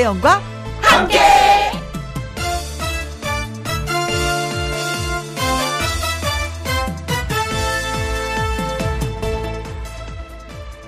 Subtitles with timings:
[0.00, 0.40] 김혜영과
[0.80, 1.18] 함께.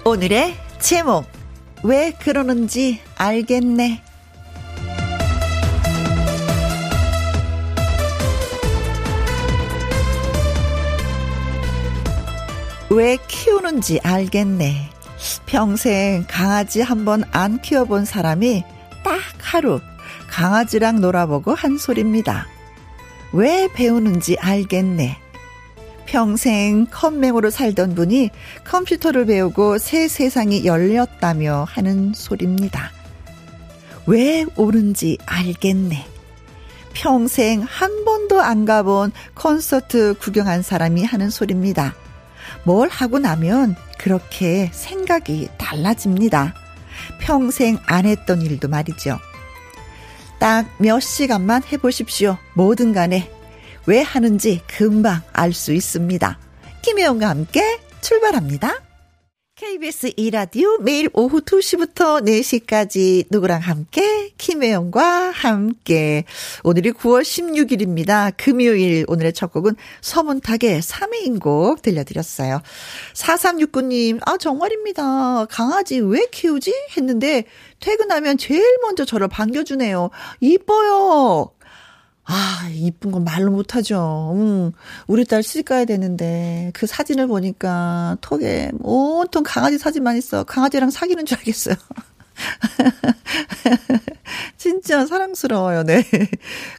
[0.05, 1.27] 오늘의 제목
[1.83, 4.03] 왜 그러는지 알겠네.
[12.91, 14.91] 왜 키우는지 알겠네.
[15.47, 18.65] 평생 강아지 한 번 안 키워본 사람이
[19.03, 19.81] 딱 하루
[20.29, 22.47] 강아지랑 놀아보고 한 소리입니다.
[23.33, 25.19] 왜 배우는지 알겠네.
[26.07, 28.31] 평생 컴맹으로 살던 분이
[28.65, 32.91] 컴퓨터를 배우고 새 세상이 열렸다며 하는 소리입니다.
[34.07, 36.07] 왜 옳은지 알겠네.
[36.93, 41.95] 평생 한 번도 안 가본 콘서트 구경한 사람이 하는 소리입니다.
[42.65, 46.55] 뭘 하고 나면 그렇게 생각이 달라집니다.
[47.21, 49.19] 평생 안 했던 일도 말이죠.
[50.39, 52.37] 딱 몇 시간만 해보십시오.
[52.55, 53.31] 뭐든 간에
[53.87, 56.39] 왜 하는지 금방 알 수 있습니다.
[56.83, 58.81] 김혜영과 함께 출발합니다.
[59.63, 66.25] KBS 2라디오 매일 오후 2시부터 4시까지 누구랑 함께 김혜영과 함께
[66.65, 68.33] 오늘이 9월 16일입니다.
[68.37, 72.61] 금요일 오늘의 첫 곡은 서문탁의 3회인 곡 들려드렸어요.
[73.15, 75.45] 4369님 아 정말입니다.
[75.45, 76.75] 강아지 왜 키우지?
[76.97, 77.45] 했는데
[77.79, 80.11] 퇴근하면 제일 먼저 저를 반겨주네요.
[80.41, 81.53] 이뻐요.
[82.25, 84.33] 아, 이쁜 건 말로 못하죠.
[84.37, 84.73] 음,
[85.09, 90.45] 우리 딸 시집 가야 되는데, 그 사진을 보니까 톡에 온통 강아지 사진만 있어.
[90.45, 91.75] 강아지랑 사귀는 줄 알겠어요.
[94.57, 96.05] 진짜 사랑스러워요, 네.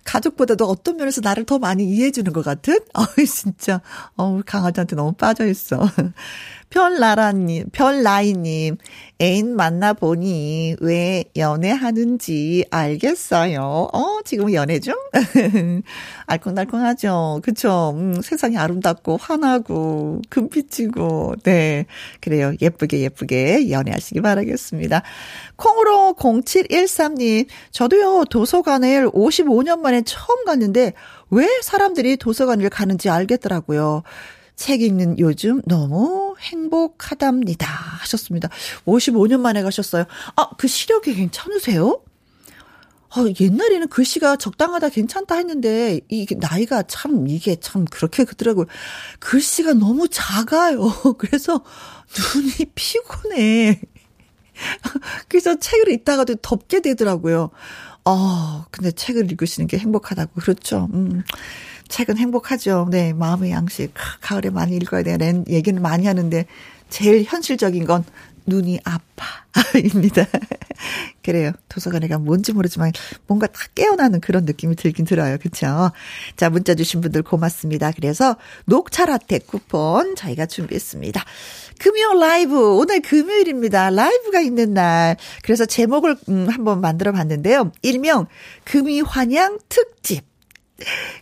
[0.06, 2.80] 가족보다도 어떤 면에서 나를 더 많이 이해해주는 것 같은?
[2.94, 3.82] 어이, 진짜,
[4.18, 5.88] 어, 강아지한테 너무 빠져있어.
[6.74, 8.78] 별나라님, 별나이님,
[9.22, 13.90] 애인 만나보니 왜 연애하는지 알겠어요.
[13.94, 14.96] 어, 지금 연애 중?
[16.26, 17.42] 알콩달콩하죠.
[17.44, 17.94] 그쵸.
[17.96, 21.86] 음, 세상이 아름답고, 환하고, 금빛이고, 네.
[22.22, 22.54] 그래요.
[22.60, 25.04] 예쁘게, 예쁘게 연애하시기 바라겠습니다.
[25.56, 30.94] 콩으로 0713님, 저도요, 도서관을 55년 만에 처음 갔는데,
[31.30, 34.02] 왜 사람들이 도서관을 가는지 알겠더라고요.
[34.64, 37.68] 책 읽는 요즘 너무 행복하답니다.
[37.68, 38.48] 하셨습니다.
[38.86, 40.06] 55년 만에 가셨어요.
[40.38, 42.02] 아, 그 시력이 괜찮으세요?
[43.10, 48.66] 아, 옛날에는 글씨가 적당하다 괜찮다 했는데 이게 나이가 참 이게 참 그렇게 그더라고요.
[49.20, 50.80] 글씨가 너무 작아요.
[51.20, 51.62] 그래서
[52.34, 53.82] 눈이 피곤해.
[55.28, 57.50] 그래서 책을 읽다가도 덮게 되더라고요.
[58.06, 60.40] 어, 근데 책을 읽으시는 게 행복하다고.
[60.40, 60.88] 그렇죠.
[60.94, 61.22] 음.
[61.88, 62.88] 책은 행복하죠.
[62.92, 63.94] 네, 마음의 양식.
[64.22, 66.46] 가을에 많이 읽어야 되는 얘기는 많이 하는데
[66.90, 68.04] 제일 현실적인 건
[68.46, 70.26] 눈이 아파입니다.
[71.24, 71.52] 그래요.
[71.70, 72.92] 도서관에 가면 뭔지 모르지만
[73.28, 75.38] 뭔가 다 깨어나는 그런 느낌이 들긴 들어요.
[75.42, 75.92] 그쵸?
[76.36, 77.92] 자, 문자 주신 분들 고맙습니다.
[77.92, 81.24] 그래서 녹차 라떼 쿠폰 저희가 준비했습니다.
[81.80, 83.90] 금요 라이브, 오늘 금요일입니다.
[83.90, 85.16] 라이브가 있는 날.
[85.44, 87.72] 그래서 제목을 음, 한번 만들어 봤는데요.
[87.82, 88.28] 일명
[88.66, 90.33] 금이 환양 특집.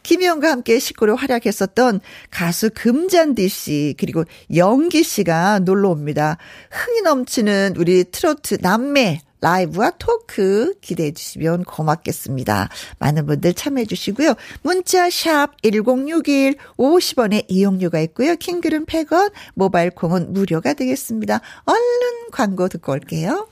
[0.03, 4.23] 김희영과 함께 식구로 활약했었던 가수 금잔디 씨, 그리고
[4.55, 6.37] 영기 씨가 놀러 옵니다.
[6.71, 12.69] 흥이 넘치는 우리 트로트 남매 라이브와 토크 기대해 주시면 고맙겠습니다.
[12.99, 14.35] 많은 분들 참여해 주시고요.
[14.61, 18.35] 문자 샵 1061 50원의 이용료가 있고요.
[18.35, 21.41] 킹글은 100원, 모바일 콩은 무료가 되겠습니다.
[21.65, 23.47] 얼른 광고 듣고 올게요.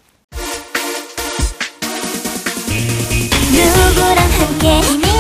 [3.52, 5.09] 누구랑 함께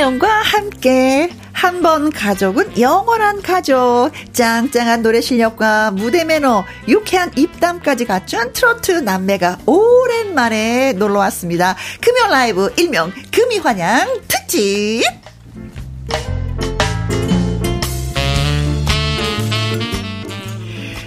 [0.00, 4.10] 김혜영과 함께 한 번 가족은 영원한 가족.
[4.32, 11.76] 짱짱한 노래 실력과 무대 매너 유쾌한 입담까지 갖춘 트로트 남매가 오랜만에 놀러 왔습니다.
[12.00, 15.02] 금요 라이브 일명 금이환양 특집.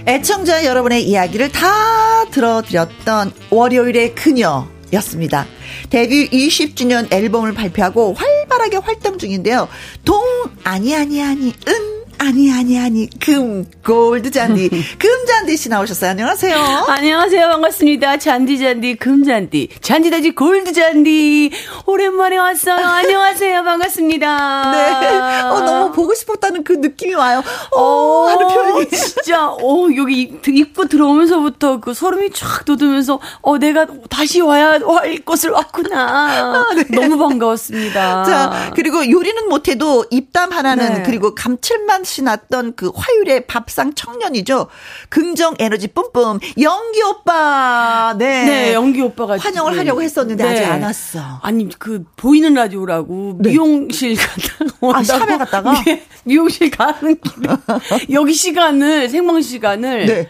[0.05, 5.45] 애청자 여러분의 이야기를 다 들어드렸던 월요일의 그녀 였습니다.
[5.89, 9.67] 데뷔 20주년 앨범을 발표하고 활발하게 활동 중인데요.
[10.05, 10.21] 동,
[10.63, 16.11] 아니, 아니, 아니, 은, 아니, 아니, 아니, 금, 골드 잔디, 금 잔디 씨 나오셨어요.
[16.11, 16.55] 안녕하세요.
[16.87, 17.49] 안녕하세요.
[17.49, 18.17] 반갑습니다.
[18.17, 21.51] 잔디, 잔디, 금 잔디, 잔디, 잔디, 골드 잔디.
[21.85, 22.77] 오랜만에 왔어요.
[22.77, 23.63] 안녕하세요.
[23.65, 24.71] 반갑습니다.
[24.71, 25.41] 네.
[25.49, 27.43] 어, 너무 보고 싶었다는 그 느낌이 와요.
[27.71, 28.89] 어, 어 하는 표현이.
[28.89, 35.49] 진짜, 어, 여기 입구 들어오면서부터 그 소름이 쫙 돋으면서, 어, 내가 다시 와야 할 곳을
[35.49, 35.99] 왔구나.
[35.99, 36.85] 아, 네.
[36.89, 38.23] 너무 반가웠습니다.
[38.23, 41.03] 자, 그리고 요리는 못해도 입담 하나는 네.
[41.03, 44.67] 그리고 감칠맛 이 났던 그 화요일의 밥상 청년이죠.
[45.09, 48.15] 긍정 에너지 뿜뿜 영기 오빠.
[48.17, 48.45] 네.
[48.45, 50.49] 네, 영기 오빠가 환영을 하려고 했었는데 네.
[50.49, 51.19] 아직 안 왔어.
[51.41, 53.49] 아니, 그 보이는 라디오라고 네.
[53.51, 57.55] 미용실 갔다가 아, 샵에 갔다가 네, 미용실 가는 길에
[58.11, 60.29] 여기 시간을 생방 시간을 네.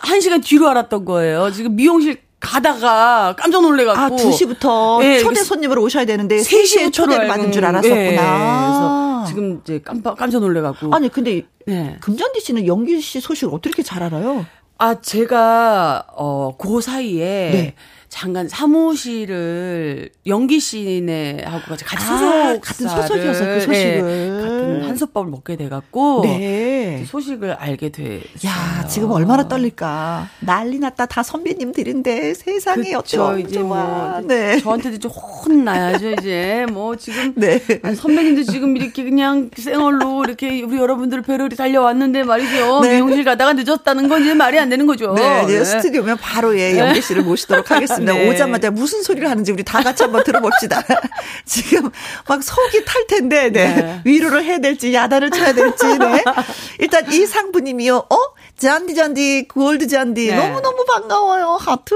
[0.00, 1.50] 한 시간 뒤로 알았던 거예요.
[1.52, 4.00] 지금 미용실 가다가 깜짝 놀래갖고.
[4.00, 7.94] 아, 2시부터 네, 초대 손님으로 오셔야 되는데 3시에 초대를 받는 줄 알았었구나.
[7.96, 10.94] 네, 그래서 지금 이제 깜빡, 깜짝 놀래갖고.
[10.94, 11.96] 아니, 근데 네.
[12.00, 14.44] 금잔디 씨는 영길 씨 소식을 어떻게 잘 알아요?
[14.78, 17.50] 아, 제가, 어, 그 사이에.
[17.52, 17.74] 네.
[18.12, 25.30] 잠깐 사무실을 연기 씨네하고 같이 같이 소속 아, 같은 소속이어서 그 소식을 네, 같은 한솥밥을
[25.30, 27.06] 먹게 돼갖고 네.
[27.08, 28.20] 소식을 알게 돼.
[28.44, 34.60] 야 지금 얼마나 떨릴까 난리 났다 다 선배님들인데 세상에 어쩌 이제 뭐 네.
[34.60, 37.60] 저한테도 좀 혼나야죠 이제 뭐 지금 네.
[37.96, 42.96] 선배님도 지금 이렇게 그냥 생얼로 이렇게 우리 여러분들 뵈러 달려왔는데 말이죠 네.
[42.96, 45.14] 미용실 가다가 늦었다는 건 이제 말이 안 되는 거죠.
[45.14, 45.64] 네, 네.
[45.64, 48.01] 스튜디오면 바로 예 연기 씨를 모시도록 하겠습니다.
[48.06, 48.28] 네.
[48.28, 50.82] 오자마자 무슨 소리를 하는지 우리 다 같이 한번 들어봅시다.
[51.44, 51.90] 지금
[52.28, 53.74] 막 속이 탈 텐데, 네.
[53.74, 54.00] 네.
[54.04, 56.24] 위로를 해야 될지, 야단을 쳐야 될지, 네.
[56.80, 58.16] 일단 이 상부님이요, 어?
[58.62, 60.36] 잔디 잔디 골드 잔디 네.
[60.36, 61.94] 너무 너무 반가워요 하트.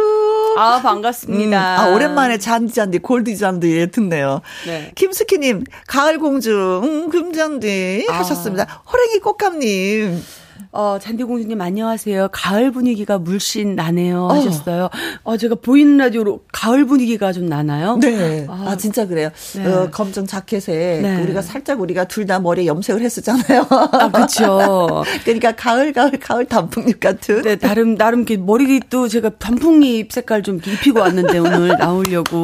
[0.56, 1.76] 아 반갑습니다.
[1.76, 4.41] 음, 아 오랜만에 잔디 잔디 골드 잔디 듣네요.
[4.67, 4.91] 네.
[4.97, 8.14] 김숙희님 가을 공주 음, 금잔디 아.
[8.14, 8.82] 하셨습니다.
[8.93, 10.25] 호랭이 꽃감님.
[10.73, 12.29] 어, 잔디공주님 안녕하세요.
[12.32, 14.25] 가을 분위기가 물씬 나네요.
[14.25, 14.35] 어.
[14.35, 14.85] 하셨어요.
[15.25, 17.97] 어, 어 제가 보이는 라디오로 가을 분위기가 좀 나나요?
[17.97, 18.47] 네.
[18.49, 19.31] 아, 아 진짜 그래요.
[19.55, 19.67] 네.
[19.67, 21.23] 어, 검정 자켓에 네.
[21.23, 23.67] 우리가 살짝 우리가 둘 다 머리에 염색을 했었잖아요.
[23.70, 25.05] 아, 그렇죠.
[25.25, 27.43] 그러니까 가을, 가을, 가을 단풍잎 같은.
[27.43, 32.43] 네, 나름, 나름 이렇게 머리도 제가 단풍잎 색깔 좀 입히고 왔는데 오늘 나오려고.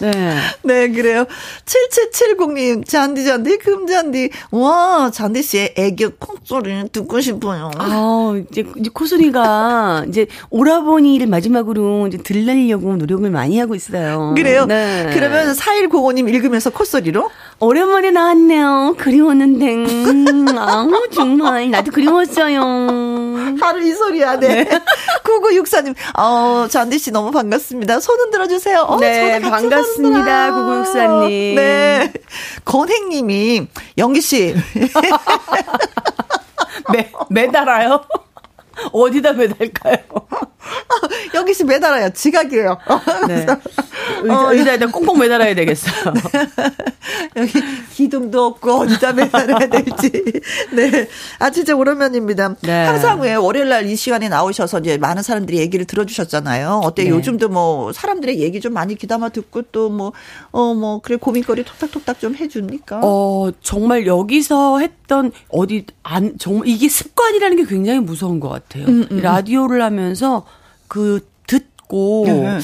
[0.00, 0.10] 네.
[0.62, 1.24] 네, 그래요.
[1.64, 4.30] 7770님, 잔디, 잔디, 금잔디.
[4.50, 7.70] 와, 잔디 씨의 애교 콧소리 듣고 싶어요.
[7.78, 14.34] 아, 이제, 이제 코소리가 이제 오라버니를 마지막으로 이제 들려려고 노력을 많이 하고 있어요.
[14.36, 14.66] 그래요?
[14.66, 15.10] 네.
[15.14, 17.30] 그러면 4105님 읽으면서 콧소리로?
[17.60, 18.96] 오랜만에 나왔네요.
[18.98, 20.54] 그리웠는데.
[20.58, 21.70] 아 정말.
[21.70, 22.60] 나도 그리웠어요.
[23.60, 24.64] 하루 이 소리 하네.
[24.64, 24.80] 네.
[25.24, 28.00] 9964님, 어, 잔디 씨 너무 반갑습니다.
[28.00, 28.80] 손 흔들어 주세요.
[28.80, 29.76] 어, 네, 반갑습니다.
[29.84, 31.54] 9964님.
[31.56, 32.12] 네.
[32.64, 33.66] 건행님이,
[33.98, 34.54] 영기 씨.
[36.92, 38.04] 매, 매달아요?
[38.92, 39.96] 어디다 매달까요?
[41.34, 42.10] 여기서 매달아요.
[42.10, 42.78] 지각이에요.
[43.28, 43.46] 네.
[44.22, 45.90] 의자, 어, 의자에다 꽁꽁 매달아야 되겠어.
[46.12, 46.20] 네.
[47.36, 47.52] 여기
[47.94, 50.10] 기둥도 없고 어디다 매달아야 될지.
[50.72, 51.08] 네.
[51.38, 52.56] 아, 진짜 오랜만입니다.
[52.62, 52.84] 네.
[52.84, 56.80] 항상 왜 월요일 날 이 시간에 나오셔서 이제 많은 사람들이 얘기를 들어주셨잖아요.
[56.84, 57.04] 어때?
[57.04, 57.10] 네.
[57.10, 60.12] 요즘도 뭐 사람들의 얘기 좀 많이 귀담아 듣고 또 뭐,
[60.52, 63.00] 어, 뭐, 그래 고민거리 톡탁톡탁 좀 해줍니까?
[63.02, 68.63] 어, 정말 여기서 했던 어디 안, 정말 이게 습관이라는 게 굉장히 무서운 것 같아요.
[68.76, 69.08] 음, 음.
[69.10, 69.20] 음.
[69.20, 70.44] 라디오를 하면서
[70.88, 72.58] 그 듣고 네.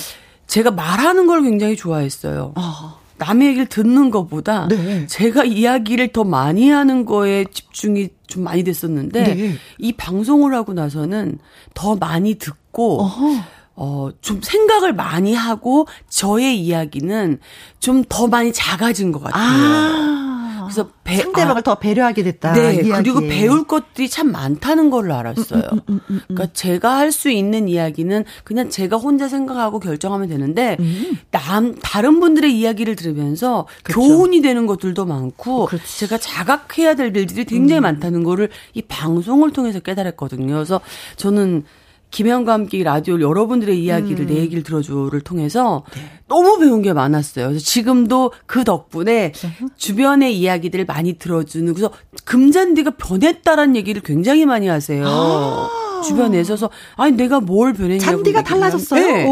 [0.46, 2.52] 제가 말하는 걸 굉장히 좋아했어요.
[2.56, 2.96] 아.
[3.18, 5.06] 남의 얘기를 듣는 것보다 네.
[5.06, 9.54] 제가 이야기를 더 많이 하는 거에 집중이 좀 많이 됐었는데 네.
[9.78, 11.38] 이 방송을 하고 나서는
[11.74, 13.42] 더 많이 듣고 어허.
[13.76, 17.38] 어, 좀 생각을 많이 하고 저의 이야기는
[17.78, 19.42] 좀 더 많이 작아진 것 같아요.
[19.42, 20.39] 아.
[20.72, 22.52] 그래서 배, 상대방을 아, 더 배려하게 됐다.
[22.52, 22.74] 네.
[22.76, 22.92] 이야기에.
[22.92, 25.62] 그리고 배울 것들이 참 많다는 걸 알았어요.
[25.72, 26.20] 음, 음, 음, 음, 음.
[26.28, 31.18] 그러니까 제가 할 수 있는 이야기는 그냥 제가 혼자 생각하고 결정하면 되는데 음.
[31.32, 34.00] 남 다른 분들의 이야기를 들으면서 그렇죠.
[34.00, 35.98] 교훈이 되는 것들도 많고 그렇지.
[35.98, 40.54] 제가 자각해야 될 일들이 굉장히 많다는 거를 이 방송을 통해서 깨달았거든요.
[40.54, 40.80] 그래서
[41.16, 41.64] 저는
[42.10, 44.26] 김현과 함께 라디오 여러분들의 이야기를 음.
[44.26, 46.00] 내 얘기를 들어줘를 통해서 네.
[46.28, 47.48] 너무 배운 게 많았어요.
[47.48, 49.32] 그래서 지금도 그 덕분에
[49.76, 51.92] 주변의 이야기들을 많이 들어주는 그래서
[52.24, 55.04] 금잔디가 변했다라는 얘기를 굉장히 많이 하세요.
[55.06, 55.68] 아.
[56.04, 59.06] 주변에서 서 아니 내가 뭘 변했냐고 잔디가 달라졌어요.
[59.06, 59.26] 네.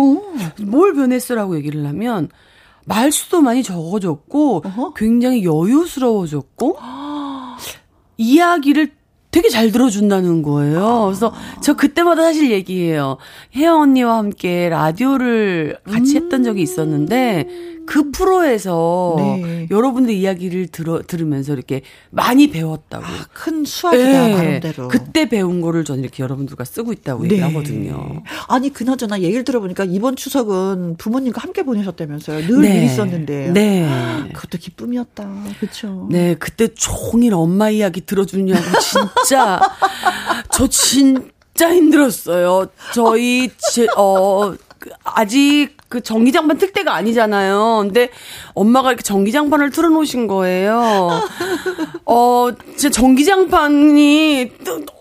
[0.64, 2.28] 뭘 변했어라고 얘기를 하면
[2.84, 4.94] 말수도 많이 적어졌고 어허?
[4.94, 6.78] 굉장히 여유스러워졌고
[8.18, 8.97] 이야기를
[9.30, 11.04] 되게 잘 들어준다는 거예요.
[11.06, 13.18] 그래서 저 그때마다 사실 얘기해요.
[13.54, 16.22] 혜영 언니와 함께 라디오를 같이 음.
[16.22, 17.46] 했던 적이 있었는데
[17.88, 19.66] 그 프로에서 네.
[19.70, 21.80] 여러분들 이야기를 들어 들으면서 이렇게
[22.10, 23.02] 많이 배웠다고.
[23.02, 24.34] 아, 큰 수학이다 네.
[24.34, 24.88] 나름대로.
[24.88, 27.30] 그때 배운 거를 저는 이렇게 여러분들과 쓰고 있다고 네.
[27.30, 28.22] 얘기하거든요.
[28.46, 32.46] 아니 그나저나 얘기를 들어보니까 이번 추석은 부모님과 함께 보내셨다면서요.
[32.46, 32.84] 늘 네.
[32.84, 33.52] 있었는데.
[33.54, 33.88] 네.
[34.34, 35.26] 그것도 기쁨이었다.
[35.58, 36.08] 그렇죠.
[36.10, 39.60] 네, 그때 종일 엄마 이야기 들어주냐고 진짜
[40.52, 42.66] 저 진짜 힘들었어요.
[42.92, 47.78] 저희 제, 어그 아직 그 전기장판 틀 때가 아니잖아요.
[47.82, 48.10] 근데
[48.54, 51.08] 엄마가 이렇게 전기장판을 틀어놓으신 거예요.
[52.04, 54.52] 어, 진짜 전기장판이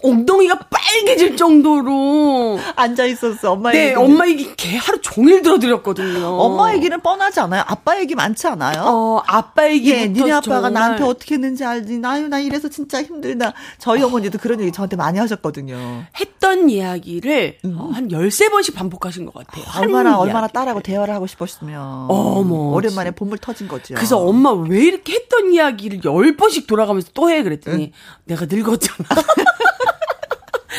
[0.03, 3.51] 엉덩이가 빨개질 정도로 앉아 있었어.
[3.51, 3.95] 엄마 네, 얘기.
[3.95, 6.25] 엄마 얘기 개 하루 종일 들어드렸거든요.
[6.25, 7.63] 엄마 얘기는 뻔하지 않아요?
[7.67, 8.83] 아빠 얘기 많지 않아요?
[8.85, 9.91] 어, 아빠 얘기.
[9.91, 11.97] 예, 니네 아빠가 나한테 어떻게 했는지 알지?
[11.97, 13.53] 나유 나 이래서 진짜 힘들다.
[13.77, 16.05] 저희 어머니도 그런 얘기 저한테 많이 하셨거든요.
[16.17, 17.75] 했던 이야기를 음.
[17.77, 19.65] 어, 한 13번씩 반복하신 것 같아요.
[19.81, 23.95] 얼마나 얼마나 딸하고 대화를 하고 싶었으면 어머 오랜만에 본물 터진 거죠.
[23.95, 27.91] 그래서 엄마 왜 이렇게 했던 이야기를 열 번씩 돌아가면서 또 해 그랬더니 응?
[28.25, 29.07] 내가 늙었잖아.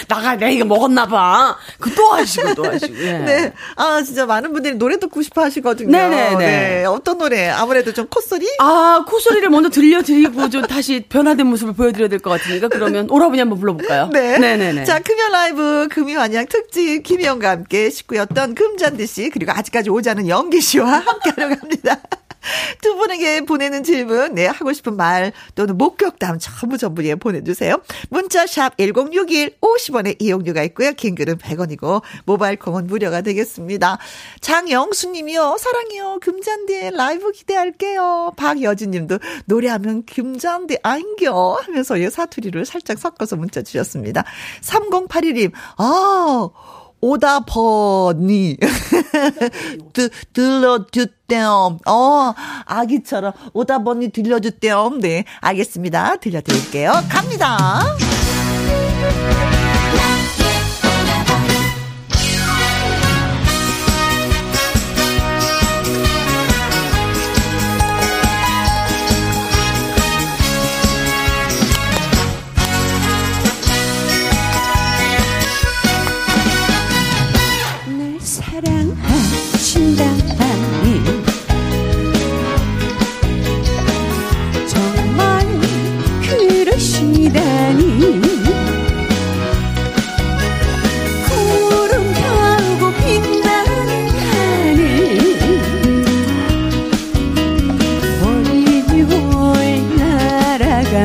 [0.06, 1.56] 나가 내가 이거 먹었나 봐.
[1.80, 2.94] 그 또 하시고 또 하시고.
[3.02, 3.12] 예.
[3.18, 3.52] 네.
[3.76, 5.90] 아 진짜 많은 분들이 노래 듣고 싶어 하시거든요.
[5.90, 6.36] 네네네.
[6.36, 6.84] 네.
[6.84, 7.48] 어떤 노래?
[7.48, 8.46] 아무래도 좀 콧소리?
[8.60, 13.58] 아 콧소리를 먼저 들려드리고 좀 다시 변화된 모습을 보여드려야 될 것 같으니까 그러면 오라버니 한번
[13.58, 14.10] 불러볼까요?
[14.12, 14.38] 네.
[14.38, 14.84] 네네네.
[14.84, 20.98] 자 금연 라이브 금이환양 특집 김희영과 함께 식구였던 금잔디 씨 그리고 아직까지 않은 연기 씨와
[21.04, 21.96] 함께하려 합니다.
[22.82, 27.80] 두 분에게 보내는 질문, 네, 하고 싶은 말 또는 목격담 전부 전부 예, 보내주세요.
[28.10, 30.92] 문자샵 1061 50원의 이용료가 있고요.
[30.92, 33.98] 긴 글은 100원이고 모바일 콩은 무료가 되겠습니다.
[34.40, 35.56] 장영수 님이요.
[35.58, 36.18] 사랑해요.
[36.20, 38.32] 금잔디의 라이브 기대할게요.
[38.36, 44.24] 박여진 님도 노래하면 금잔디 아인겨 하면서 예, 사투리를 살짝 섞어서 문자 주셨습니다.
[44.62, 46.48] 3081님, 아,
[47.00, 48.56] 오다 버니
[49.92, 51.78] 드, 들려주대요.
[51.86, 52.34] 어
[52.66, 54.90] 아기처럼 오다 버니 들려주대요.
[55.00, 56.16] 네 알겠습니다.
[56.16, 56.92] 들려드릴게요.
[57.08, 57.78] 갑니다.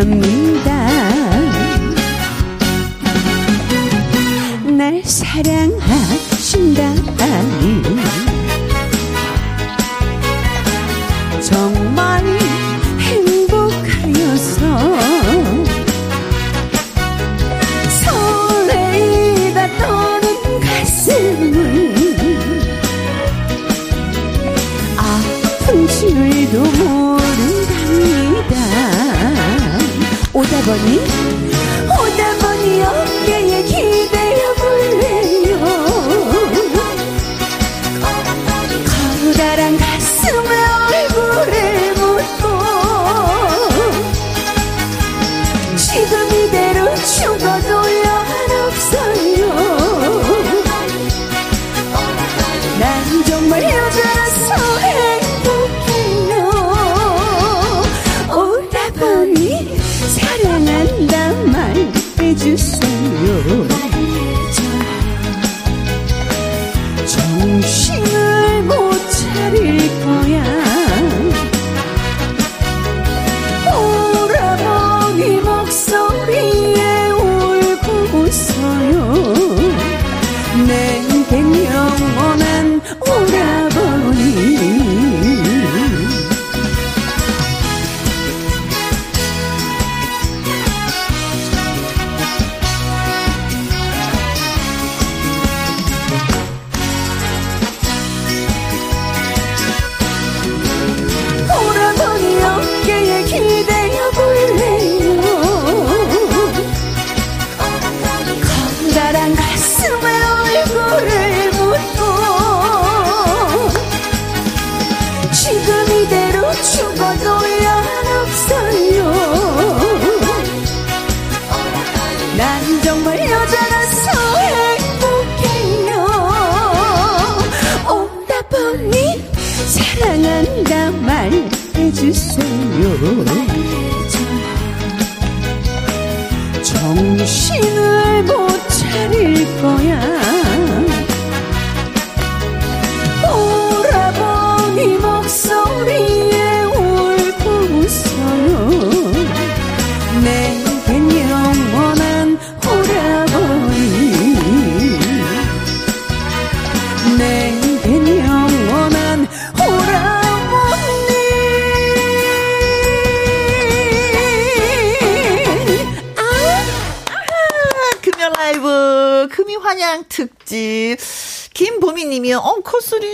[0.04, 0.88] 겁니다.
[4.66, 6.84] 날 사랑하신다.
[30.74, 31.23] Courtney.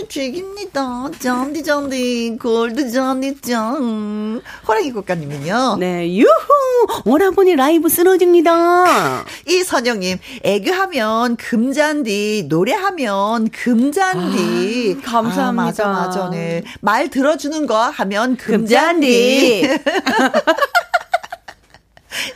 [0.08, 1.10] 죽입니다.
[1.18, 4.40] 잔디 잔디 골드 잔디 짠.
[4.66, 5.76] 호랑이 국가님은요.
[5.78, 6.30] 네, 유후!
[7.04, 9.24] 오라버니 라이브 쓰러집니다.
[9.46, 14.96] 이 선영님 애교하면 금잔디 노래하면 금잔디.
[14.98, 15.48] 아, 감사합니다.
[15.48, 16.62] 아, 맞아 맞아 네.
[16.80, 19.68] 말 들어주는 거 하면 금잔디.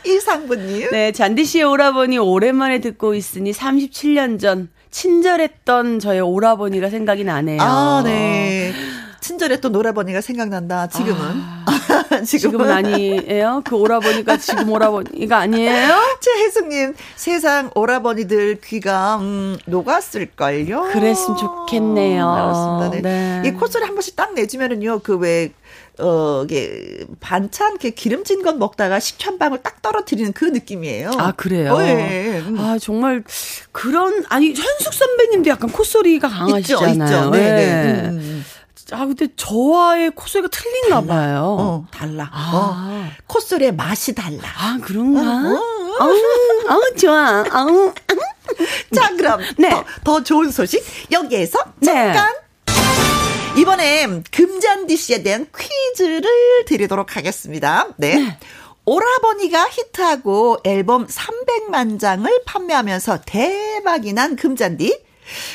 [0.05, 0.89] 이상부님.
[0.91, 7.61] 네, 잔디 씨의 오라버니 오랜만에 듣고 있으니 37년 전 친절했던 저의 오라버니가 생각이 나네요.
[7.61, 8.73] 아, 네.
[9.19, 10.87] 친절했던 오라버니가 생각난다.
[10.87, 11.19] 지금은.
[11.19, 11.65] 아,
[12.23, 13.61] 지금은 아니에요?
[13.65, 15.95] 그 오라버니가 지금 오라버니가 아니에요?
[16.21, 20.83] 최혜숙님, 세상 오라버니들 귀가, 음, 녹았을걸요?
[20.93, 22.31] 그랬으면 좋겠네요.
[22.31, 22.89] 그렇습니다.
[22.91, 23.41] 네.
[23.41, 23.49] 네.
[23.49, 25.51] 이 콧소리 한 번씩 딱 내주면은요, 그 왜,
[25.99, 31.11] 어, 이게, 반찬, 이렇게 기름진 것 먹다가 식초 한 방울 딱 떨어뜨리는 그 느낌이에요.
[31.17, 31.73] 아, 그래요?
[31.75, 32.57] 어, 예, 음.
[32.59, 33.23] 아, 정말,
[33.71, 36.93] 그런, 아니, 현숙 선배님도 약간 콧소리가 강하시잖아요.
[36.93, 37.29] 있죠, 있죠.
[37.29, 37.83] 네, 네.
[37.83, 38.09] 네.
[38.09, 38.45] 음.
[38.91, 41.07] 아, 근데 저와의 콧소리가 틀린가 달라.
[41.07, 41.57] 봐요.
[41.59, 42.29] 어, 달라.
[42.31, 42.51] 아.
[42.53, 43.11] 어.
[43.27, 44.41] 콧소리의 맛이 달라.
[44.57, 45.21] 아, 그런가?
[45.21, 45.61] 어,
[45.99, 46.13] 아우,
[46.67, 47.43] 아우, 좋아.
[47.51, 47.93] 아우,
[48.93, 49.69] 자, 그럼 네.
[49.69, 52.13] 더, 더 좋은 소식 여기에서 네.
[52.13, 52.44] 잠깐.
[53.57, 57.87] 이번에 금잔디 씨에 대한 퀴즈를 드리도록 하겠습니다.
[57.97, 58.37] 네.
[58.83, 64.99] 오라버니가 히트하고 앨범 300만 장을 판매하면서 대박이 난 금잔디.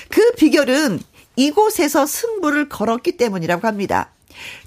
[0.09, 1.01] 그 비결은
[1.37, 4.11] 이곳에서 승부를 걸었기 때문이라고 합니다.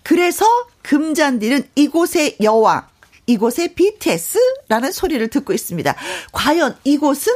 [0.04, 0.46] 그래서
[0.84, 2.88] 금잔디는 이곳의 여왕,
[3.26, 5.96] 이곳의 BTS라는 소리를 듣고 있습니다.
[6.32, 7.34] 과연 이곳은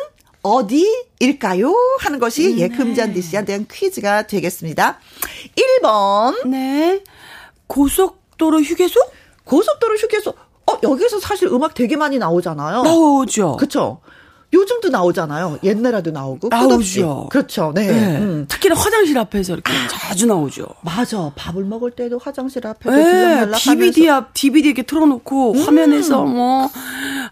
[0.48, 1.74] 어디일까요?
[2.00, 5.00] 하는 것이 예, 금잔디 씨에 대한 퀴즈가 되겠습니다.
[5.82, 6.48] 1번.
[6.48, 7.04] 네.
[7.68, 9.00] 고속도로 휴게소?
[9.44, 10.34] 고속도로 휴게소.
[10.70, 12.84] 어, 여기서 사실 음악 되게 많이 나오잖아요.
[12.84, 13.58] 나오죠.
[13.58, 14.00] 그쵸.
[14.54, 15.60] 요즘도 나오잖아요.
[15.64, 16.48] 옛날에도 나오고.
[16.48, 17.28] 나오죠.
[17.30, 17.74] 그렇죠.
[17.76, 17.88] 네.
[17.88, 18.18] 네.
[18.18, 18.46] 음.
[18.48, 20.66] 특히나 화장실 앞에서 이렇게 자주 나오죠.
[20.82, 21.32] 맞아.
[21.36, 24.10] 밥을 먹을 때도 화장실 앞에서 네, DVD.
[24.10, 26.70] 앞, DVD 이렇게 틀어놓고 화면에서 뭐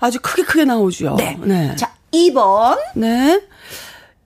[0.02, 1.16] 아주 크게 크게 나오죠.
[1.18, 1.38] 네.
[1.42, 1.76] 네.
[1.78, 2.78] 자, 2번.
[2.96, 3.42] 네.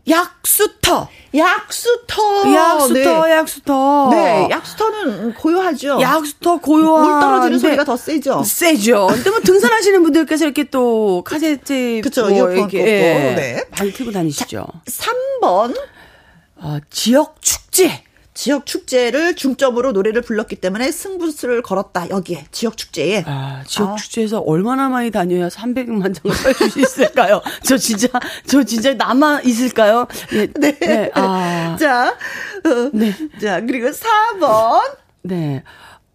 [0.07, 1.07] 약수터.
[1.35, 2.53] 약수터.
[2.53, 3.31] 약수터, 네.
[3.31, 4.09] 약수터.
[4.11, 5.99] 네, 약수터는 고요하죠.
[6.01, 7.03] 약수터 고요한.
[7.03, 7.59] 물 떨어지는 네.
[7.59, 8.43] 소리가 더 세죠.
[8.43, 9.07] 세죠.
[9.11, 13.63] 근데 뭐 등산하시는 분들께서 이렇게 또 카세트 그쵸, 뭐 이어폰 이렇게, 꽂고, 예, 네.
[13.77, 14.65] 많이 틀고 다니시죠.
[14.85, 15.79] 3번.
[16.61, 18.03] 아, 지역 축제.
[18.39, 22.09] 지역 축제를 중점으로 노래를 불렀기 때문에 승부수를 걸었다.
[22.09, 23.25] 여기에 지역 축제에.
[23.27, 23.95] 아, 지역 아.
[23.97, 27.41] 축제에서 얼마나 많이 다녀야 300만 장을 팔 수 있을까요?
[27.67, 28.07] 저 진짜,
[28.47, 30.07] 저 진짜 남아 있을까요?
[30.31, 31.11] 예, 네.
[31.15, 32.15] 아, 자,
[32.63, 33.13] 어, 네.
[33.41, 34.83] 자 그리고 4번
[35.23, 35.61] 네.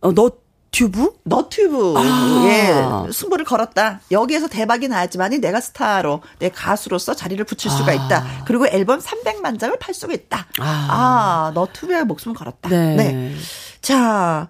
[0.01, 0.31] 어, 너
[0.75, 1.13] 튜브?
[1.23, 2.45] 너튜브 아.
[2.49, 4.01] 예 승부를 걸었다.
[4.11, 7.95] 여기에서 대박이 나야지만이 내가 스타로 내 가수로서 자리를 붙일 수가 아.
[7.95, 8.45] 있다.
[8.45, 10.47] 그리고 앨범 300만 장을 팔 수가 있다.
[10.59, 10.65] 아.
[10.91, 12.69] 아, 너튜브에 목숨을 걸었다.
[12.69, 13.33] 네.
[13.81, 14.49] 자,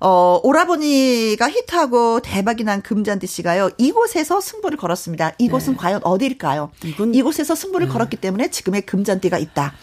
[0.00, 5.32] 어, 오라버니가 히트하고 대박이 난 금잔디 씨가요, 이곳에서 승부를 걸었습니다.
[5.38, 6.70] 이곳은 과연 어디일까요?
[6.80, 6.94] 네.
[7.12, 9.74] 이곳에서 승부를 걸었기 때문에 지금의 금잔디가 있다.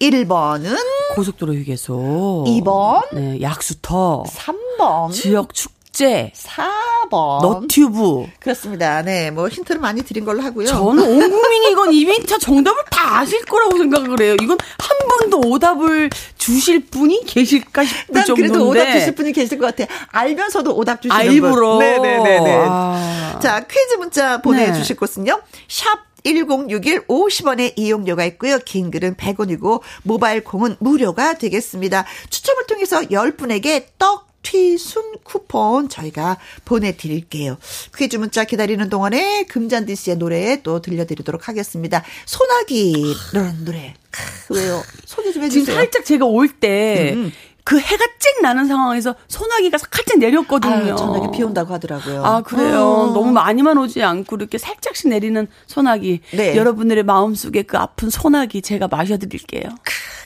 [0.00, 0.76] 1번은,
[1.14, 2.44] 고속도로 휴게소.
[2.46, 3.02] 2번.
[3.14, 4.24] 네, 약수터.
[4.26, 6.32] 3번, 지역 축제.
[6.34, 7.40] 4번.
[7.42, 8.26] 너튜브.
[8.40, 9.02] 그렇습니다.
[9.02, 10.66] 네, 뭐 힌트를 많이 드린 걸로 하고요.
[10.66, 14.34] 저는 온 국민이 이건 이벤트 정답을 다 아실 거라고 생각을 해요.
[14.42, 18.52] 이건 한 분도 오답을 주실 분이 계실까 싶을 난 정도인데.
[18.52, 19.90] 그래도 오답 주실 분이 계실 것 같아.
[20.08, 21.32] 알면서도 오답 주시는 아, 분.
[21.32, 21.78] 일부러.
[21.78, 22.64] 네네네네.
[22.68, 23.38] 아.
[23.40, 24.98] 자, 퀴즈 문자 보내주실 네.
[24.98, 25.40] 곳은요.
[25.68, 28.58] 샵 1061 50원의 이용료가 있고요.
[28.64, 32.04] 긴 글은 100원이고 모바일 콩은 무료가 되겠습니다.
[32.30, 37.56] 추첨을 통해서 10분에게 떡 튀순 쿠폰 저희가 보내드릴게요.
[37.96, 42.04] 퀴즈 문자 기다리는 동안에 금잔디 씨의 노래 또 들려드리도록 하겠습니다.
[42.26, 43.94] 소나기라는 노래.
[44.10, 44.82] 크, 왜요?
[45.06, 45.74] 소개 좀 지금 해주세요.
[45.74, 47.32] 살짝 제가 올때 음.
[47.64, 50.74] 그 해가 쨍 나는 상황에서 소나기가 살짝 내렸거든요.
[50.74, 52.22] 아유, 저녁에 비 온다고 하더라고요.
[52.24, 52.80] 아, 그래요.
[52.80, 53.12] 어.
[53.12, 56.20] 너무 많이만 오지 않고 이렇게 살짝씩 내리는 소나기.
[56.32, 56.56] 네.
[56.56, 59.70] 여러분들의 마음속에 그 아픈 소나기 제가 마셔드릴게요.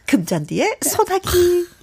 [0.07, 1.78] 금잔디의 소나기.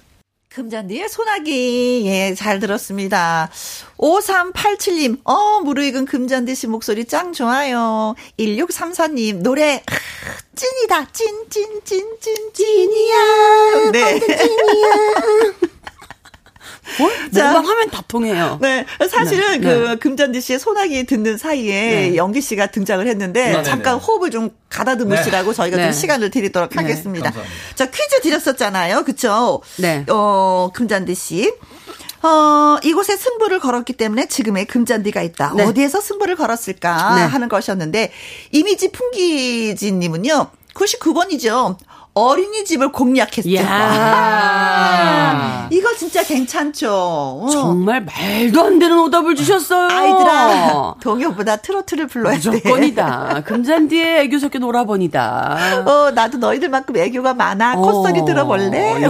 [0.56, 2.04] 금잔디의 소나기.
[2.06, 3.50] 예, 잘 들었습니다.
[3.98, 8.14] 5387님, 어, 무르익은 금잔디 씨 목소리 짱 좋아요.
[8.38, 9.96] 1634님, 노래, 아,
[10.54, 11.12] 찐이다.
[11.12, 13.90] 찐, 찐, 찐, 찐, 찐이야.
[13.92, 14.18] 네.
[14.18, 15.52] 찐이야.
[16.98, 17.12] 뭘?
[17.30, 18.58] 뭐만 하면 다 통해요.
[18.60, 18.86] 네.
[19.10, 19.66] 사실은 네.
[19.66, 19.96] 그 네.
[19.96, 22.16] 금잔디 씨의 소나기 듣는 사이에 네.
[22.16, 24.04] 연기 씨가 등장을 했는데 네, 네 잠깐 네.
[24.04, 27.32] 호흡을 좀 가다듬으시라고 저희가 좀 시간을 드리도록 하겠습니다.
[27.74, 29.04] 자, 퀴즈 드렸었잖아요.
[29.04, 29.62] 그쵸?
[29.76, 30.04] 네.
[30.08, 31.52] 어, 금잔디 씨.
[32.22, 35.52] 어, 이곳에 승부를 걸었기 때문에 지금의 금잔디가 있다.
[35.56, 35.64] 네.
[35.64, 37.22] 어디에서 승부를 걸었을까 네.
[37.22, 38.10] 하는 것이었는데
[38.52, 40.50] 이미지 풍기진님은요.
[40.74, 41.76] 99번이죠.
[42.20, 43.54] 어린이집을 공략했죠.
[43.56, 43.68] 야
[45.70, 46.90] 이거 진짜 괜찮죠.
[46.90, 47.46] 어.
[47.50, 49.90] 정말 말도 안 되는 오답을 주셨어요.
[49.90, 52.48] 아이들아, 동요보다 트로트를 불러야 돼.
[52.50, 53.42] 무조건이다.
[53.44, 55.84] 금잔디에 애교 섞여 놀아보니다.
[55.84, 57.74] 어, 나도 너희들만큼 애교가 많아.
[57.74, 57.82] 어.
[57.82, 59.02] 콧소리 들어볼래?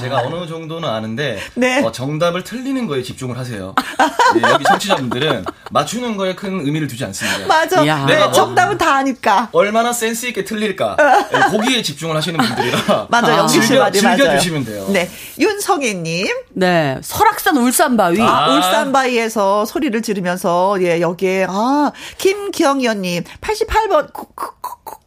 [0.00, 1.84] 제가 어느 정도는 아는데 네.
[1.84, 3.74] 어, 정답을 틀리는 거에 집중을 하세요.
[4.34, 7.46] 네, 여기 청취자분들은 맞추는 거에 큰 의미를 두지 않습니다.
[7.46, 7.86] 맞아.
[7.86, 8.06] 야.
[8.06, 9.48] 내가 정답은 다 아니까.
[9.52, 10.96] 얼마나 센스 있게 틀릴까.
[11.30, 13.06] 네, 거기에 집중을 하시는 분들이라.
[13.10, 13.38] 맞아요.
[13.38, 14.16] 영기 씨 말이 맞아요.
[14.16, 14.86] 즐겨 주시면 돼요.
[14.90, 15.08] 네.
[15.38, 16.26] 윤성애님.
[16.54, 16.98] 네.
[17.02, 18.20] 설악산 울산바위.
[18.22, 18.50] 아.
[18.54, 23.24] 울산바위에서 소리를 지르면서, 예, 여기에, 아, 김기영연님.
[23.40, 24.28] 88번, 고,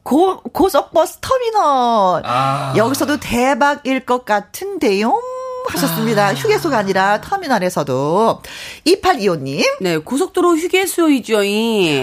[0.03, 2.21] 고, 고속버스 터미널.
[2.25, 2.73] 아.
[2.75, 5.13] 여기서도 대박일 것 같은데요.
[5.67, 6.27] 하셨습니다.
[6.27, 6.33] 아.
[6.33, 8.41] 휴게소가 아니라 터미널에서도.
[8.85, 9.63] 2825님.
[9.81, 11.37] 네, 고속도로 휴게소이죠.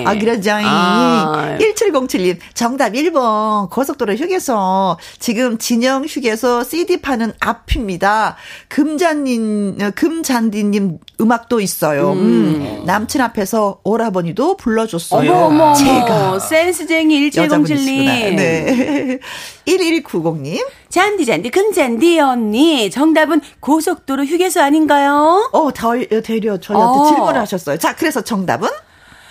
[0.07, 0.51] 아, 그러죠.
[0.65, 1.57] 아.
[1.61, 2.39] 1707님.
[2.55, 3.71] 정답 1번.
[3.71, 4.97] 고속도로 휴게소.
[5.19, 8.37] 지금 진영 휴게소 CD 파는 앞입니다.
[8.69, 12.13] 금잔님, 금잔디님 음악도 있어요.
[12.13, 12.19] 음.
[12.21, 12.83] 음.
[12.87, 15.31] 남친 앞에서 오라버니도 불러줬어요.
[15.31, 15.75] 어머, 어머.
[15.75, 16.39] 제가.
[16.39, 18.35] 센스쟁이 1707님.
[18.37, 19.19] 네.
[19.67, 20.65] 1190님.
[20.91, 25.49] 잔디 잔디 금잔디 언니 정답은 고속도로 휴게소 아닌가요?
[25.53, 27.05] 어, 덜, 대려 저희한테 어.
[27.07, 27.79] 질문을 하셨어요.
[27.79, 28.69] 자, 그래서 정답은?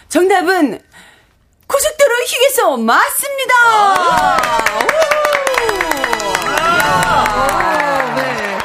[0.07, 0.79] 정답은
[1.67, 3.53] 고속도로 휴게소 맞습니다.
[3.61, 4.37] 아.
[6.91, 8.15] 아.
[8.15, 8.57] 네.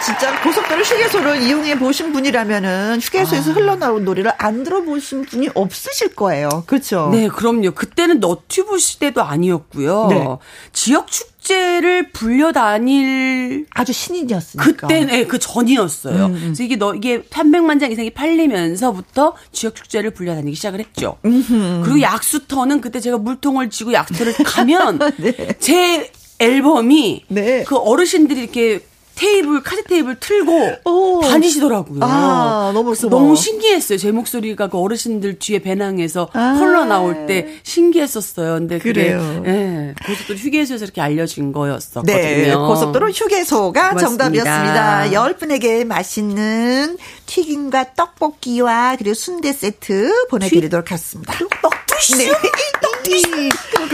[0.00, 3.54] 진짜 고속도로 휴게소를 이용해 보신 분이라면은 휴게소에서 아.
[3.54, 6.62] 흘러나온 노래를 안 들어보신 분이 없으실 거예요.
[6.66, 7.08] 그렇죠?
[7.10, 7.72] 네, 그럼요.
[7.72, 10.06] 그때는 너튜브 시대도 아니었고요.
[10.06, 10.26] 네.
[10.72, 14.72] 지역 축 제를 불려다닐 아주 신인이었으니까.
[14.72, 16.26] 그때는 네, 그 전이었어요.
[16.26, 16.40] 음, 음.
[16.40, 21.18] 그래서 이게 너 이게 300만 장 이상이 팔리면서부터 지역 축제를 불려다니기 시작을 했죠.
[21.24, 21.82] 음흠.
[21.84, 25.54] 그리고 약수터는 그때 제가 물통을 쥐고 약수터를 가면 네.
[25.60, 27.64] 제 앨범이 네.
[27.64, 28.80] 그 어르신들이 이렇게
[29.16, 31.20] 테이블 카세 테이블 틀고 오.
[31.22, 32.00] 다니시더라고요.
[32.02, 33.98] 아, 너무 너무 신기했어요.
[33.98, 36.56] 제 목소리가 그 어르신들 뒤에 배낭에서 아.
[36.58, 38.54] 컬러 나올 때 신기했었어요.
[38.54, 39.20] 근데 그래요.
[39.36, 42.16] 그게 예, 고속도로 휴게소에서 이렇게 알려진 거였었거든요.
[42.16, 44.24] 네, 고속도로 휴게소가 고맙습니다.
[44.24, 45.12] 정답이었습니다.
[45.12, 51.32] 열 분에게 맛있는 튀김과 떡볶이와 그리고 순대 세트 보내드리도록 하겠습니다.
[51.38, 51.83] 떡볶이.
[52.16, 52.32] 네.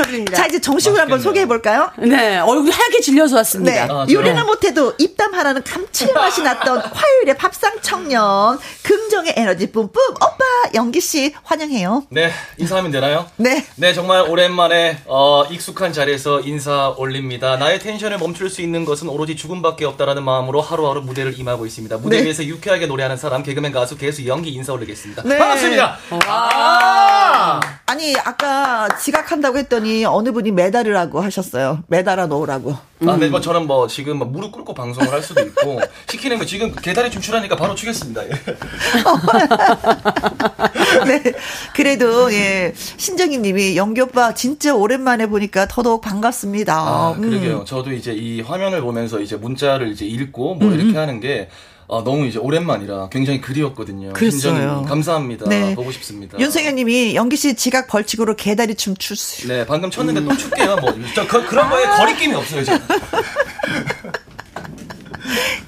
[0.00, 0.36] 축하드립니다.
[0.36, 1.90] 자, 이제 정식으로 한번 소개해 볼까요?
[1.98, 3.86] 네, 얼굴이 하얗게 질려서 왔습니다.
[3.86, 3.92] 네.
[3.92, 11.00] 아, 요리는 못해도 입담 하나는 감칠맛이 났던 화요일의 밥상 청년 긍정의 에너지 뿜뿜 오빠 영기
[11.00, 12.04] 씨 환영해요.
[12.10, 13.26] 네, 인사하면 되나요?
[13.36, 13.66] 네.
[13.76, 17.56] 네, 정말 오랜만에 어, 익숙한 자리에서 인사 올립니다.
[17.56, 21.98] 나의 텐션을 멈출 수 있는 것은 오로지 죽음밖에 없다라는 마음으로 하루하루 무대를 임하고 있습니다.
[21.98, 22.26] 무대 네.
[22.26, 25.22] 위에서 유쾌하게 노래하는 사람 개그맨 가수 개수 연기 인사 올리겠습니다.
[25.24, 25.38] 네.
[25.38, 25.98] 반갑습니다.
[26.26, 31.82] 아~ 아니 아까 지각한다고 했더니 어느 분이 메달이라고 하셨어요.
[31.88, 32.76] 메달아 놓으라고.
[33.04, 36.46] 아, 네, 뭐 저는 뭐 지금 뭐 무릎 꿇고 방송을 할 수도 있고 시키는 거
[36.46, 38.26] 지금 계단에 춤출하니까 바로 추겠습니다.
[38.26, 38.30] 예.
[41.04, 41.32] 네,
[41.74, 46.72] 그래도 예 신정희님이 영기 오빠 진짜 오랜만에 보니까 더더욱 반갑습니다.
[46.72, 47.60] 아, 그러게요.
[47.60, 47.64] 음.
[47.64, 50.78] 저도 이제 이 화면을 보면서 이제 문자를 이제 읽고 뭐 음.
[50.78, 51.48] 이렇게 하는 게
[51.90, 54.12] 아, 너무 이제 오랜만이라 굉장히 그리웠거든요.
[54.12, 54.84] 그랬어요.
[54.88, 55.48] 감사합니다.
[55.48, 55.74] 네.
[55.74, 56.38] 보고 싶습니다.
[56.38, 59.48] 윤성현님이 영기 씨 지각 벌칙으로 개다리 춤 추세요.
[59.48, 60.28] 네, 방금 췄는데 음.
[60.28, 60.76] 또 출게요.
[60.76, 61.96] 뭐 저, 그, 그런 거에 아.
[61.96, 62.64] 거리낌이 없어요.
[62.64, 62.78] 저.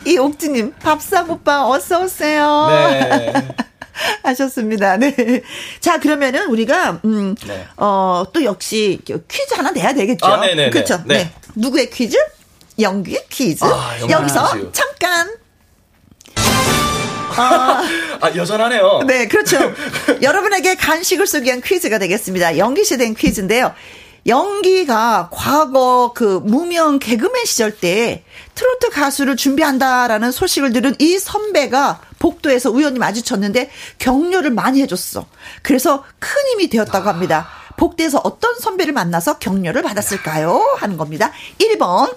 [0.07, 2.69] 이 옥지님 밥상 오빠 어서 오세요.
[2.71, 3.33] 네.
[4.23, 4.97] 하셨습니다.
[4.99, 5.43] 네.
[5.81, 7.67] 자, 그러면은 우리가 음, 네.
[7.77, 10.25] 어, 또 역시 퀴즈 하나 내야 되겠죠.
[10.25, 11.03] 아, 네네 그렇죠.
[11.05, 11.19] 네.
[11.25, 11.33] 네.
[11.57, 12.17] 누구의 퀴즈?
[12.79, 13.65] 영규의 퀴즈.
[13.65, 14.73] 아, 여기서 퀴즈.
[14.73, 15.42] 잠깐
[16.37, 17.83] 아,
[18.21, 19.03] 아, 여전하네요.
[19.07, 19.57] 네, 그렇죠.
[20.23, 22.59] 여러분에게 간식을 쏘기 위한 퀴즈가 되겠습니다.
[22.59, 23.73] 연기 시 된 퀴즈인데요.
[24.27, 28.23] 연기가 과거 그 무명 개그맨 시절 때
[28.55, 35.27] 트로트 가수를 준비한다라는 소식을 들은 이 선배가 복도에서 우연히 마주쳤는데 격려를 많이 해줬어.
[35.63, 37.49] 그래서 큰 힘이 되었다고 합니다.
[37.77, 40.77] 복도에서 어떤 선배를 만나서 격려를 받았을까요?
[40.79, 41.33] 하는 겁니다.
[41.59, 42.15] 1번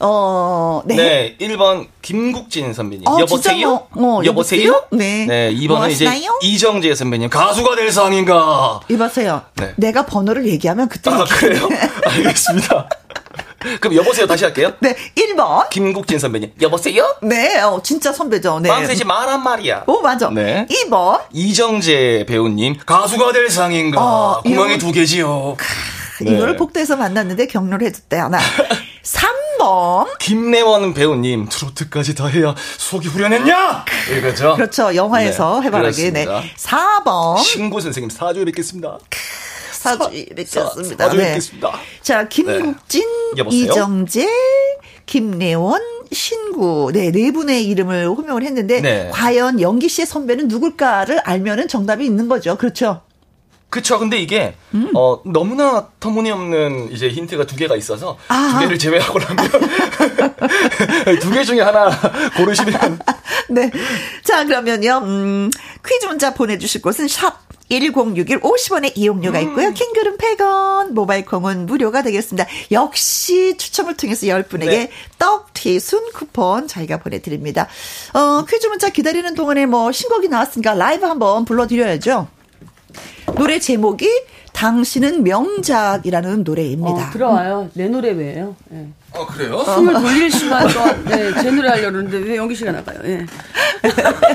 [0.00, 0.96] 어, 네.
[0.96, 3.06] 네, 1번 김국진 선배님.
[3.06, 3.86] 어, 여보세요?
[3.92, 4.62] 뭐, 어, 여보세요?
[4.68, 4.84] 여보세요?
[4.90, 5.26] 네.
[5.26, 6.38] 네, 2번은 이제 뭐하시나요?
[6.42, 7.30] 이정재 선배님.
[7.30, 8.80] 가수가 될 상인가?
[8.88, 9.42] 이보세요.
[9.56, 9.72] 네.
[9.76, 11.10] 내가 번호를 얘기하면 그때.
[11.10, 11.68] 아, 그래요?
[12.06, 12.88] 알겠습니다.
[13.80, 14.72] 그럼 여보세요 다시 할게요.
[14.80, 15.70] 네, 1번.
[15.70, 16.52] 김국진 선배님.
[16.60, 17.16] 여보세요?
[17.22, 18.60] 네, 어, 진짜 선배죠.
[18.60, 18.68] 네.
[18.68, 19.84] 밤새지 말란 말이야.
[19.86, 20.28] 오, 맞아.
[20.30, 20.66] 네.
[20.68, 21.22] 2번.
[21.32, 22.76] 이정재 배우님.
[22.84, 24.02] 가수가 될 상인가?
[24.02, 25.56] 어, 구멍이 두 개지요.
[26.20, 26.32] 네.
[26.32, 28.38] 이거를 복도에서 만났는데 격려를 해줬대, 하나.
[29.04, 30.18] 3번.
[30.18, 31.48] 김래원 배우님.
[31.48, 33.84] 트로트까지 다 해야 속이 후련했냐?
[34.18, 34.56] 이거죠?
[34.56, 34.94] 그렇죠.
[34.94, 36.12] 영화에서 네, 해바라기.
[36.12, 36.24] 네.
[36.24, 36.56] 그렇습니다.
[36.56, 37.38] 4번.
[37.38, 38.98] 신구 선생님 사주에 뵙겠습니다.
[39.70, 41.04] 사주에 뵙겠습니다.
[41.04, 41.28] 사주에 네.
[41.28, 41.72] 뵙겠습니다.
[42.00, 43.04] 자, 김국진,
[43.36, 43.44] 네.
[43.50, 44.26] 이정재,
[45.04, 46.90] 김래원, 신구.
[46.94, 49.10] 네, 네 분의 이름을 호명을 했는데, 네.
[49.12, 52.56] 과연 연기 씨의 선배는 누굴까를 알면은 정답이 있는 거죠.
[52.56, 53.02] 그렇죠.
[53.74, 53.98] 그쵸.
[53.98, 54.92] 근데 이게, 음.
[54.94, 58.50] 어, 너무나 터무니없는 이제 힌트가 두 개가 있어서, 아.
[58.52, 59.50] 두 개를 제외하고 나면,
[61.20, 61.90] 두 개 중에 하나
[62.38, 63.00] 고르시면,
[63.50, 63.72] 네.
[64.22, 65.50] 자, 그러면요, 음,
[65.84, 69.68] 퀴즈 문자 보내주실 곳은 샵 1061 50원의 이용료가 있고요.
[69.68, 69.74] 음.
[69.74, 72.46] 킹글은 100원, 모바일 콩은 무료가 되겠습니다.
[72.70, 74.90] 역시 추첨을 통해서 10분에게 네.
[75.18, 77.66] 떡튀순 쿠폰 저희가 보내드립니다.
[78.12, 82.28] 어, 퀴즈 문자 기다리는 동안에 뭐 신곡이 나왔으니까 라이브 한번 불러드려야죠.
[83.36, 84.08] 노래 제목이
[84.52, 87.08] 당신은 명작이라는 노래입니다.
[87.08, 87.70] 어, 들어와요.
[87.74, 88.54] 내 노래 왜요?
[88.72, 88.86] 예.
[89.12, 89.62] 어, 그래요?
[89.64, 92.98] 숨을 돌릴 시간 동안 네, 제 노래 하려는데 왜 연기 씨가 나가요?
[93.04, 93.26] 예.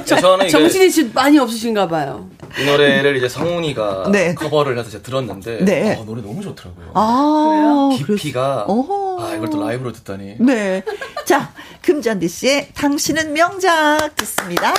[0.06, 2.30] 저는 이게, 정신이 지 많이 없으신가 봐요.
[2.60, 4.34] 이 노래를 이제 성훈이가 네.
[4.36, 5.96] 커버를 해서 제가 들었는데, 네.
[5.96, 6.92] 어, 노래 너무 좋더라고요.
[6.94, 9.26] 아, 깊이가, 어허.
[9.26, 10.36] 아, 이걸 또 라이브로 듣다니.
[10.40, 10.84] 네.
[11.26, 14.74] 자, 금잔디 씨의 당신은 명작 듣습니다.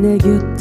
[0.00, 0.57] 내 곁에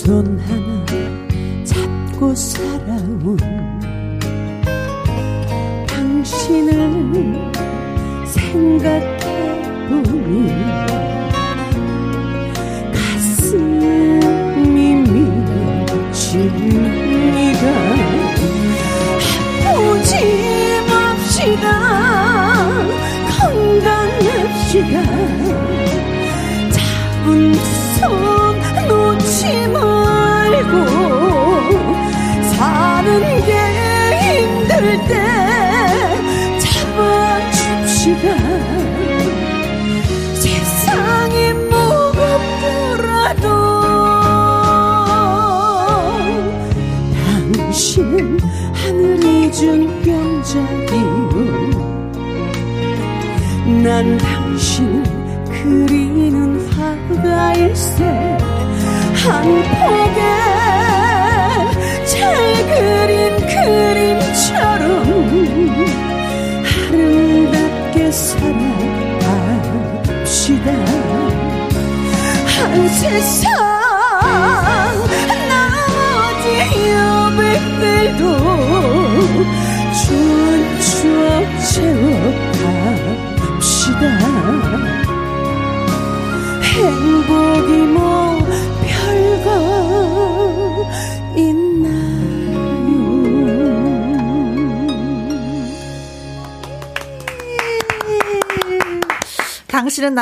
[0.00, 0.59] 내손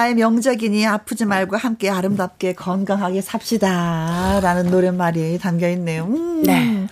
[0.08, 4.40] 나의 명작이니 아프지 말고 함께 아름답게 건강하게 삽시다.
[4.42, 6.04] 라는 노랫말이 담겨 있네요.
[6.04, 6.42] 음.
[6.44, 6.86] 네.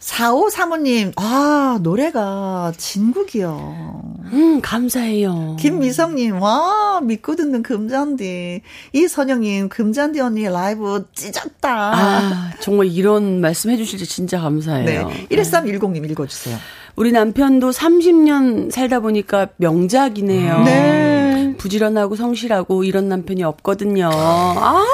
[0.00, 4.16] 4535님, 아, 노래가 진국이요.
[4.32, 5.56] 음, 감사해요.
[5.58, 8.62] 김미성님, 와, 믿고 듣는 금잔디.
[8.92, 11.92] 이선영님, 금잔디 언니 라이브 찢었다.
[11.94, 15.08] 아, 정말 이런 말씀 해주실 때 진짜 감사해요.
[15.08, 15.26] 네.
[15.30, 16.58] 1310님 읽어주세요.
[16.96, 20.64] 우리 남편도 30년 살다 보니까 명작이네요.
[20.64, 21.21] 네.
[21.62, 24.10] 부지런하고 성실하고 이런 남편이 없거든요.
[24.12, 24.84] 아,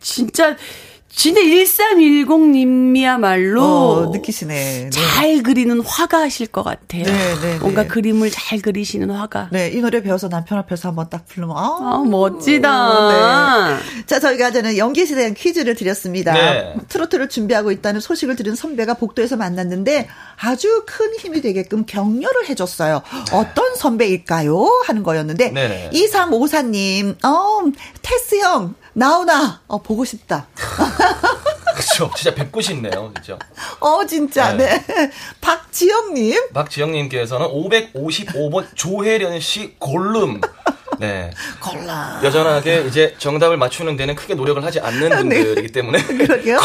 [0.00, 0.56] 진짜,
[1.14, 3.60] 진짜 1310님이야말로.
[3.60, 4.54] 어, 느끼시네.
[4.54, 4.88] 네.
[4.90, 7.04] 잘 그리는 화가실 것 같아요.
[7.04, 7.88] 네, 네, 뭔가 네.
[7.88, 9.48] 그림을 잘 그리시는 화가.
[9.52, 13.68] 네, 이 노래 배워서 남편 앞에서 한번 딱 부르면, 아, 아, 멋지다.
[13.76, 13.82] 네.
[14.06, 16.32] 자, 저희가 저는 연기에 대한 퀴즈를 드렸습니다.
[16.32, 16.74] 네.
[16.88, 20.08] 트로트를 준비하고 있다는 소식을 들은 선배가 복도에서 만났는데
[20.40, 23.02] 아주 큰 힘이 되게끔 격려를 해줬어요.
[23.32, 24.82] 어떤 선배일까요?
[24.86, 25.90] 하는 거였는데, 네네.
[25.92, 27.60] 2354님, 어,
[28.00, 30.46] 테스 형, 나오나, 어, 보고 싶다.
[31.74, 32.10] 그렇죠.
[32.14, 33.12] 진짜 뵙고 싶네요.
[33.16, 33.38] 진짜.
[33.80, 34.84] 어, 진짜, 네.
[34.86, 35.10] 네.
[35.40, 40.40] 박지영 님, 박지영 님께서는 555번 조혜련 씨 골룸.
[40.98, 41.30] 네.
[41.60, 42.20] 골라.
[42.22, 46.02] 여전하게 이제 정답을 맞추는 데는 크게 노력을 하지 않는 분들이기 때문에.
[46.04, 46.60] 그러게요.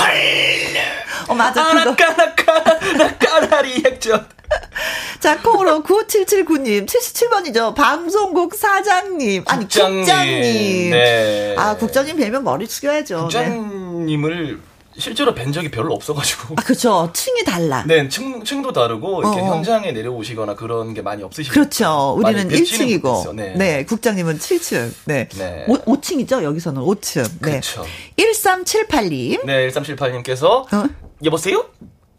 [1.28, 1.80] 어, 맞아, 그거.
[1.80, 4.37] 아나까나까 나 까나리 액젓.
[5.20, 7.76] 자, 콩으로 9779님, 77번이죠.
[7.76, 9.44] 방송국 사장님.
[9.48, 10.00] 아니, 국장님.
[10.00, 10.92] 국장님.
[10.92, 11.56] 네.
[11.58, 13.30] 아, 국장님 뵈면 머리 숙여야죠.
[13.34, 13.50] 네.
[13.50, 14.60] 국장님을
[15.00, 16.56] 실제로 뵌 적이 별로 없어가지고.
[16.58, 17.10] 아, 그쵸.
[17.14, 17.84] 층이 달라.
[17.86, 19.56] 네, 층, 층도 다르고, 이렇게 어, 어.
[19.56, 21.54] 현장에 내려오시거나 그런 게 많이 없으시고.
[21.54, 22.16] 그렇죠.
[22.18, 23.02] 우리는 많이 뵙지는 1층이고.
[23.04, 23.34] 못했어요.
[23.34, 23.54] 네.
[23.56, 23.86] 네.
[23.86, 24.92] 국장님은 7층.
[25.06, 25.30] 네.
[25.38, 25.66] 네.
[25.68, 26.42] 오, 5층이죠.
[26.44, 27.28] 여기서는 5층.
[27.42, 27.60] 네.
[27.60, 27.86] 그쵸.
[28.18, 29.46] 1378님.
[29.46, 30.90] 네, 1378님께서, 어?
[31.24, 31.66] 여보세요?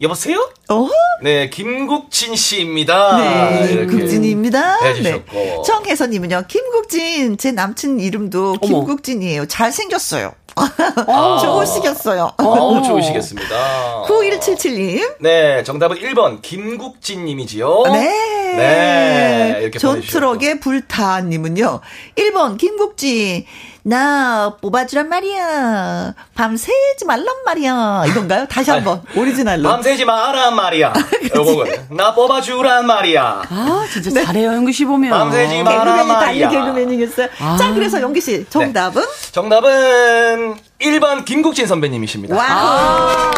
[0.01, 0.49] 여보세요?
[0.69, 0.87] 어?
[1.21, 3.17] 네, 김국진 씨입니다.
[3.17, 4.77] 네, 이렇게 국진입니다.
[4.81, 5.33] 해주셨고.
[5.33, 5.61] 네.
[5.65, 8.53] 정혜선님은요, 김국진, 제 남친 이름도.
[8.61, 9.45] 김국진이에요.
[9.47, 10.31] 잘생겼어요.
[10.55, 11.39] 아.
[11.43, 12.31] 좋으시겠어요.
[12.37, 14.03] 어우, 좋으시겠습니다.
[14.07, 15.15] 9177님.
[15.19, 17.83] 네, 정답은 1번, 김국진님이지요.
[17.91, 18.29] 네.
[18.55, 21.81] 네, 이렇게 존트럭의 불타님은요.
[22.15, 23.45] 1번, 김국진.
[23.83, 26.13] 나 뽑아주란 말이야.
[26.35, 28.03] 밤새지 말란 말이야.
[28.07, 28.45] 이건가요?
[28.47, 29.01] 다시 한 번.
[29.15, 29.69] 오리지널로.
[29.69, 30.93] 밤새지 마란 말이야.
[31.35, 31.87] 요거거든.
[31.95, 33.43] 나 뽑아주란 말이야.
[33.49, 35.11] 아, 진짜 잘해요, 현구 씨 보면.
[35.11, 35.71] 밤새지 마.
[35.71, 36.49] 개그맨이 달리 말이야.
[36.49, 37.27] 개그맨이겠어요.
[37.39, 37.57] 아.
[37.57, 39.03] 자, 그래서 영기 씨, 정답은?
[39.31, 42.35] 정답은 1번 김국진 선배님이십니다.
[42.35, 42.43] 와.
[42.47, 43.31] 아,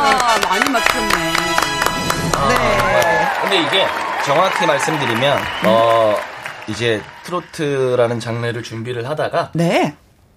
[0.50, 1.34] 많이 맞췄네.
[2.50, 3.30] 네.
[3.42, 3.86] 근데 이게
[4.26, 6.16] 정확히 말씀드리면, 어,
[6.68, 9.96] 이제 트로트라는 장르를 준비를 하다가 네.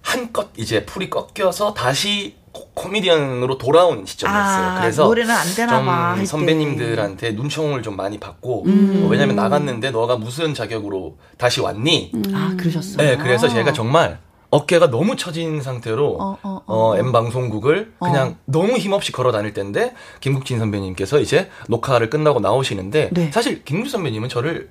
[0.09, 4.65] 한껏 이제 풀이 꺾여서 다시 코- 코미디언으로 돌아온 시점이었어요.
[4.67, 6.15] 아, 그래서 노래는 안 되나 좀 봐.
[6.25, 9.01] 선배님들한테 눈총을 좀 많이 받고 음.
[9.03, 12.11] 어, 왜냐면 나갔는데 너가 무슨 자격으로 다시 왔니?
[12.33, 12.97] 아, 그러셨어요.
[12.97, 14.19] 네, 그래서 제가 정말
[14.51, 16.97] 어깨가 너무 처진 상태로 어, 어, 어, 어.
[16.97, 23.31] M 방송국을 그냥 너무 힘없이 걸어 다닐 때인데 김국진 선배님께서 이제 녹화를 끝나고 나오시는데 네.
[23.31, 24.69] 사실 김국진 선배님은 저를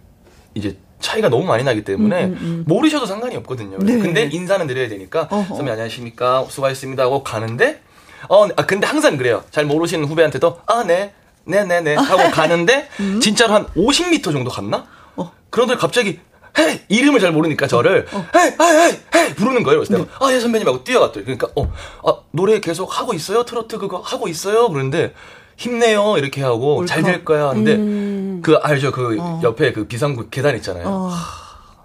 [0.55, 2.27] 이제 차이가 너무 많이 나기 때문에
[2.65, 3.77] 모르셔도 상관이 없거든요.
[3.77, 3.99] 음, 네.
[3.99, 5.55] 근데 인사는 드려야 되니까 어허.
[5.55, 7.83] 선배 안녕하십니까 수고하셨습니다 하고 가는데
[8.31, 9.45] 어, 아 근데 항상 그래요.
[9.51, 11.13] 잘 모르시는 후배한테도 아 네.
[11.45, 12.89] 네네네 하고 가는데
[13.21, 14.79] 진짜로 한 50m 정도 갔나?
[14.79, 14.85] 음.
[15.17, 15.33] 어.
[15.51, 16.21] 그런데 갑자기
[16.59, 19.81] 헤이 이름을 잘 모르니까 저를 헤이 헤이 헤이 헤이 부르는 거예요.
[19.81, 19.99] 그래서 네.
[20.05, 21.71] 내가 아예 선배님 하고 뛰어갔더니 그러니까 어
[22.07, 25.13] 아, 노래 계속 하고 있어요 트로트 그거 하고 있어요 그런데
[25.57, 30.85] 힘내요 이렇게 하고 잘 될 거야 하는데 그 알죠 그 옆에 그 비상구 계단 있잖아요.
[30.87, 31.11] 어,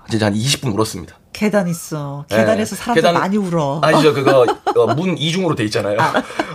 [0.09, 1.15] 진짜 한 20분 울었습니다.
[1.31, 2.25] 계단 있어.
[2.27, 2.81] 계단에서 네.
[2.81, 3.79] 사람들 계단- 많이 울어.
[3.81, 4.45] 아니죠 그거
[4.75, 5.97] 어, 문 이중으로 돼 있잖아요.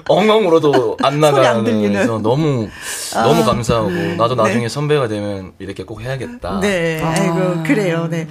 [0.09, 1.93] 엉엉 울어도 안 소리 안 나가는 들리는.
[1.93, 2.69] 그래서 너무
[3.15, 4.69] 너무 감사하고 나도 나중에 네.
[4.69, 6.61] 선배가 되면 이렇게 꼭 해야겠다.
[6.61, 7.09] 네, 아.
[7.11, 8.29] 아이고, 그래요, 네.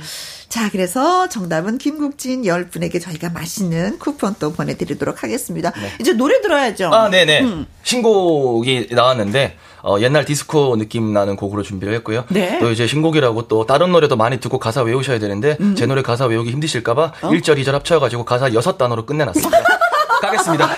[0.54, 5.72] 자, 그래서 정답은 김국진 10분에게 저희가 맛있는 쿠폰 또 보내드리도록 하겠습니다.
[6.00, 6.94] 이제 노래 들어야죠.
[6.94, 7.42] 아, 네네.
[7.42, 7.66] 음.
[7.82, 12.26] 신곡이 나왔는데, 어, 옛날 디스코 느낌 나는 곡으로 준비를 했고요.
[12.30, 12.60] 네.
[12.60, 15.74] 또 이제 신곡이라고 또 다른 노래도 많이 듣고 가사 외우셔야 되는데, 음.
[15.74, 17.30] 제 노래 가사 외우기 힘드실까봐 어?
[17.32, 19.58] 1절, 2절 합쳐가지고 가사 6단어로 끝내놨습니다.
[20.22, 20.70] 가겠습니다.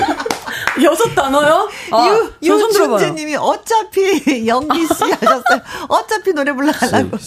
[0.82, 1.68] 여섯 단어요?
[1.90, 2.08] 아,
[2.42, 5.60] 유, 유준재님이 어차피 영기 씨 하셨어요.
[5.88, 7.18] 어차피 노래 불러가려고.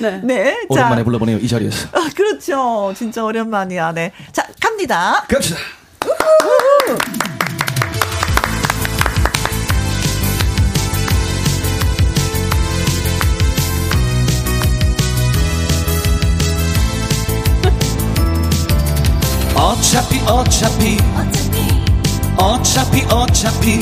[0.00, 0.20] 네.
[0.24, 0.56] 네.
[0.68, 1.04] 오랜만에 자.
[1.04, 1.88] 불러보네요, 이 자리에서.
[1.92, 2.92] 아, 그렇죠.
[2.96, 4.12] 진짜 오랜만이야, 네.
[4.32, 5.24] 자, 갑니다.
[5.28, 5.58] 갑시다.
[19.54, 20.96] 어차피 어차피
[22.36, 23.80] 어차피 어차피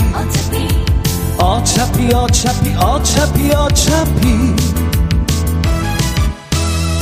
[1.39, 4.88] 어차피 어차피 어차피 어차피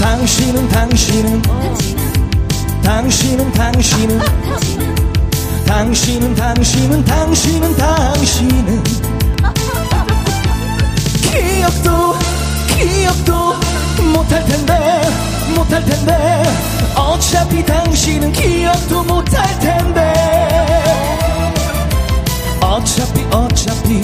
[0.07, 1.43] 당신은 당신은.
[2.85, 4.21] 당신은 당신은.
[5.67, 8.85] 당신은 당신은 당신은 당신은.
[11.23, 12.15] 기억도
[12.79, 13.55] 기억도
[14.15, 15.03] 못할 텐데
[15.57, 16.45] 못할 텐데.
[16.95, 20.13] 어차피 당신은 기억도 못할 텐데.
[22.61, 24.01] 어차피 어차피.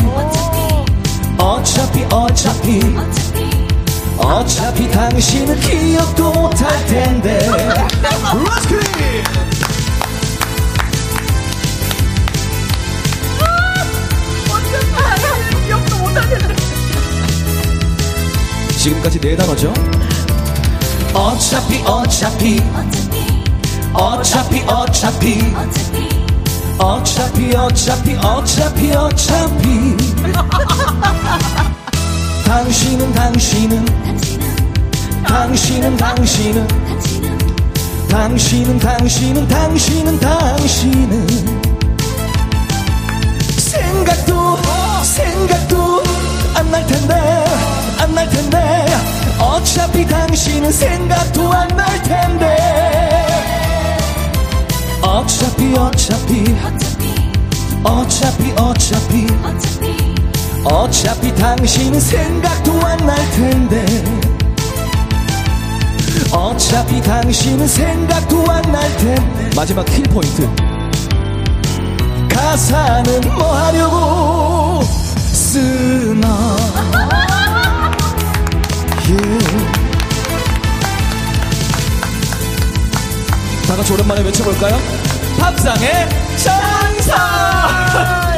[1.38, 2.80] 어차피 어차피.
[2.96, 3.51] 어차피
[4.90, 7.48] 당신은 기억도 못할 텐데.
[18.78, 19.72] 지금까지 네 단어죠?
[21.14, 21.82] 어차피.
[21.84, 22.60] 어차피
[24.66, 25.40] 어차피.
[26.78, 28.16] 어차피 어차피 어차피.
[28.16, 29.96] 어차피 어차피
[32.52, 33.84] 당신은 당신은
[35.24, 36.68] 당신은 당신은
[38.08, 41.26] 당신은 당신은 당신은 당신은
[43.56, 44.58] 생각도
[45.02, 46.02] 생각도
[46.54, 47.14] 안 날 텐데
[47.98, 48.86] 안 날 텐데.
[49.40, 53.26] 어차피 당신은 생각도 안 날 텐데.
[55.00, 56.54] 어차피 어차피
[57.82, 59.26] 어차피 어차피
[60.64, 63.84] 어차피 당신은 생각도 안 날 텐데.
[66.30, 69.50] 어차피 당신은 생각도 안 날 텐데.
[69.56, 70.48] 마지막 킬 포인트.
[72.28, 74.82] 가사는 뭐 하려고
[75.32, 76.56] 쓰나.
[83.68, 84.78] 다 같이 오랜만에 외쳐볼까요?
[85.38, 88.31] 밥상의 장사!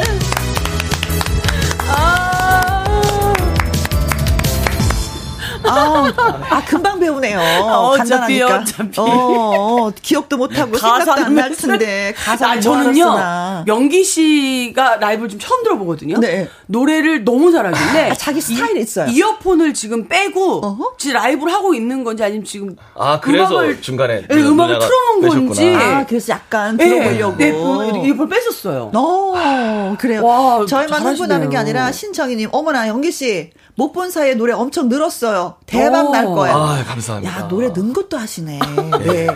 [5.67, 6.11] 아,
[6.49, 7.39] 아 금방 배우네요.
[7.63, 8.57] 어, 간단하니까.
[8.59, 8.99] 어차피.
[8.99, 13.63] 어, 어, 기억도 못하고 생각도 안 날 텐데 가사 아, 저는요.
[13.65, 16.19] 명기 씨가 라이브를 좀 처음 들어보거든요.
[16.19, 16.47] 네.
[16.67, 19.07] 노래를 너무 잘하길래 아, 자기 스타일 이 있어요.
[19.09, 20.93] 이어폰을 지금 빼고 어허?
[20.97, 25.45] 지금 라이브를 하고 있는 건지 아니면 지금 아 그래서 음악을, 중간에 네, 음악을 틀어놓은.
[25.47, 28.91] 건지 아 그래서 약간 들어보려고 네, 네, 이어폰 뺐었어요.
[28.93, 30.23] 어 그래요.
[30.25, 35.55] 와, 저희만 흥분하는 게 아니라 신청이님 어머나 영기 씨못 본 사이에 노래 엄청 늘었어요.
[35.65, 36.11] 대박 오.
[36.11, 36.55] 날 거예요.
[36.55, 37.39] 아, 감사합니다.
[37.41, 38.59] 야, 노래 는 것도 하시네.
[39.03, 39.27] 네.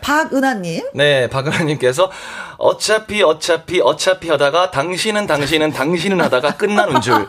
[0.00, 0.90] 박은하님.
[0.94, 2.10] 네, 박은하님께서
[2.58, 7.26] 어차피, 어차피, 어차피 하다가 당신은, 당신은, 당신은 하다가 끝나는 줄.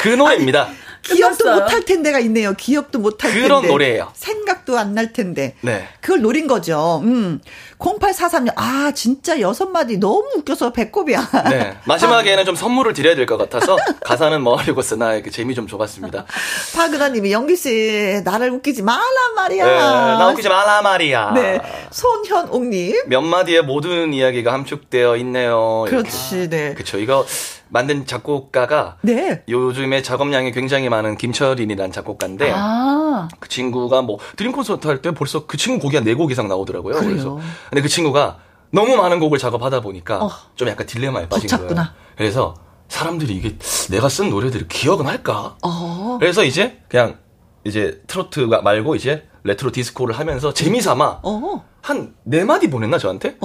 [0.00, 0.62] 그 노래입니다.
[0.64, 0.76] 아니,
[1.14, 2.54] 기억도 못할 텐데가 있네요.
[2.54, 3.42] 기억도 못할 텐데.
[3.46, 4.10] 그런 노래예요.
[4.14, 5.54] 생각도 안 날 텐데.
[5.60, 5.86] 네.
[6.00, 7.00] 그걸 노린 거죠.
[7.04, 7.40] 음.
[7.78, 8.52] 0843년.
[8.56, 11.28] 아, 진짜 여섯 마디 너무 웃겨서 배꼽이야.
[11.50, 11.76] 네.
[11.86, 12.44] 마지막에는 아.
[12.44, 16.24] 좀 선물을 드려야 될 것 같아서 가사는 뭐 하려고 쓰나 이렇게 재미 좀 줘봤습니다.
[16.74, 19.64] 파그다 님이 영기 씨, 나를 웃기지 말란 말이야.
[19.66, 21.30] 네, 나 웃기지 말란 말이야.
[21.34, 21.60] 네.
[21.90, 22.96] 손현옥 님.
[23.06, 25.84] 몇 마디의 모든 이야기가 함축되어 있네요.
[25.88, 26.74] 그렇지, 네.
[26.74, 26.98] 그쵸.
[26.98, 27.24] 이거
[27.70, 29.42] 만든 작곡가가 네.
[29.48, 33.28] 요즘에 작업량이 굉장히 많은 김철인이라는 작곡가인데 아.
[33.38, 36.48] 그 친구가 뭐 드림 콘서트 할 때 벌써 그 친구 곡이 한 네 곡 이상
[36.48, 36.94] 나오더라고요.
[36.96, 37.08] 그래요?
[37.10, 37.38] 그래서
[37.70, 38.38] 근데 그 친구가
[38.72, 40.30] 너무 많은 곡을 작업하다 보니까 어.
[40.54, 41.68] 좀 약간 딜레마에 빠진 거예요.
[42.16, 42.54] 그래서
[42.88, 43.56] 사람들이 이게
[43.90, 45.56] 내가 쓴 노래들을 기억은 할까?
[45.62, 46.16] 어.
[46.20, 47.18] 그래서 이제 그냥
[47.64, 51.64] 이제 트로트가 말고 이제 레트로 디스코를 하면서 재미삼아 어.
[51.82, 53.36] 한네 마디 보냈나 저한테?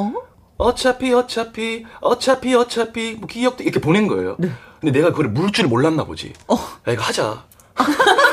[0.58, 0.68] 어?
[0.68, 4.36] 어차피 어차피 어차피 어차피 뭐 기억도 이렇게 보낸 거예요.
[4.39, 4.49] 네.
[4.80, 6.34] 근데 내가 그걸 물을 줄 몰랐나 보지.
[6.47, 6.56] 어.
[6.88, 7.43] 야 이거 하자.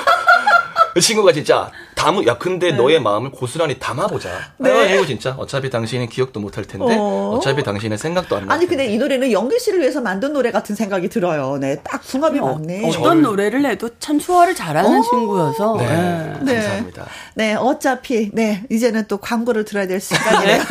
[0.95, 2.77] 그 친구가 진짜 담으 야 근데 네.
[2.77, 4.53] 너의 마음을 고스란히 담아보자.
[4.59, 4.95] 네.
[4.95, 7.41] 이거 진짜 어차피 당신은 기억도 못할 텐데 어.
[7.43, 8.55] 차피 당신은 생각도 안 나.
[8.55, 11.57] 아니 근데 이 노래는 영길 씨를 위해서 만든 노래 같은 생각이 들어요.
[11.59, 12.87] 네, 딱 궁합이 어, 맞네.
[12.87, 13.23] 어떤 절...
[13.23, 15.03] 노래를 해도 참 소화를 잘하는 어.
[15.03, 15.77] 친구여서.
[15.79, 15.87] 네.
[15.87, 16.39] 네.
[16.43, 16.55] 네.
[16.55, 17.07] 감사합니다.
[17.35, 20.63] 네, 어차피 네 이제는 또 광고를 들어야 될 시간이에요.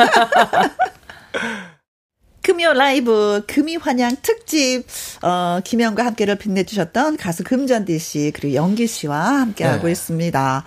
[2.43, 4.83] 금요 라이브 금이 환영 특집
[5.21, 9.91] 어 김영과 함께를 빛내주셨던 가수 금전디 씨 그리고 영기 씨와 함께하고 네.
[9.91, 10.65] 있습니다.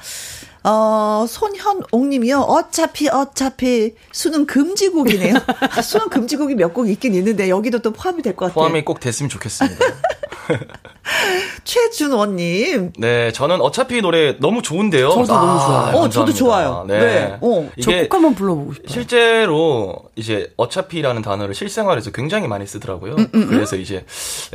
[0.66, 2.38] 어, 손현옥 님이요.
[2.40, 5.34] 어차피, 어차피, 수능 금지곡이네요.
[5.76, 8.54] 아, 수능 금지곡이 몇 곡 있긴 있는데, 여기도 또 포함이 될 것 같아요.
[8.62, 9.76] 포함이 꼭 됐으면 좋겠습니다.
[11.64, 12.92] 최준원님.
[12.98, 15.10] 네, 저는 어차피 노래 너무 좋은데요.
[15.10, 15.96] 저도 아, 너무 좋아요.
[15.96, 16.84] 어, 저도 좋아요.
[16.86, 16.98] 네.
[16.98, 17.38] 네.
[17.40, 18.88] 어, 이게 꼭 한번 불러보고 싶어요.
[18.88, 23.14] 실제로 이제 어차피라는 단어를 실생활에서 굉장히 많이 쓰더라고요.
[23.14, 23.46] 음, 음, 음.
[23.48, 24.04] 그래서 이제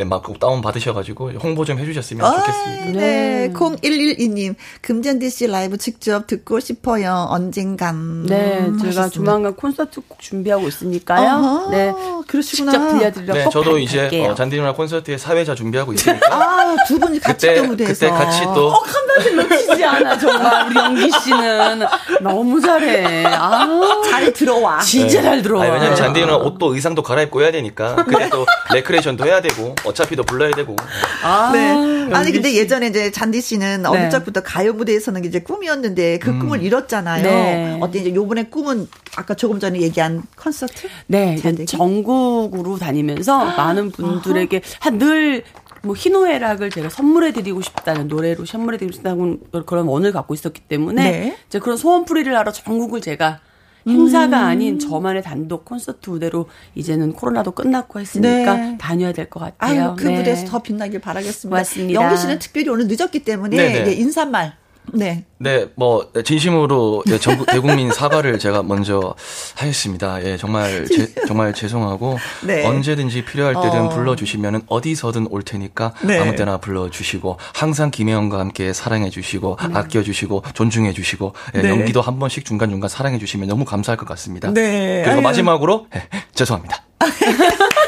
[0.06, 3.00] 막꼭 다운 받으셔가지고 홍보 좀 해주셨으면 아, 좋겠습니다.
[3.00, 7.28] 네, 0112님 금잔디 씨 라이브 직접 듣고 싶어요.
[7.30, 8.24] 언젠간.
[8.28, 9.10] 네, 음, 제가 하셨습니다.
[9.10, 11.36] 조만간 콘서트 꼭 준비하고 있으니까요.
[11.36, 11.94] 어허, 네,
[12.28, 12.72] 그러시구나.
[12.72, 16.28] 직접 들려드리러 네, 저도 이제 어, 잔디 누나 콘서트에 사회자 준비 하고 있으니까.
[16.36, 17.94] 아, 두 분이 같이 그때, 또 무대에서.
[17.94, 18.68] 그때 같이 또.
[18.70, 21.82] 어, 한 번씩 놓치지 않아 정말 우리 영기 씨는
[22.22, 23.26] 너무 잘해.
[23.26, 23.68] 아,
[24.10, 24.80] 잘 들어와.
[24.80, 25.24] 진짜 네.
[25.24, 25.64] 잘 들어와.
[25.64, 27.96] 아니, 왜냐면 잔디는 옷도 의상도 갈아입고 해야 되니까.
[27.96, 30.76] 그때 또 레크레이션도 해야 되고 어차피 더 불러야 되고.
[31.24, 32.10] 아, 네.
[32.14, 33.90] 아니 근데 예전에 이제 잔디 씨는 네.
[33.90, 36.40] 어릴 적부터 가요 무대에 서는 이제 꿈이었는데 그 음.
[36.40, 37.24] 꿈을 이뤘잖아요.
[37.24, 37.78] 네.
[37.82, 40.88] 어때 이제 요번에 꿈은 아까 조금 전에 얘기한 콘서트?
[41.08, 45.44] 네, 전국으로 다니면서 많은 분들에게 한 늘
[45.84, 51.12] 뭐 희노애락을 제가 선물해 드리고 싶다는 노래로 선물해 드리고 싶다는 그런 원을 갖고 있었기 때문에
[51.12, 51.38] 네.
[51.48, 53.40] 이제 그런 소원풀이를 하러 전국을 제가
[53.88, 54.46] 행사가 음.
[54.46, 58.78] 아닌 저만의 단독 콘서트 무대로 이제는 코로나도 끝났고 했으니까 네.
[58.78, 59.82] 다녀야 될 것 같아요.
[59.92, 60.18] 아유, 그 네.
[60.18, 61.58] 무대에서 더 빛나길 바라겠습니다.
[61.58, 62.02] 맞습니다.
[62.02, 64.54] 영기 씨는 특별히 오늘 늦었기 때문에 예, 인사말
[64.94, 65.26] 네.
[65.38, 69.16] 네, 뭐 진심으로 예, 전국 대국민 사과를 제가 먼저
[69.56, 70.24] 하겠습니다.
[70.26, 72.66] 예, 정말 제, 정말 죄송하고 네.
[72.66, 73.90] 언제든지 필요할 때든 어.
[73.90, 76.20] 불러주시면은 어디서든 올 테니까 네.
[76.20, 79.78] 아무 때나 불러주시고 항상 김혜영과 함께 사랑해주시고 음.
[79.78, 81.70] 아껴주시고 존중해주시고 예, 네.
[81.70, 84.52] 연기도 한 번씩 중간 중간 사랑해주시면 너무 감사할 것 같습니다.
[84.54, 85.02] 네.
[85.04, 85.22] 그리고 아유.
[85.22, 86.84] 마지막으로 예, 죄송합니다.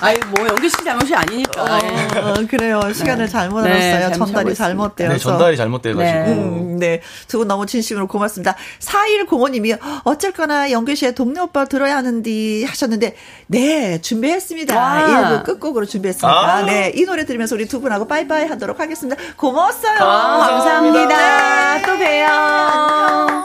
[0.00, 1.62] 아니 뭐 연기 씨 잘못이 아니니까.
[1.62, 2.80] 어, 어, 그래요.
[2.92, 3.30] 시간을 네.
[3.30, 4.08] 잘못 알았어요.
[4.08, 5.12] 네, 전달이 잘못되어서.
[5.12, 6.02] 네, 전달이 잘못돼가지고.
[6.02, 6.32] 네.
[6.32, 7.00] 음, 네.
[7.28, 8.54] 두 분 너무 진심으로 고맙습니다.
[8.80, 13.14] 4105님이 어쩔거나 연기 씨의 동네 오빠 들어야 하는디 하셨는데,
[13.46, 14.76] 네, 준비했습니다.
[14.76, 15.40] 와.
[15.42, 16.28] 1부 끝곡으로 준비했습니다.
[16.28, 16.62] 아.
[16.64, 19.20] 네, 이 노래 들으면서 우리 두 분하고 빠이빠이 하도록 하겠습니다.
[19.36, 19.98] 고마웠어요.
[20.00, 21.82] 아, 감사합니다.
[21.86, 22.26] 또 봬요.
[22.26, 23.44] 안녕.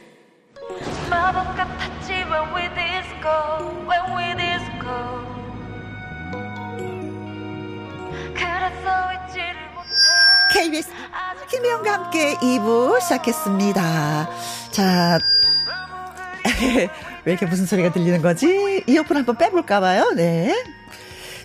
[1.09, 3.31] 마법 같았지 when we disco
[3.87, 4.97] when we disco
[8.33, 9.89] 그래서 잊지를 못해
[10.53, 10.89] KBS
[11.49, 14.29] 김혜영과 함께 2부 시작했습니다
[14.71, 15.19] 자
[17.23, 18.83] 왜 이렇게 무슨 소리가 들리는 거지?
[18.87, 20.11] 이어폰 한번 빼볼까봐요.
[20.15, 20.55] 네.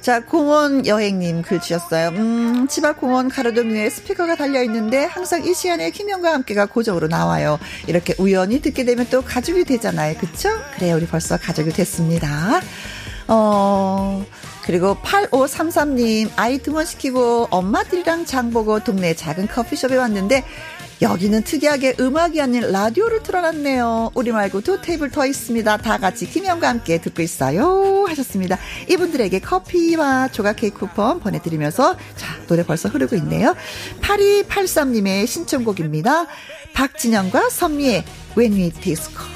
[0.06, 2.10] 자, 공원 여행님 글 주셨어요.
[2.10, 7.08] 음, 집 앞 공원 가로등 위에 스피커가 달려 있는데 항상 이 시간에 김영과 함께가 고정으로
[7.08, 7.58] 나와요.
[7.88, 10.14] 이렇게 우연히 듣게 되면 또 가족이 되잖아요.
[10.16, 10.50] 그쵸?
[10.76, 10.94] 그래요.
[10.94, 12.60] 우리 벌써 가족이 됐습니다.
[13.26, 14.24] 어,
[14.62, 20.44] 그리고 8533님, 아이 등원시키고 엄마들이랑 장 보고 동네 작은 커피숍에 왔는데
[21.02, 24.12] 여기는 특이하게 음악이 아닌 라디오를 틀어놨네요.
[24.14, 25.76] 우리 말고 두 테이블 더 있습니다.
[25.78, 28.06] 다 같이 김영과 함께 듣고 있어요.
[28.08, 28.58] 하셨습니다.
[28.88, 33.54] 이분들에게 커피와 조각 케이크 쿠폰 보내드리면서 자 노래 벌써 흐르고 있네요.
[34.00, 36.26] 8283님의 신청곡입니다.
[36.72, 38.04] 박진영과 선미의
[38.36, 39.35] When We Disco.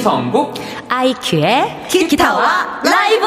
[0.00, 0.54] 이성국
[0.88, 3.26] 아이큐의 기타와 라이브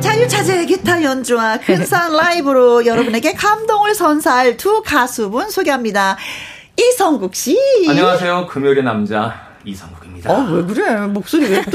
[0.00, 6.16] 자유차제 기타 연주와 근사한 라이브로 여러분에게 감동을 선사할 두 가수분 소개합니다.
[6.78, 7.58] 이성국 씨.
[7.86, 8.46] 안녕하세요.
[8.46, 11.06] 금요일의 남자 이성국 어, 왜 그래?
[11.06, 11.70] 목소리 왜 또,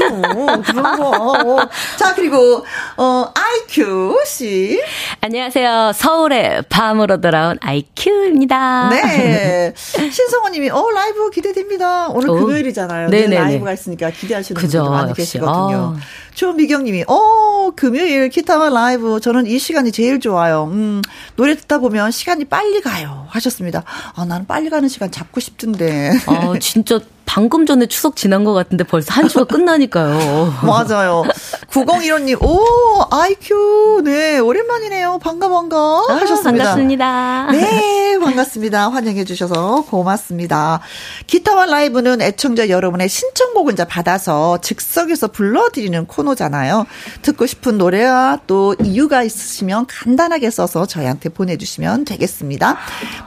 [0.62, 1.10] 그런 거.
[1.10, 1.68] 어.
[1.98, 2.64] 자, 그리고,
[2.96, 4.80] 어, IQ 씨.
[5.20, 5.92] 안녕하세요.
[5.94, 8.88] 서울의 밤으로 돌아온 IQ입니다.
[8.90, 9.72] 네.
[9.76, 12.08] 신성호 님이, 어, 라이브 기대됩니다.
[12.08, 12.34] 오늘 오.
[12.36, 13.10] 금요일이잖아요.
[13.10, 15.22] 네네 라이브가 있으니까 기대하시는 그죠, 분들 많이 역시.
[15.22, 15.96] 계시거든요.
[15.96, 16.00] 아.
[16.34, 19.20] 조미경 님이, 어, 금요일 기타와 라이브.
[19.20, 20.64] 저는 이 시간이 제일 좋아요.
[20.72, 21.02] 음,
[21.36, 23.26] 노래 듣다 보면 시간이 빨리 가요.
[23.30, 23.82] 하셨습니다.
[24.14, 26.12] 아, 나는 빨리 가는 시간 잡고 싶던데.
[26.26, 30.54] 아, 진짜 방금 전에 추석 지난 것 같은데 벌써 한 주가 끝나니까요.
[30.64, 31.24] 맞아요.
[31.70, 32.58] 9015님, 오,
[33.10, 35.18] IQ, 네, 오랜만이네요.
[35.18, 35.76] 반가, 반가.
[35.76, 36.64] 아, 하셨습니다.
[36.64, 37.48] 반갑습니다.
[37.52, 38.88] 네, 반갑습니다.
[38.88, 40.80] 환영해주셔서 고맙습니다.
[41.26, 46.86] 기타와 라이브는 애청자 여러분의 신청곡을 이제 받아서 즉석에서 불러드리는 코너잖아요.
[47.20, 52.78] 듣고 싶은 노래와 또 이유가 있으시면 간단하게 써서 저희한테 보내주시면 되겠습니다.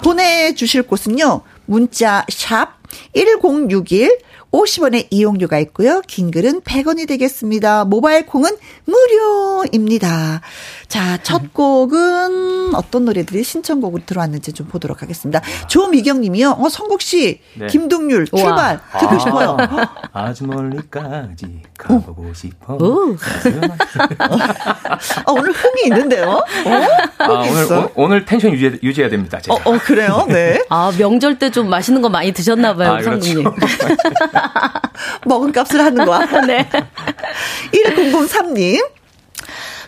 [0.03, 1.41] 보내주실 곳은요,
[1.71, 2.67] 문자 샵
[3.15, 4.09] 1061
[4.51, 6.01] 50원의 이용료가 있고요.
[6.07, 7.85] 긴 글은 100원이 되겠습니다.
[7.85, 8.51] 모바일 콩은
[8.85, 10.41] 무료입니다.
[10.89, 15.39] 자, 첫 곡은 어떤 노래들이 신청곡으로 들어왔는지 좀 보도록 하겠습니다.
[15.69, 16.57] 조미경 님이요.
[16.59, 17.67] 어, 성국 씨, 네.
[17.67, 18.99] 김동률 출발 우와.
[18.99, 19.57] 듣고 아, 싶어요.
[20.11, 22.33] 아주 멀리까지 가보고 어.
[22.33, 22.77] 싶어.
[24.19, 26.29] 아, 오늘 흥이 있는데요?
[26.29, 26.43] 어?
[27.19, 29.39] 아, 오늘, 오, 오늘 텐션 유지, 유지해야 됩니다.
[29.39, 29.55] 제가.
[29.55, 30.25] 어, 어, 그래요?
[30.27, 30.61] 네.
[30.69, 33.43] 아, 명절 때 좀 맛있는 거 많이 드셨나봐요, 아, 성국님.
[33.43, 33.67] 그렇죠.
[35.25, 36.25] 먹은 값을 하는 거야.
[36.45, 36.69] 네.
[37.73, 38.85] 1003님.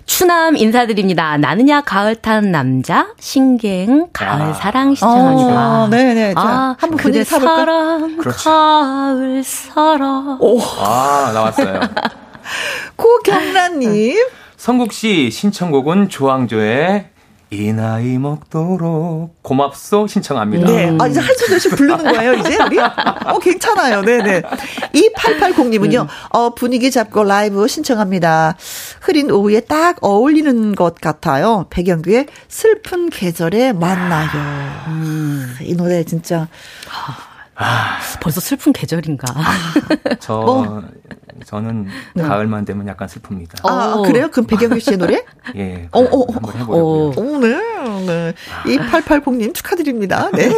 [0.05, 1.37] 추남 인사드립니다.
[1.37, 4.53] 나느냐 가을 탄 남자 신갱 가을 아.
[4.53, 5.83] 사랑 시청합니다.
[5.83, 6.33] 어, 네네.
[6.35, 8.49] 아, 한번 그대 사랑 그렇죠.
[8.49, 10.37] 가을 사랑.
[10.41, 10.59] 오.
[10.61, 11.79] 아 나왔어요.
[12.97, 14.17] 고경란님.
[14.57, 17.05] 성국 씨 신청곡은 조항조의
[17.53, 20.65] 이 나이 먹도록 고맙소 신청합니다.
[20.65, 20.97] 네.
[20.99, 22.79] 아, 이제 한 소절씩 부르는 거예요, 이제 우리?
[22.79, 24.01] 어, 괜찮아요.
[24.01, 24.41] 네네.
[24.41, 26.07] 2880님은요, 음.
[26.29, 28.57] 어, 분위기 잡고 라이브 신청합니다.
[29.01, 31.67] 흐린 오후에 딱 어울리는 것 같아요.
[31.69, 34.29] 백영규의 슬픈 계절에 만나요.
[34.87, 36.47] 음, 이 노래 진짜.
[37.55, 39.25] 아, 벌써 슬픈 계절인가?
[40.19, 40.83] 저 뭐.
[41.45, 42.23] 저는 네.
[42.23, 43.67] 가을만 되면 약간 슬픕니다.
[43.67, 44.29] 아, 아 그래요?
[44.31, 45.25] 그럼 백영규 씨의 노래?
[45.55, 45.89] 예.
[45.91, 47.13] 어, 어, 한번 해보려고요.
[47.17, 47.57] 오, 네.
[48.05, 48.33] 네.
[48.67, 50.29] 이 8880님 축하드립니다.
[50.31, 50.49] 네.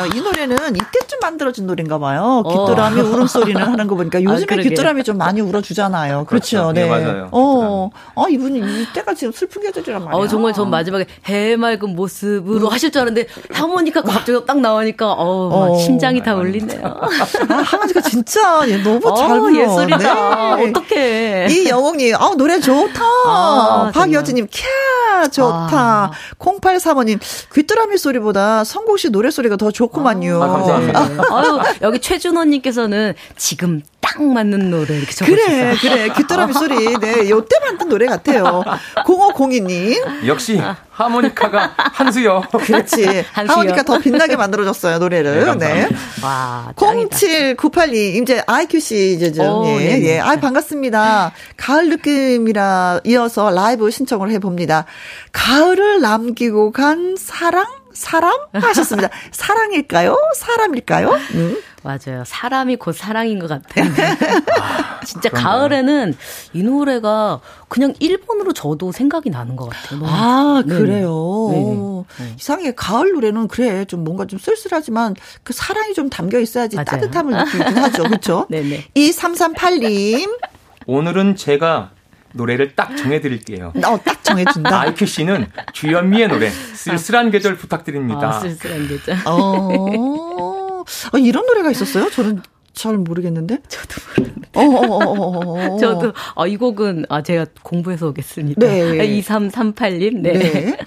[0.00, 0.99] 아, 이 노래는 이때
[1.40, 2.42] 들어진 노래인가 봐요.
[2.44, 2.66] 어.
[2.66, 3.04] 귀뚜라미 어.
[3.04, 6.26] 울음소리는 하는 거 보니까 아, 요즘에 아, 귀뚜라미 좀 많이 울어주잖아요.
[6.26, 6.64] 그렇죠.
[6.64, 6.72] 그렇죠.
[6.72, 6.84] 네.
[6.84, 6.88] 네.
[6.88, 7.28] 맞아요.
[7.32, 7.90] 어.
[8.14, 10.22] 아, 이분이 이때가 지금 슬픈 계절이란 말이에요.
[10.24, 12.72] 어, 정말 전 마지막에 해맑은 모습으로 음.
[12.72, 15.78] 하실 줄 알았는데 하모니카 갑자기 딱 나오니까 어, 어.
[15.78, 16.82] 심장이 다 울리네요.
[16.84, 17.08] 아,
[17.62, 19.62] 하모니카 진짜 너무 어, 잘 불러.
[19.62, 20.56] 예술이다.
[20.56, 20.68] 네.
[20.70, 21.46] 어떡해.
[21.50, 23.00] 이 영웅님, 아, 노래 좋다.
[23.26, 25.70] 아, 박여진님, 캬, 좋다.
[25.72, 26.10] 아.
[26.38, 27.18] 0835님,
[27.54, 30.42] 귀뚜라미 소리보다 성국 씨 노래 소리가 더 좋구만요.
[30.42, 30.99] 아, 감사합니다.
[31.30, 35.74] 아유, 여기 최준호님께서는 지금 딱 맞는 노래 이렇게 적어주셨어요.
[35.76, 36.14] 그래, 그래.
[36.16, 36.96] 귀뚜라미 소리.
[36.98, 38.64] 네, 요때 만든 노래 같아요.
[39.04, 40.26] 0502님.
[40.26, 42.42] 역시 하모니카가 한수요.
[42.50, 43.24] 그렇지.
[43.32, 43.52] 한수요.
[43.56, 45.58] 하모니카 더 빛나게 만들어줬어요, 노래를.
[45.58, 45.86] 네.
[45.88, 45.88] 네.
[46.22, 46.72] 와.
[46.76, 48.18] 07982.
[48.22, 49.66] 이제 IQC 이제 좀.
[49.66, 50.18] 예, 네 예.
[50.20, 51.32] 아, 반갑습니다.
[51.56, 54.86] 가을 느낌이라 이어서 라이브 신청을 해봅니다.
[55.32, 57.79] 가을을 남기고 간 사랑?
[57.92, 58.34] 사람?
[58.52, 59.08] 하셨습니다.
[59.32, 60.16] 사랑일까요?
[60.36, 61.10] 사람일까요?
[61.34, 61.56] 음.
[61.82, 62.24] 맞아요.
[62.26, 63.86] 사람이 곧 사랑인 것 같아요.
[64.60, 65.58] 아, 진짜 그런가요?
[65.60, 66.14] 가을에는
[66.52, 70.00] 이 노래가 그냥 1번으로 저도 생각이 나는 것 같아요.
[70.04, 70.74] 아, 네.
[70.74, 71.48] 그래요?
[71.50, 71.74] 네네.
[72.30, 72.34] 네.
[72.36, 73.84] 이상하게 가을 노래는 그래.
[73.86, 76.84] 좀 뭔가 좀 쓸쓸하지만 그 사랑이 좀 담겨 있어야지 맞아요.
[76.84, 78.02] 따뜻함을 느끼긴 하죠.
[78.04, 78.46] 그렇죠?
[78.50, 78.88] 네네.
[78.94, 80.38] 2338님.
[80.86, 81.90] 오늘은 제가
[82.32, 83.72] 노래를 딱 정해드릴게요.
[83.84, 84.80] 어, 딱 정해준다.
[84.82, 88.28] 아이큐 씨는 주현미의 노래 쓸쓸한 계절 부탁드립니다.
[88.28, 89.16] 아, 쓸쓸한 계절.
[89.26, 92.10] 어, 아, 이런 노래가 있었어요?
[92.10, 93.58] 저는 잘 모르겠는데?
[93.68, 94.48] 저도 모르는데.
[94.54, 95.78] 어, 어, 어, 어, 어.
[95.78, 98.66] 저도, 아, 이 곡은, 아, 제가 공부해서 오겠습니다.
[98.66, 99.20] 네.
[99.20, 100.32] 2338님, 네.
[100.32, 100.78] 네.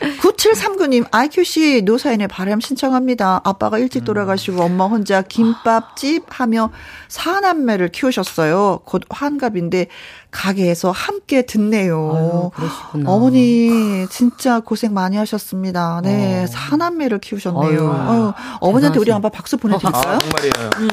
[0.00, 3.40] 9739님, IQC 노사인의 바람 신청합니다.
[3.44, 6.70] 아빠가 일찍 돌아가시고 엄마 혼자 김밥집 하며
[7.08, 8.80] 사남매를 키우셨어요.
[8.84, 9.88] 곧 환갑인데
[10.30, 12.52] 가게에서 함께 듣네요.
[12.54, 16.00] 아유, 어머니 진짜 고생 많이 하셨습니다.
[16.04, 16.46] 네, 어.
[16.46, 17.92] 사남매를 키우셨네요.
[17.92, 20.14] 아유, 어머니한테 우리 한번 박수 보내드릴까요?
[20.14, 20.70] 아, 정말이에요.
[20.78, 20.88] 음.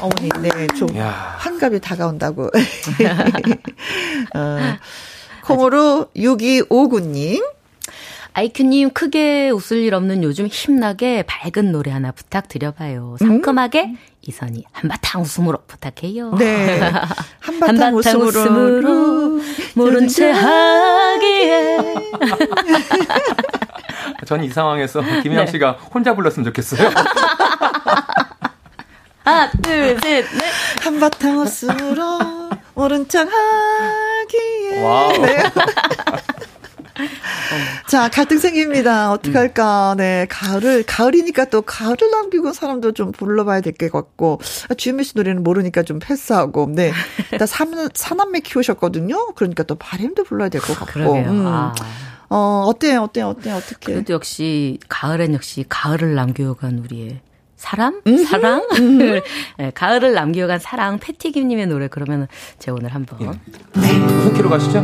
[0.00, 1.36] 어머니, 네, 좀 야.
[1.38, 2.50] 환갑이 다가온다고.
[4.34, 4.58] 어,
[5.44, 7.57] 콩으로 6259님.
[8.38, 13.16] 아이큐님 크게 웃을 일 없는 요즘 힘나게 밝은 노래 하나 부탁드려봐요.
[13.18, 13.98] 상큼하게 음?
[14.22, 16.34] 이선희 한바탕 웃음으로 부탁해요.
[16.34, 16.78] 네.
[17.42, 19.40] 한바탕, 한바탕 웃음으로, 웃음으로
[19.74, 21.78] 모른 채 하기에.
[24.24, 25.50] 전이 상황에서 김혜영 네.
[25.50, 26.90] 씨가 혼자 불렀으면 좋겠어요.
[29.24, 30.84] 하나, 둘, 셋, 넷.
[30.84, 32.20] 한바탕 웃음으로
[32.74, 34.80] 모른 척 하기에.
[34.80, 35.18] wow.
[35.22, 35.38] 네.
[37.86, 39.12] 자, 갈등 생깁니다.
[39.12, 39.94] 어떡할까.
[39.96, 45.12] 네, 가을을, 가을이니까 또 가을을 남기고 사람도 좀 불러봐야 될 것 같고, 아, 주현미 씨
[45.16, 46.92] 노래는 모르니까 좀 패스하고, 네.
[47.38, 49.34] 나 산, 사남매 키우셨거든요?
[49.34, 50.92] 그러니까 또 바램도 불러야 될 것 같고.
[50.92, 51.30] 그러게요.
[51.30, 51.46] 음.
[51.46, 51.74] 아.
[52.30, 53.92] 어, 어때요, 어때요, 어때요, 어떻게.
[53.92, 57.20] 그래도 역시 가을엔 역시 가을을 남겨간 우리의
[57.56, 58.00] 사람?
[58.06, 58.24] 음.
[58.24, 58.68] 사랑?
[58.98, 62.28] 네, 가을을 남겨간 사랑 패티김님의 노래 그러면
[62.58, 63.38] 제가 오늘 한번
[63.72, 64.80] 무슨 키로 가시죠?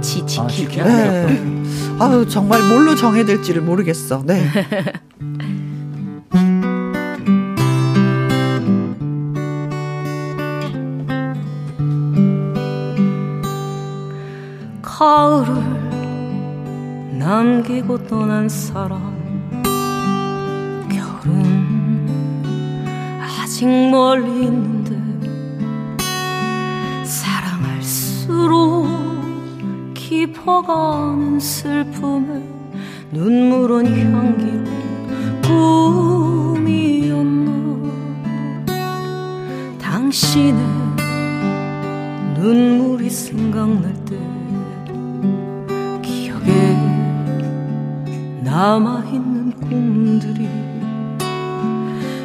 [0.00, 0.44] 지지키요.
[0.44, 0.84] 아, 지키요?
[0.84, 1.62] 네.
[1.98, 4.22] 아유, 정말 뭘로 정해야 될지를 모르겠어.
[4.24, 4.46] 네.
[15.00, 15.54] 가을을
[17.18, 19.00] 남기고 떠난 사람
[20.90, 22.06] 겨울은
[23.18, 25.00] 아직 멀리 있는데
[27.02, 28.99] 사랑할수록
[30.10, 32.42] 깊어가는 슬픔에
[33.12, 34.64] 눈물은 향기로
[36.56, 37.52] 꿈이었나
[39.80, 40.64] 당신의
[42.40, 44.16] 눈물이 생각날 때
[46.02, 46.76] 기억에
[48.42, 50.48] 남아있는 꿈들이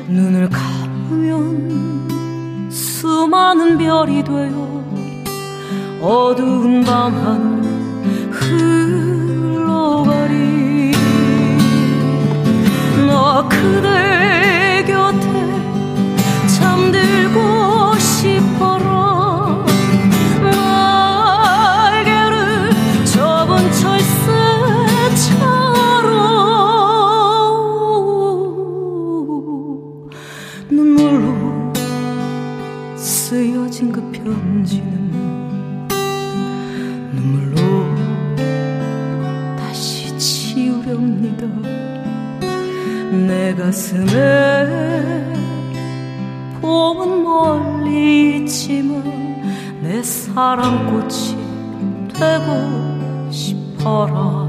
[0.08, 2.10] 눈을 감으면
[2.72, 4.66] 수많은 별이 되어
[6.02, 7.75] 어두운 밤하늘
[8.46, 10.36] 흘러가리.
[13.08, 15.26] 너 그대 곁에
[16.48, 18.95] 잠들고 싶어라
[43.46, 44.66] 내 가슴에
[46.60, 49.04] 봄은 멀리 있지만
[49.84, 51.38] 내 사랑꽃이
[52.12, 54.45] 되고 싶어라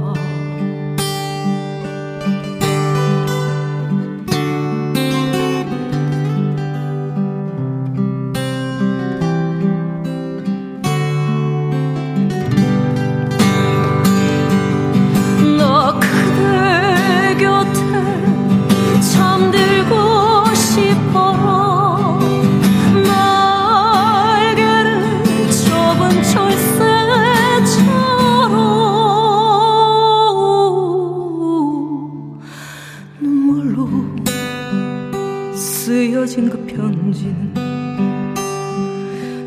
[37.16, 38.34] 그 편지는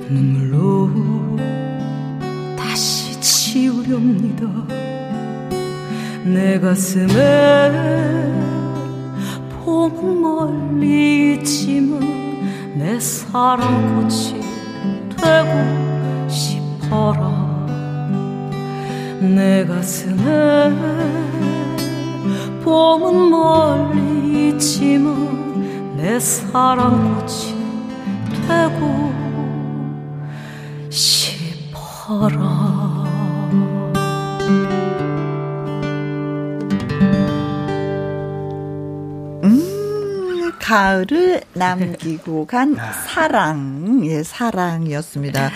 [0.09, 0.89] 눈물로
[2.57, 4.47] 다시 지우렵니다.
[6.25, 7.38] 내 가슴에
[41.59, 42.75] 남기고 간
[43.07, 45.51] 사랑, 예, 사랑이었습니다.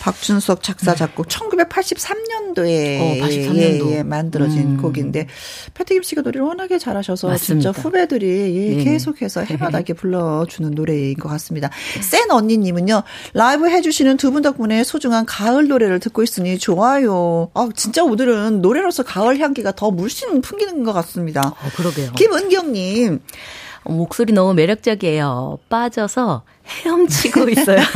[0.00, 3.56] 박준석 작사 작곡 1983년도에 어, 83년도.
[3.92, 4.76] 예, 예, 만들어진 음.
[4.82, 5.28] 곡인데
[5.74, 7.72] 패티김 씨가 노래를 워낙에 잘하셔서 맞습니다.
[7.72, 8.26] 진짜 후배들이
[8.56, 8.84] 예, 네.
[8.84, 11.70] 계속해서 해마다 이렇게 불러주는 노래인 것 같습니다.
[12.00, 13.02] 센 언니님은요
[13.34, 17.50] 라이브 해주시는 두 분 덕분에 소중한 가을 노래를 듣고 있으니 좋아요.
[17.52, 21.48] 아 진짜 오늘은 노래로서 가을 향기가 더 물씬 풍기는 것 같습니다.
[21.48, 22.12] 어, 그러게요.
[22.12, 23.18] 김은경님 어,
[23.84, 25.58] 목소리 너무 매력적이에요.
[25.68, 26.42] 빠져서
[26.84, 27.78] 헤엄치고 있어요.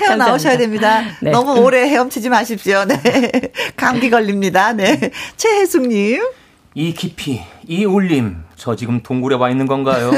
[0.00, 1.02] 헤어 나오셔야 됩니다.
[1.20, 1.30] 네.
[1.30, 2.84] 너무 오래 헤엄치지 마십시오.
[2.84, 2.96] 네.
[3.76, 4.72] 감기 걸립니다.
[4.72, 5.10] 네.
[5.36, 6.20] 최혜숙님.
[6.78, 10.12] 이 깊이, 이 울림, 저 지금 동굴에 와 있는 건가요?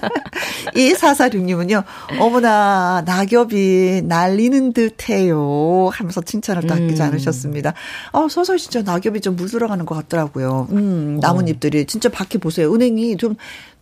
[0.74, 1.84] 이 사사륙님은요,
[2.18, 5.90] 어머나, 낙엽이 날리는 듯 해요.
[5.92, 7.06] 하면서 칭찬을 또 아끼지 음.
[7.06, 7.74] 않으셨습니다.
[8.12, 10.68] 아, 서서히 진짜 낙엽이 좀 물들어가는 것 같더라고요.
[10.70, 11.84] 음, 나뭇잎들이.
[11.84, 12.72] 진짜 밖에 보세요.
[12.72, 13.34] 은행이 좀,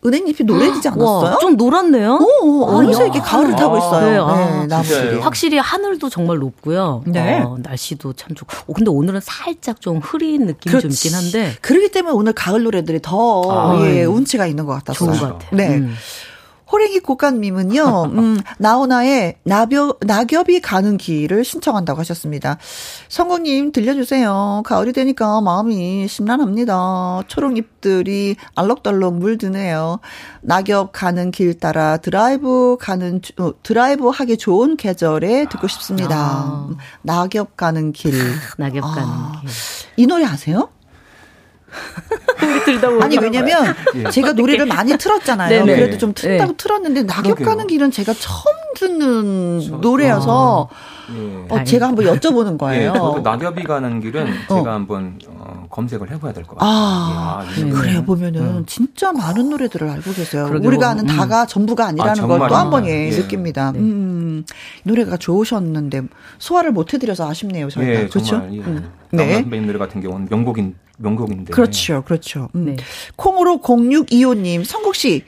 [0.04, 1.32] 은행잎이 노래지지 않았어요?
[1.32, 2.18] 와, 좀 노랗네요.
[2.42, 3.04] 오, 아, 어느새 야.
[3.04, 4.04] 이렇게 가을을 타고 있어요.
[4.04, 4.82] 네, 네, 아, 나무들이.
[4.94, 5.20] 진짜요?
[5.20, 7.04] 확실히 하늘도 정말 높고요.
[7.06, 7.40] 네.
[7.40, 8.52] 어, 날씨도 참 좋고.
[8.66, 11.52] 어, 근데 오늘은 살짝 좀 흐린 느낌이 좀 있긴 한데.
[11.60, 14.04] 그렇기 때문에 오늘 가을 노래들이 더, 아, 예, 네.
[14.04, 15.12] 운치가 있는 것 같았어요.
[15.12, 15.50] 좋은 것 같아요.
[15.56, 15.76] 네.
[15.76, 15.94] 음.
[16.72, 22.56] 호랭이 꽃간님은요, 음, 나오나의 나벼, 낙엽이 가는 길을 신청한다고 하셨습니다.
[23.08, 24.62] 성국님 들려주세요.
[24.64, 27.24] 가을이 되니까 마음이 심란합니다.
[27.28, 30.00] 초록잎들이 알록달록 물드네요.
[30.40, 36.16] 낙엽 가는 길 따라 드라이브 가는, 어, 드라이브 하기 좋은 계절에 듣고 싶습니다.
[36.16, 36.68] 아.
[37.02, 38.14] 낙엽 가는 길.
[38.56, 39.40] 낙엽 가는 아.
[39.42, 39.50] 길.
[39.98, 40.70] 이 노래 아세요?
[42.42, 44.10] 우리 둘다 아니 왜냐면 예.
[44.10, 45.48] 제가 노래를 많이 틀었잖아요.
[45.64, 45.76] 네네.
[45.76, 46.56] 그래도 좀 튼다고 네.
[46.56, 47.46] 틀었는데 낙엽 그러게요.
[47.48, 48.44] 가는 길은 제가 처음
[48.76, 51.46] 듣는 저, 노래여서 아, 예.
[51.48, 53.14] 어, 제가 한번 여쭤보는 거예요.
[53.18, 54.54] 예, 낙엽이 가는 길은 어.
[54.56, 56.70] 제가 한번 어, 검색을 해봐야 될 것 같아요.
[56.72, 58.64] 아, 예, 아 그래 보면은 음.
[58.66, 60.48] 진짜 많은 노래들을 알고 계세요.
[60.62, 61.16] 우리가 아는 음.
[61.16, 63.72] 다가 전부가 아니라는 아, 걸또 한 번 예, 예, 느낍니다.
[63.72, 63.78] 네.
[63.80, 64.44] 음,
[64.84, 66.02] 노래가 좋으셨는데
[66.38, 67.68] 소화를 못 해드려서 아쉽네요.
[67.68, 68.24] 저희가 예, 그렇죠.
[68.24, 68.58] 정말, 예.
[68.60, 68.88] 음.
[69.10, 69.34] 네.
[69.42, 71.52] 선배님 노래 같은 경우는 명곡인 명곡인데.
[71.52, 72.48] 그렇죠, 그렇죠.
[72.54, 72.64] 음.
[72.66, 72.76] 네.
[73.16, 75.24] 콩으로 0625님, 성국 씨.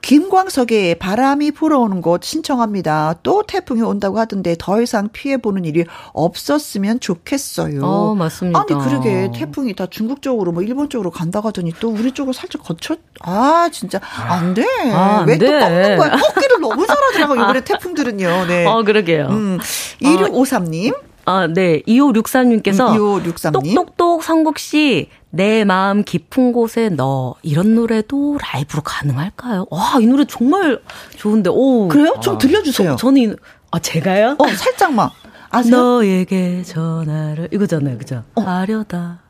[0.00, 3.16] 김광석의 바람이 불어오는 곳 신청합니다.
[3.22, 7.82] 또 태풍이 온다고 하던데 더 이상 피해 보는 일이 없었으면 좋겠어요.
[7.82, 8.60] 어, 맞습니다.
[8.60, 12.62] 아니, 그러게 태풍이 다 중국 쪽으로 뭐 일본 쪽으로 간다고 하더니 또 우리 쪽을 살짝
[12.62, 14.64] 거쳐, 아, 진짜, 안 돼.
[14.92, 16.10] 아, 왜또 꺾는 거야?
[16.16, 18.46] 꺾기를 너무 잘하더라고, 이번에 태풍들은요.
[18.46, 18.66] 네.
[18.66, 19.26] 어, 그러게요.
[19.30, 19.58] 음,
[20.00, 20.94] 1653님.
[21.24, 21.82] 아, 네.
[21.82, 22.88] 2563님께서.
[22.88, 23.74] 음, 2563님.
[23.74, 27.34] 똑똑똑 성국 씨, 내 마음 깊은 곳에 너.
[27.42, 29.66] 이런 노래도 라이브로 가능할까요?
[29.70, 30.80] 와, 이 노래 정말
[31.16, 31.88] 좋은데, 오.
[31.88, 32.18] 그래요?
[32.22, 32.96] 좀 아, 들려주세요.
[32.98, 33.34] 저, 는 이,
[33.70, 34.36] 아, 제가요?
[34.38, 35.10] 어, 살짝만.
[35.50, 35.76] 아세요?
[35.76, 37.98] 너에게 전화를, 이거잖아요.
[37.98, 38.24] 그죠?
[38.34, 38.40] 어.
[38.40, 39.20] 하려다.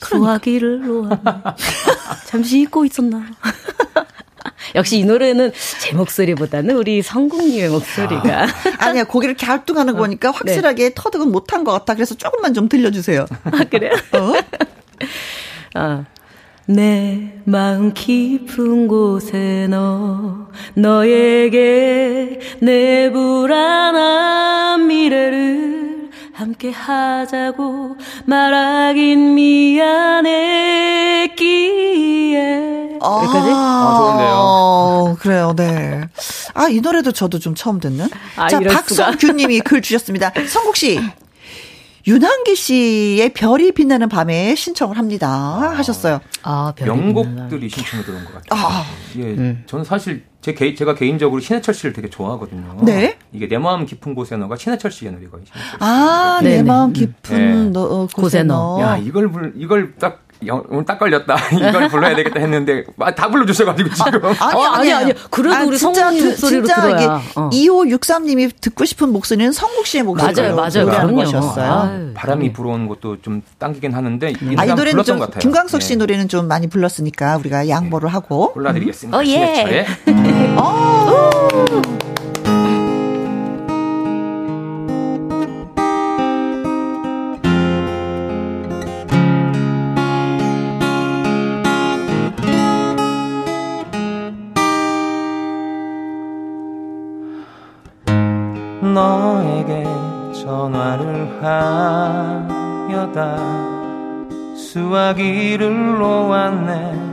[0.00, 0.32] 그러니까.
[0.32, 1.16] 수화기를 놓았네.
[2.26, 3.26] 잠시 잊고 있었나.
[4.74, 8.46] 역시 이 노래는 제 목소리보다는 우리 성국님의 목소리가.
[8.78, 8.92] 아.
[8.92, 9.98] 니야 고개를 갸뚱하는 어.
[9.98, 10.94] 거니까 확실하게 네.
[10.94, 11.94] 터득은 못한 것 같아.
[11.94, 13.26] 그래서 조금만 좀 들려주세요.
[13.44, 13.92] 아, 그래요?
[14.12, 14.32] 어?
[15.74, 16.04] 아.
[16.66, 27.96] 내 마음 깊은 곳에 너, 너에게 내 불안한 미래를 함께 하자고
[28.26, 30.28] 말하긴 미안했기에
[33.00, 33.50] 아, 여기까지?
[33.50, 34.34] 아, 좋은데요.
[34.36, 36.02] 어, 그래요, 네.
[36.52, 38.08] 아, 이 노래도 저도 좀 처음 듣는.
[38.36, 40.32] 아, 자, 박성규 님이 글 주셨습니다.
[40.48, 41.00] 성국 씨.
[42.08, 45.28] 윤한기 씨의 별이 빛나는 밤에 신청을 합니다.
[45.28, 46.20] 아, 하셨어요.
[46.42, 48.66] 아, 명곡들이 신청이 들어온 것 같아요.
[48.66, 48.82] 아,
[49.18, 49.62] 예, 음.
[49.66, 52.78] 저는 사실 제 개, 제가 개인적으로 신해철 씨를 되게 좋아하거든요.
[52.82, 53.18] 네.
[53.30, 55.36] 이게 내 마음 깊은 곳에 너가 신해철 씨의 노래가
[55.80, 57.70] 아, 내 마음 깊은 네.
[57.72, 58.78] 너, 어, 곳에 너.
[58.80, 60.22] 야, 이걸 불, 이걸 딱
[60.70, 61.36] 오늘 딱 걸렸다.
[61.52, 64.24] 이걸 불러야 되겠다 했는데 아, 다 불러주셔가지고 지금.
[64.24, 65.12] 아, 아니, 어, 아니, 아니.
[65.30, 67.22] 그래도 아, 우리 성국님 목소리로 진짜 들어야.
[67.34, 67.50] 어.
[67.50, 71.08] 2563님이 듣고 싶은 목소리는 성국 씨의 목소리로 맞아요, 맞아요.
[71.08, 72.14] 그럼요.
[72.14, 75.96] 바람이 불어오는 것도 좀 당기긴 하는데 이, 아, 이 노래는 좀 김광석 씨 네.
[75.96, 78.12] 노래는 좀 많이 불렀으니까 우리가 양보를 네.
[78.12, 79.18] 하고 골라드리겠습니다.
[79.18, 79.20] 음.
[79.20, 79.86] 어, 예.
[80.56, 81.97] 어.
[105.48, 107.08] 수화기를 놓았네.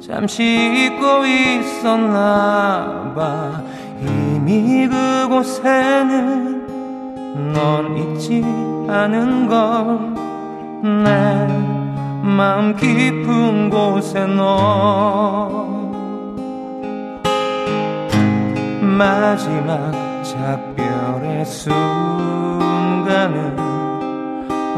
[0.00, 3.60] 잠시 잊고 있었나 봐.
[4.00, 6.62] 이미 그곳에는
[7.52, 8.44] 넌 있지
[8.88, 10.12] 않은 걸.
[11.02, 11.46] 내
[12.22, 15.70] 마음 깊은 곳에 너.
[18.80, 22.82] 마지막 작별의 순간은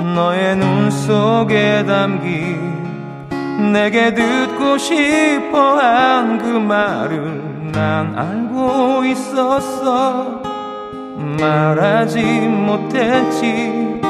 [0.03, 10.43] 너의 눈 속에 담긴 내게 듣고 싶어 한 그 말을 난 알고 있었어.
[11.41, 14.01] 말하지 못했지.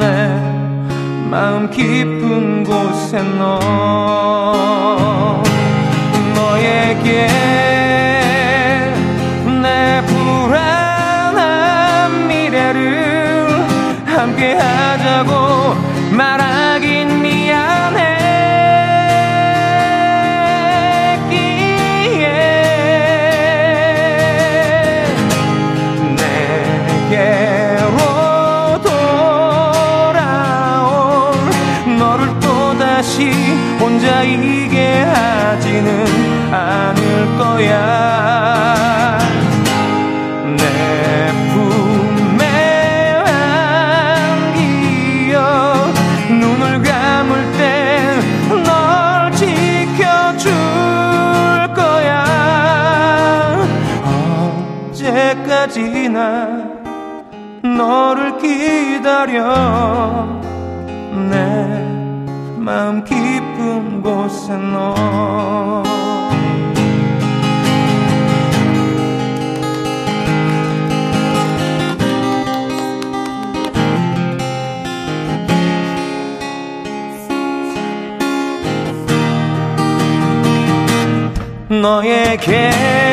[0.00, 0.28] 내
[1.30, 3.58] 마음 깊은 곳에 너
[6.34, 7.28] 너에게
[14.04, 14.81] 함께 하
[35.82, 38.12] 하지는 않을 거야.
[54.92, 56.48] 언제까지나
[57.62, 60.26] 너를 기다려.
[61.30, 61.36] 내
[62.58, 63.21] 마음 깊은
[64.02, 65.82] 곳에 너.
[81.68, 83.11] 너에게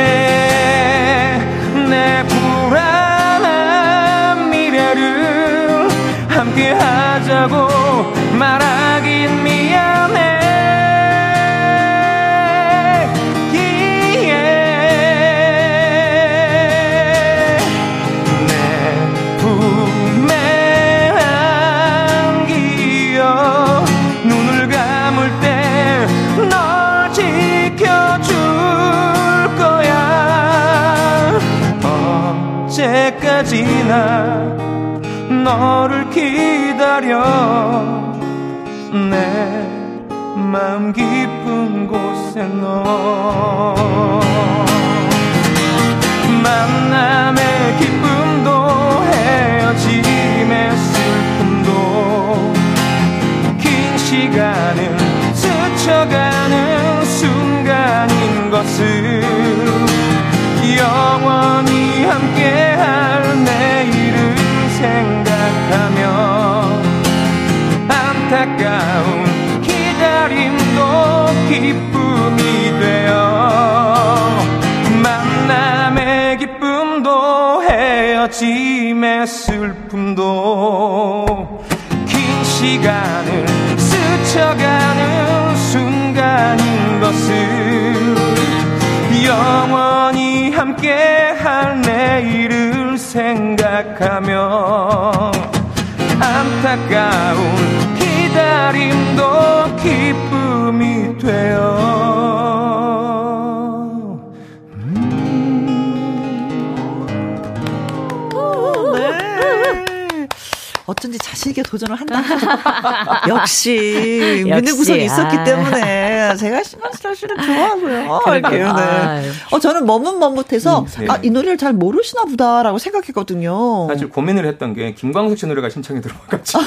[111.39, 112.21] 자신 있게 도전을 한다.
[113.29, 115.43] 역시, 믿는 구석이 있었기 아.
[115.45, 118.20] 때문에 제가 신원 씨를 좋아하고요.
[118.24, 118.74] 그럴게요.
[118.74, 119.30] 네.
[119.51, 121.07] 어, 저는 머뭇머뭇해서, 음, 네.
[121.09, 123.88] 아, 이 노래를 잘 모르시나 보다라고 생각했거든요.
[123.89, 126.59] 사실 고민을 했던 게 김광석 씨 노래가 신청이 들어와가지고.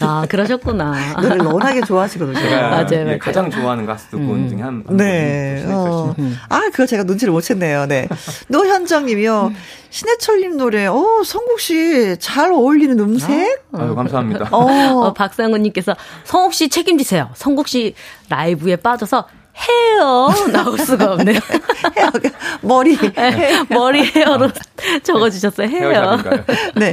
[0.00, 0.94] 아, 그러셨구나.
[1.20, 2.38] 노래를 워낙에 좋아하시거든요.
[2.38, 3.18] 제가 맞아요, 예, 맞아요.
[3.18, 4.48] 가장 좋아하는 가수분 음.
[4.48, 4.84] 중에 한.
[4.90, 5.64] 네.
[5.68, 6.14] 어.
[6.48, 7.88] 아, 그거 제가 눈치를 못 챘네요.
[7.88, 8.08] 네.
[8.48, 9.52] 노현정 님이요.
[9.90, 13.64] 신해철님 노래, 어, 성국 씨 잘 어울리는 음색?
[13.72, 14.48] 아, 아유, 감사합니다.
[14.50, 15.06] 어.
[15.06, 15.94] 어, 박상훈님께서
[16.24, 17.30] 성국 씨 책임지세요.
[17.34, 17.94] 성국 씨
[18.28, 19.26] 라이브에 빠져서
[19.56, 21.38] 헤어 나올 수가 없네요.
[21.96, 22.10] 헤어
[22.60, 24.50] 머리 네, 머리 헤어로
[25.02, 25.68] 적어주셨어요.
[25.68, 26.16] 헤어.
[26.74, 26.92] 네.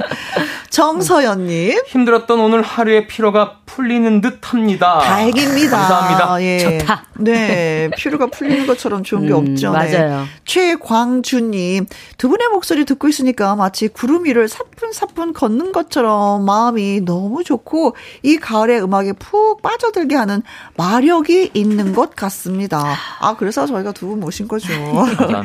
[0.71, 4.99] 정서연님 힘들었던 오늘 하루의 피로가 풀리는 듯 합니다.
[4.99, 5.77] 다행입니다.
[5.77, 6.41] 감사합니다.
[6.43, 6.79] 예.
[6.79, 7.05] 좋다.
[7.19, 9.71] 네, 피로가 풀리는 것처럼 좋은 게 음, 없죠.
[9.73, 9.77] 네.
[9.77, 10.21] 맞아요.
[10.21, 10.25] 네.
[10.45, 11.85] 최광주님
[12.17, 18.37] 두 분의 목소리 듣고 있으니까 마치 구름 위를 사뿐사뿐 걷는 것처럼 마음이 너무 좋고 이
[18.37, 20.41] 가을의 음악에 푹 빠져들게 하는
[20.75, 22.31] 마력이 있는 것 같습니다.
[22.31, 22.95] 같습니다.
[23.19, 24.71] 아, 그래서 저희가 두 분 모신 거죠.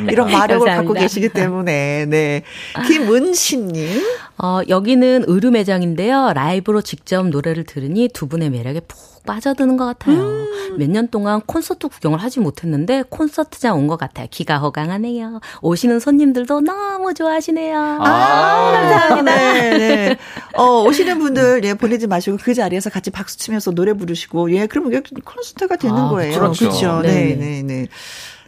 [0.08, 0.76] 이런 마력을 감사합니다.
[0.76, 2.06] 갖고 계시기 때문에.
[2.06, 2.42] 네.
[2.86, 4.02] 김은신님.
[4.38, 6.32] 어, 여기는 의류 매장인데요.
[6.34, 10.18] 라이브로 직접 노래를 들으니 두 분의 매력에 푹 빠져드는 것 같아요.
[10.22, 10.76] 음.
[10.78, 14.26] 몇년 동안 콘서트 구경을 하지 못했는데 콘서트장 온 것 같아요.
[14.30, 15.40] 기가 허강하네요.
[15.62, 17.76] 오시는 손님들도 너무 좋아하시네요.
[17.76, 19.34] 아, 아 감사합니다.
[19.52, 20.16] 네, 네.
[20.54, 24.92] 어, 오시는 분들 예, 보내지 마시고 그 자리에서 같이 박수 치면서 노래 부르시고 예, 그러면
[24.92, 26.38] 이게 콘서트가 되는 아, 거예요.
[26.38, 26.68] 그렇죠.
[26.68, 27.00] 그렇죠.
[27.02, 27.86] 네, 네, 네.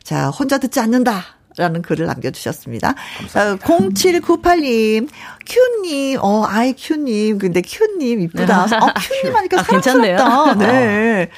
[0.05, 1.38] 자, 혼자 듣지 않는다.
[1.59, 2.91] 라는 글을 남겨주셨습니다.
[2.91, 5.09] 어, 0798님,
[5.47, 8.65] 큐님, 어, 아이 큐님, 근데 큐님 이쁘다.
[8.65, 10.55] 어, 큐님 하니까 아, 사랑스럽다.
[10.55, 11.31] 네.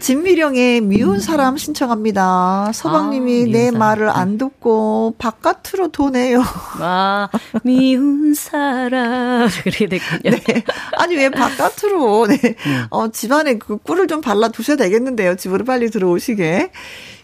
[0.00, 2.72] 진미령의 미운 사람 신청합니다.
[2.74, 3.78] 서방님이 아, 내 사람.
[3.78, 6.42] 말을 안 듣고 바깥으로 도네요.
[6.80, 7.28] 아,
[7.62, 9.48] 미운 사람.
[9.62, 10.36] 그렇게 됐군요.
[10.36, 10.64] 네.
[10.96, 12.38] 아니, 왜 바깥으로, 네.
[12.66, 12.86] 음.
[12.90, 15.36] 어, 집안에 그 꿀을 좀 발라 두셔야 되겠는데요.
[15.36, 16.70] 집으로 빨리 들어오시게.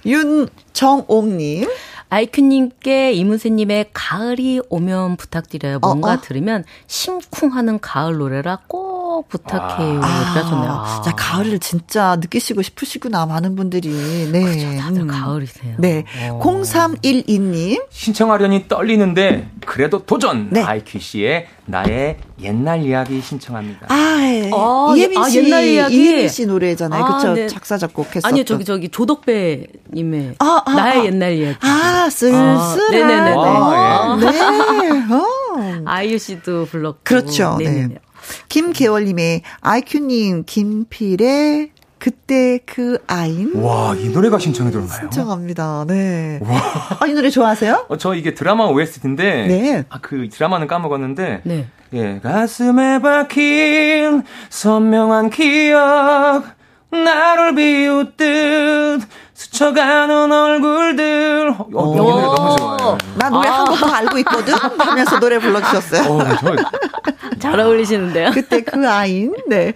[0.06, 1.68] 윤정옥님.
[2.10, 5.78] 아이큐님께 이문세님의 가을이 오면 부탁드려요.
[5.80, 6.20] 뭔가 어, 어.
[6.20, 10.00] 들으면 심쿵하는 가을 노래라 꼭 부탁해요.
[10.02, 11.02] 아, 하셨네요.
[11.04, 13.88] 자, 가을을 진짜 느끼시고 싶으시구나, 많은 분들이.
[14.30, 14.42] 네.
[14.42, 15.06] 그렇죠, 다들 음.
[15.08, 15.74] 가을이세요.
[15.78, 16.04] 네.
[16.30, 16.34] 오.
[16.34, 16.40] 어.
[16.42, 17.84] 0312님.
[17.90, 20.62] 신청하려니 떨리는데, 그래도 도전 네.
[20.62, 23.86] 아이큐 씨의 나의 옛날 이야기 신청합니다.
[23.90, 24.50] 아, 예.
[24.52, 27.04] 아, 이혜민 아, 씨, 아, 옛날 이야기 이혜민 씨 노래잖아요.
[27.04, 27.34] 아, 그렇죠?
[27.34, 27.46] 네.
[27.48, 28.22] 작사 작곡했었던.
[28.24, 31.04] 아니요, 저기 저기 조덕배 님의 아, 아, 나의 아.
[31.04, 31.58] 옛날 이야기.
[31.60, 32.90] 아, 쓸쓸한.
[32.90, 33.34] 네네네.
[33.36, 35.14] 아, 네.
[35.14, 35.82] 어.
[35.84, 37.00] 아이유 씨도 불렀고.
[37.02, 37.56] 그렇죠.
[37.58, 37.98] 네 네.
[38.28, 38.44] 네.
[38.48, 43.52] 김계월님의 아이큐님 김필의 그때 그 아인.
[43.56, 44.98] 와, 이 노래가 신청이 들어나요?
[45.00, 45.84] 신청합니다.
[45.88, 46.38] 네.
[46.42, 46.56] 와.
[47.00, 47.86] 아, 이 노래 좋아하세요?
[47.88, 49.46] 어, 저 이게 드라마 OST인데.
[49.48, 49.84] 네.
[49.88, 51.40] 아, 그 드라마는 까먹었는데.
[51.42, 51.66] 네.
[51.94, 56.44] 예, 가슴에 박힌 선명한 기억.
[56.90, 59.02] 나를 비웃듯
[59.38, 61.54] 스쳐가는 얼굴들.
[61.56, 62.98] 어, 어이 노래 너무 좋아요.
[63.14, 63.58] 나 노래 아.
[63.60, 64.52] 한곡더 알고 있거든?
[64.54, 66.12] 하면서 노래 불러주셨어요.
[66.12, 66.56] 어, 저...
[67.38, 68.32] 잘 어울리시는데요?
[68.32, 69.32] 그때 그 아인.
[69.48, 69.74] 네.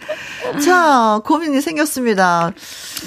[0.64, 2.51] 자, 고민이 생겼습니다.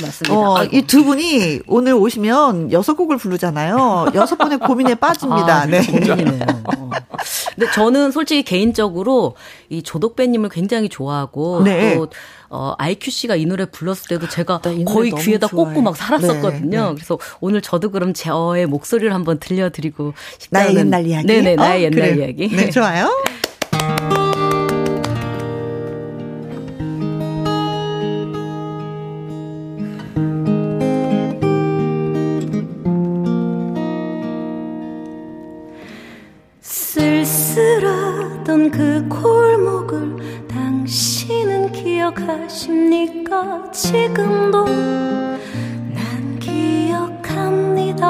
[0.02, 0.34] 맞습니다.
[0.34, 4.11] 어, 이 두 분이 오늘 오시면 여섯 곡을 부르잖아요.
[4.15, 5.64] 여섯 분의 고민에 빠집니다.
[5.64, 5.86] 아, 네.
[5.86, 6.40] 고민이네요.
[6.77, 6.90] 어.
[7.53, 9.36] 근데 저는 솔직히 개인적으로
[9.69, 11.95] 이 조덕배님을 굉장히 좋아하고 네.
[11.95, 12.07] 또
[12.56, 15.65] 어, IQ 씨가 이 노래 불렀을 때도 제가 거의 귀에다 좋아해.
[15.73, 16.69] 꽂고 막 살았었거든요.
[16.84, 16.94] 네, 네.
[16.95, 21.27] 그래서 오늘 저도 그럼 저의 목소리를 한번 들려드리고 싶다는 나의 옛날 이야기.
[21.27, 22.15] 네네 어, 나의 옛날 그래.
[22.26, 22.48] 이야기.
[22.56, 23.10] 네 좋아요.
[37.45, 40.35] 쓸쓸하던 그 골목을
[42.06, 43.72] 기억하십니까?
[43.72, 48.06] 지금도 난 기억합니다.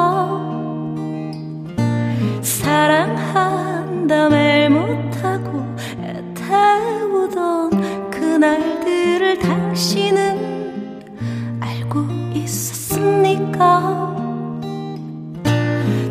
[2.41, 5.63] 사랑한다 말 못하고
[6.03, 11.01] 애태우던 그날들을 당신은
[11.61, 14.13] 알고 있었습니까?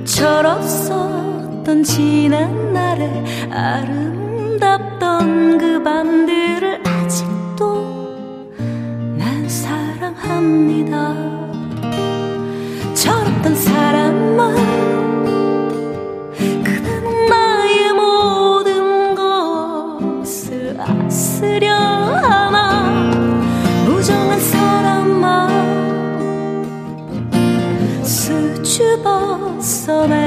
[0.05, 6.84] 철없었던 지난 날의 아름답던 그 밤들을
[10.45, 11.15] 사랑합니다.
[12.95, 14.55] 철없던 사람만
[16.63, 22.85] 그는 나의 모든 것을 아스려 하나
[23.87, 25.49] 무정한 사람만
[28.05, 30.24] 수줍어서 말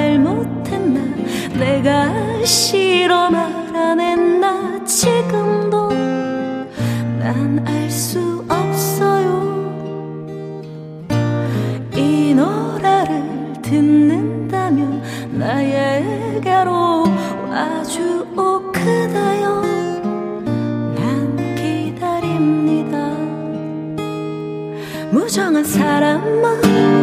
[25.57, 26.97] 무정한 사람만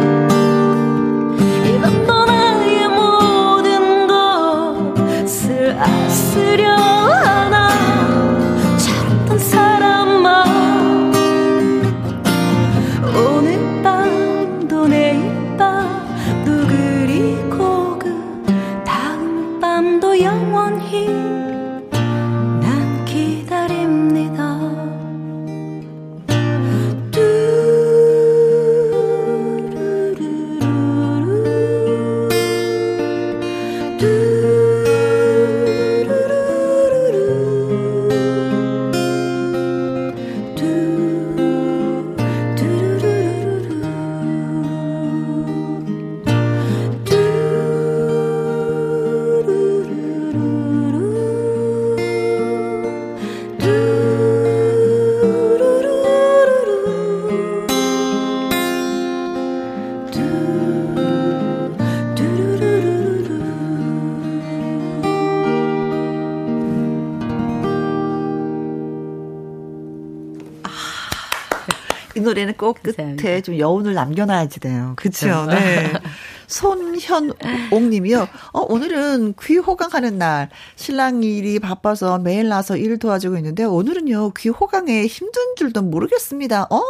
[72.65, 74.93] 꼭 끝에 좀 여운을 남겨놔야지 돼요.
[74.95, 75.45] 그렇죠.
[75.45, 75.93] 네.
[76.47, 78.27] 손현옥 님이요.
[78.53, 80.49] 어, 오늘은 귀 호강하는 날.
[80.75, 84.31] 신랑 일이 바빠서 매일 나서 일 도와주고 있는데 오늘은요.
[84.33, 86.67] 귀 호강에 힘든 줄도 모르겠습니다.
[86.71, 86.81] 어.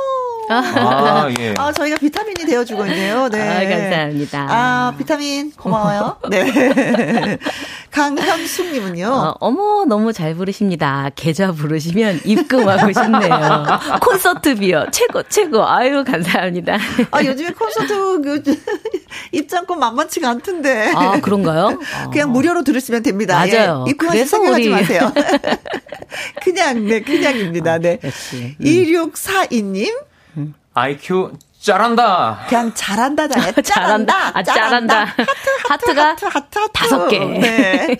[0.49, 1.53] 아, 예.
[1.57, 3.29] 아, 저희가 비타민이 되어주고 있네요.
[3.29, 3.41] 네.
[3.41, 4.47] 아, 감사합니다.
[4.49, 6.17] 아, 비타민 고마워요.
[6.29, 7.37] 네.
[7.95, 9.37] 강현숙님은요.
[9.39, 11.09] 어, 머 너무 잘 부르십니다.
[11.15, 13.65] 계좌 부르시면 입금하고 싶네요.
[14.03, 15.65] 콘서트 비어 최고 최고.
[15.65, 16.77] 아유 감사합니다.
[17.11, 18.43] 아 요즘에 콘서트 그
[19.31, 20.91] 입장권 만만치가 않던데.
[20.93, 21.79] 아 그런가요?
[22.11, 22.31] 그냥 아.
[22.33, 23.35] 무료로 들으시면 됩니다.
[23.35, 23.85] 맞아요.
[23.87, 25.11] 예, 입금하시 생각하지 마세요.
[26.43, 27.77] 그냥 네 그냥입니다.
[27.77, 27.99] 네.
[28.03, 28.07] 아,
[28.59, 29.93] 2642님.
[30.75, 32.45] IQ 잘한다.
[32.47, 33.53] 그냥 잘한다, 잘해.
[33.63, 34.37] 잘한다.
[34.37, 35.05] 아, 잘한다.
[35.05, 36.71] 하트, 하트, 하트가 하트, 하트, 하트.
[36.73, 37.17] 다섯 개.
[37.17, 37.97] 네.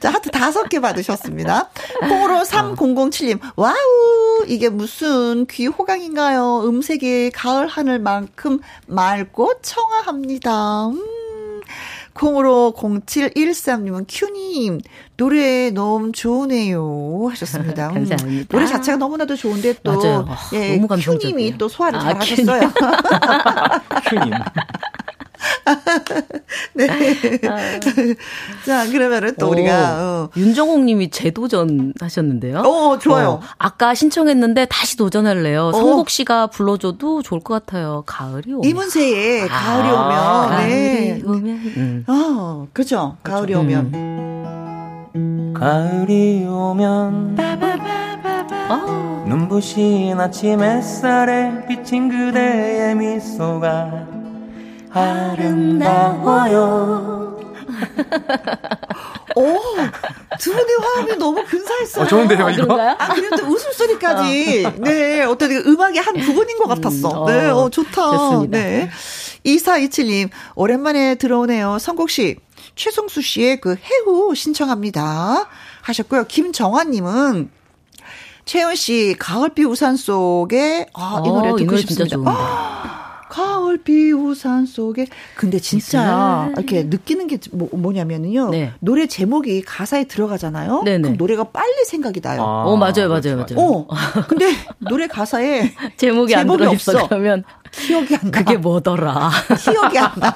[0.00, 1.68] 자, 하트 다섯 개 받으셨습니다.
[2.00, 3.74] 콩으로 3007님, wow,
[4.48, 6.62] 이게 무슨 귀 호강인가요?
[6.66, 10.86] 음색이 가을 하늘만큼 맑고 청아합니다.
[10.88, 11.23] 음.
[12.14, 14.80] 콩으로 0713님은 큐님
[15.16, 17.88] 노래 너무 좋으네요 하셨습니다.
[17.88, 17.94] 음.
[17.94, 18.48] 감사합니다.
[18.50, 20.28] 노래 자체가 너무나도 좋은데 또 맞아요.
[20.54, 21.34] 예, 너무 감성적이에요.
[21.34, 22.72] 큐님이 또 소화를 아, 잘 하셨어요.
[24.08, 24.32] 큐님.
[26.74, 26.86] 네.
[27.48, 27.80] 아.
[28.64, 30.30] 자, 그러면은 또 오, 우리가 어.
[30.36, 32.58] 윤정옥 님이 재도전 하셨는데요.
[32.58, 33.28] 어, 좋아요.
[33.28, 35.66] 어, 아까 신청했는데 다시 도전할래요.
[35.66, 35.72] 어.
[35.72, 38.02] 성국 씨가 불러 줘도 좋을 것 같아요.
[38.06, 38.68] 가을이 오면.
[38.68, 40.68] 이문세의 아, 가을이 오면.
[40.68, 41.08] 네.
[41.08, 41.56] 가을이 오면.
[41.76, 42.04] 음.
[42.06, 43.16] 어, 그죠.
[43.22, 43.92] 가을이 오면.
[45.16, 45.54] 음.
[45.56, 47.36] 가을이 오면.
[48.70, 49.24] 어.
[49.28, 54.23] 눈부신 아침 햇살에 비친 그대의 미소가
[54.94, 56.74] 아름다워요.
[59.36, 59.42] 오,
[60.40, 62.04] 두 분의 화음이 너무 근사했어요.
[62.04, 62.80] 어, 좋은데요, 이거?
[62.80, 64.66] 아, 그리고 또 웃음소리까지.
[64.78, 67.24] 네, 어떤 음악의 한 부분인 것 같았어.
[67.24, 67.90] 음, 네, 어, 좋다.
[67.92, 68.58] 좋습니다.
[68.58, 68.90] 네.
[69.44, 71.78] 2427님, 오랜만에 들어오네요.
[71.80, 72.36] 성국씨,
[72.76, 75.48] 최성수 씨의 그 해후 신청합니다.
[75.82, 76.24] 하셨고요.
[76.26, 77.50] 김정환님은,
[78.44, 82.04] 채연 씨, 가을비 우산 속에, 아, 이 노래 듣고 이 노래 싶습니다.
[82.04, 83.03] 진짜 좋은데.
[83.34, 85.06] 가을 비 우산 속에.
[85.34, 88.50] 근데 진짜 이렇게 느끼는 게 뭐, 뭐냐면요.
[88.50, 88.72] 네.
[88.78, 90.82] 노래 제목이 가사에 들어가잖아요.
[90.84, 91.02] 네네.
[91.02, 92.42] 그럼 노래가 빨리 생각이 나요.
[92.42, 93.56] 아, 어, 맞아요, 맞아요, 맞아요.
[93.56, 93.88] 어.
[94.28, 95.96] 근데 노래 가사에 제목이,
[96.30, 97.08] 제목이 안 들어있어.
[97.08, 97.42] 그러면
[97.72, 98.38] 기억이 안 나.
[98.38, 99.30] 그게 뭐더라.
[99.58, 100.32] 기억이 안 나.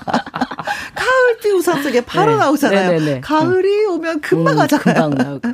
[0.97, 2.39] 가을비 우산 속에 바로 네.
[2.39, 2.91] 나오잖아요.
[2.91, 3.20] 네네네.
[3.20, 5.11] 가을이 오면 금방 음, 가잖아요.
[5.11, 5.49] 금방 나오고.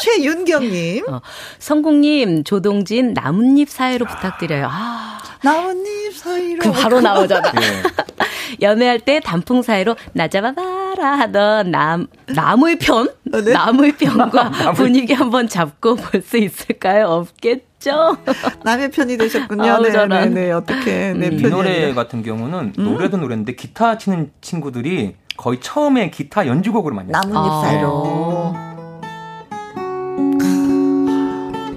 [0.00, 1.08] 최윤경님.
[1.08, 1.20] 어,
[1.60, 4.66] 성국님, 조동진, 나뭇잎 사이로 부탁드려요.
[4.68, 5.19] 아.
[5.42, 6.58] 나뭇잎 사이로.
[6.62, 7.52] 그 바로 나오잖아.
[7.52, 7.60] 네.
[8.62, 13.08] 연애할 때 단풍 사이로 나 잡아봐라 하던 남, 나무의 편?
[13.32, 13.52] 어, 네?
[13.52, 17.06] 나무의 편과 분위기 한번 잡고 볼 수 있을까요?
[17.06, 18.18] 없겠죠?
[18.64, 19.62] 남의 편이 되셨군요.
[19.72, 20.50] 아, 네, 네, 네.
[20.52, 21.12] 어떻게.
[21.14, 22.84] 네, 음, 이 노래 같은 경우는 음?
[22.84, 27.60] 노래도 노래인데 기타 치는 친구들이 거의 처음에 기타 연주곡으로 많이 나뭇잎 아.
[27.64, 28.54] 사이로.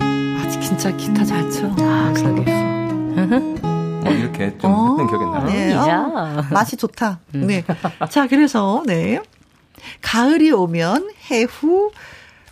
[0.02, 1.68] 아, 진짜 기타 잘 쳐.
[1.80, 2.82] 아, 그러게요.
[3.15, 5.45] 뭐 이렇게 좀 어, 했던 기억이 나요.
[5.45, 5.73] 네.
[5.73, 7.19] 어, 맛이 좋다.
[7.35, 7.48] 음.
[7.48, 7.64] 네.
[8.10, 9.19] 자, 그래서 네.
[10.02, 11.91] 가을이 오면 해후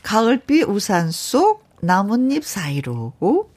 [0.04, 3.14] 가을비 우산 속 나뭇잎 사이로.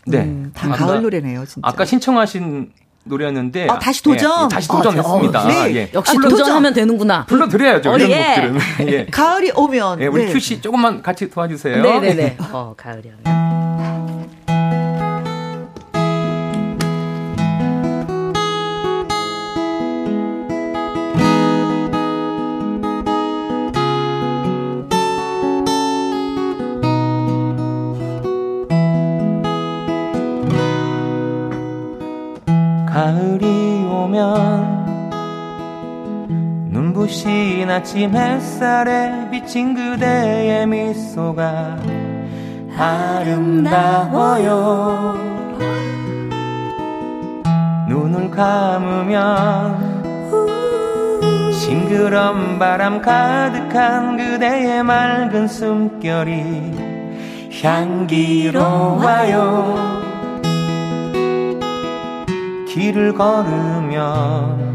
[0.07, 0.19] 네.
[0.19, 1.61] 음, 다 아까, 가을 노래네요, 진짜.
[1.69, 2.73] 아까 신청하신
[3.05, 4.45] 노래였는데 아, 다시 도전.
[4.45, 5.39] 예, 다시 도전했습니다.
[5.41, 5.75] 아, 네.
[5.77, 5.91] 예.
[5.93, 7.27] 역시 아, 도전하면 되는구나.
[7.27, 7.91] 불러 드려야죠.
[7.93, 8.25] 어, 이런 예.
[8.25, 8.59] 곡들은.
[8.93, 9.07] 예.
[9.07, 10.01] 가을이 오면.
[10.01, 10.33] 예, 우리 네.
[10.33, 11.83] 큐씨 조금만 같이 도와주세요.
[11.83, 12.37] 네 네 네.
[12.51, 14.14] 어, 가을이 오면.
[37.05, 41.77] 눈부신 아침 햇살에 비친 그대의 미소가
[42.77, 44.55] 아름다워요.
[47.89, 50.03] 눈을 감으면
[51.53, 56.73] 싱그런 바람 가득한 그대의 맑은 숨결이
[57.63, 58.75] 향기로워요.
[62.67, 64.74] 길을 걸으면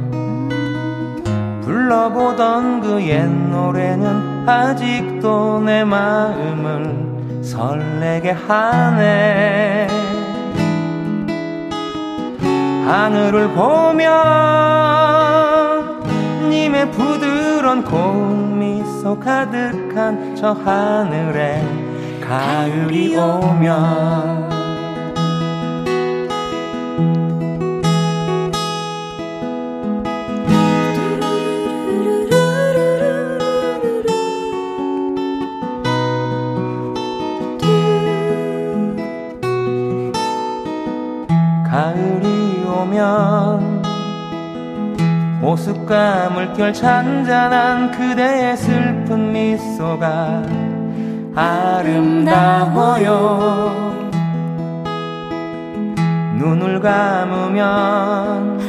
[1.89, 9.87] 불러보던 그 옛 노래는 아직도 내 마음을 설레게 하네.
[12.85, 14.09] 하늘을 보면
[16.49, 21.63] 님의 부드러운 고운 미소 가득한 저 하늘에
[22.21, 24.48] 가을이 오면
[42.99, 43.81] 오면
[45.41, 50.43] 호숫가 물결 잔잔한 그대의 슬픈 미소가
[51.33, 53.07] 아름다워요.
[56.35, 58.59] 눈을 감으면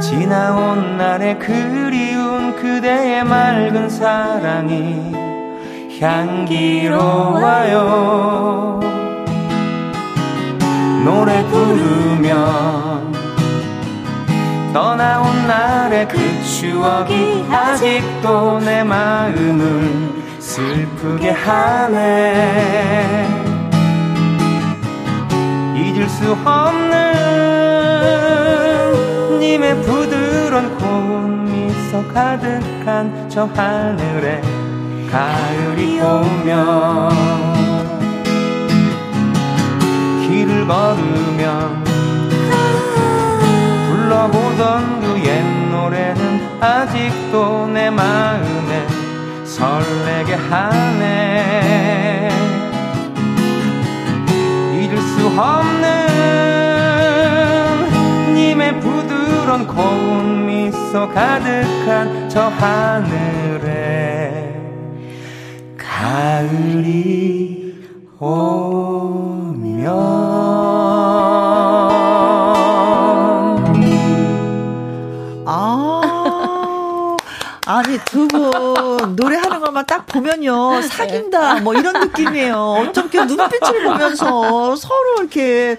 [0.00, 5.12] 지나온 날의 그리운 그대의 맑은 사랑이
[6.00, 7.38] 향기로워요
[11.04, 13.12] 노래 부르면
[14.72, 23.26] 떠나온 날의 그 추억이 아직도 내 마음을 슬프게 하네.
[25.76, 26.98] 잊을 수 없는
[29.40, 34.40] 님의 부드러운 고운 미소 가득한 저 하늘에
[35.10, 37.57] 가을이 오면
[40.68, 41.82] 걸으면
[43.88, 48.86] 불러보던 그 옛 노래는 아직도 내 마음에
[49.44, 52.30] 설레게 하네.
[54.74, 55.86] 잊을 수 없는
[58.34, 63.74] 님의 부드러운 고운 미소 가득한 저 하늘에
[65.76, 66.88] 가을이
[68.20, 68.67] 오
[77.98, 82.56] 아니 두 분 노래하는 것만 딱 보면요 사귄다 뭐 이런 느낌이에요.
[82.88, 85.78] 어떻게 눈빛을 보면서 서로 이렇게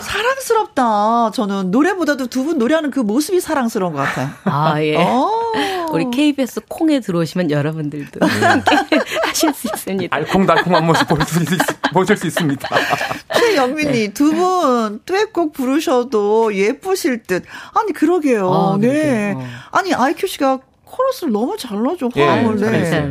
[0.00, 1.30] 사랑스럽다.
[1.32, 4.28] 저는 노래보다도 두 분 노래하는 그 모습이 사랑스러운 것 같아요.
[4.44, 4.96] 아 예.
[4.96, 5.30] 어.
[5.92, 8.76] 우리 KBS 콩에 들어오시면 여러분들도 함께
[9.24, 10.14] 하실 수 있습니다.
[10.14, 11.56] 알콩달콩한 모습 보실 수,
[11.92, 12.68] 보실 수 있습니다.
[13.34, 14.12] 최영민님 네.
[14.12, 17.44] 두분 듀엣곡 부르셔도 예쁘실 듯.
[17.74, 18.52] 아니 그러게요.
[18.52, 19.32] 아, 네.
[19.36, 19.46] 어.
[19.70, 20.58] 아니 아이큐 씨가
[20.96, 22.60] 코러스를 너무 잘 넣어줘, 화음을.
[22.62, 23.10] 예, 네.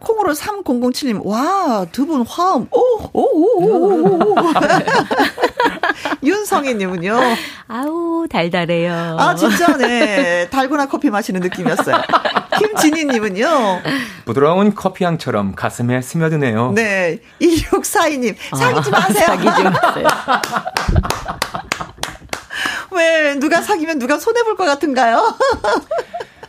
[0.00, 2.80] 콩으로 3007님, 와, 두 분 화음, 오,
[3.12, 4.34] 오, 오, 오, 오.
[6.22, 7.18] 윤성희님은요.
[7.68, 9.16] 아우, 달달해요.
[9.18, 10.48] 아, 진짜, 네.
[10.50, 11.96] 달고나 커피 마시는 느낌이었어요.
[12.58, 13.80] 김진희님은요.
[14.26, 16.72] 부드러운 커피향처럼 가슴에 스며드네요.
[16.72, 17.20] 네.
[17.40, 19.26] 1642님, 사귀지 아, 마세요.
[19.26, 20.06] 사귀지 마세요.
[22.92, 25.36] 왜, 누가 사귀면 누가 손해볼 것 같은가요?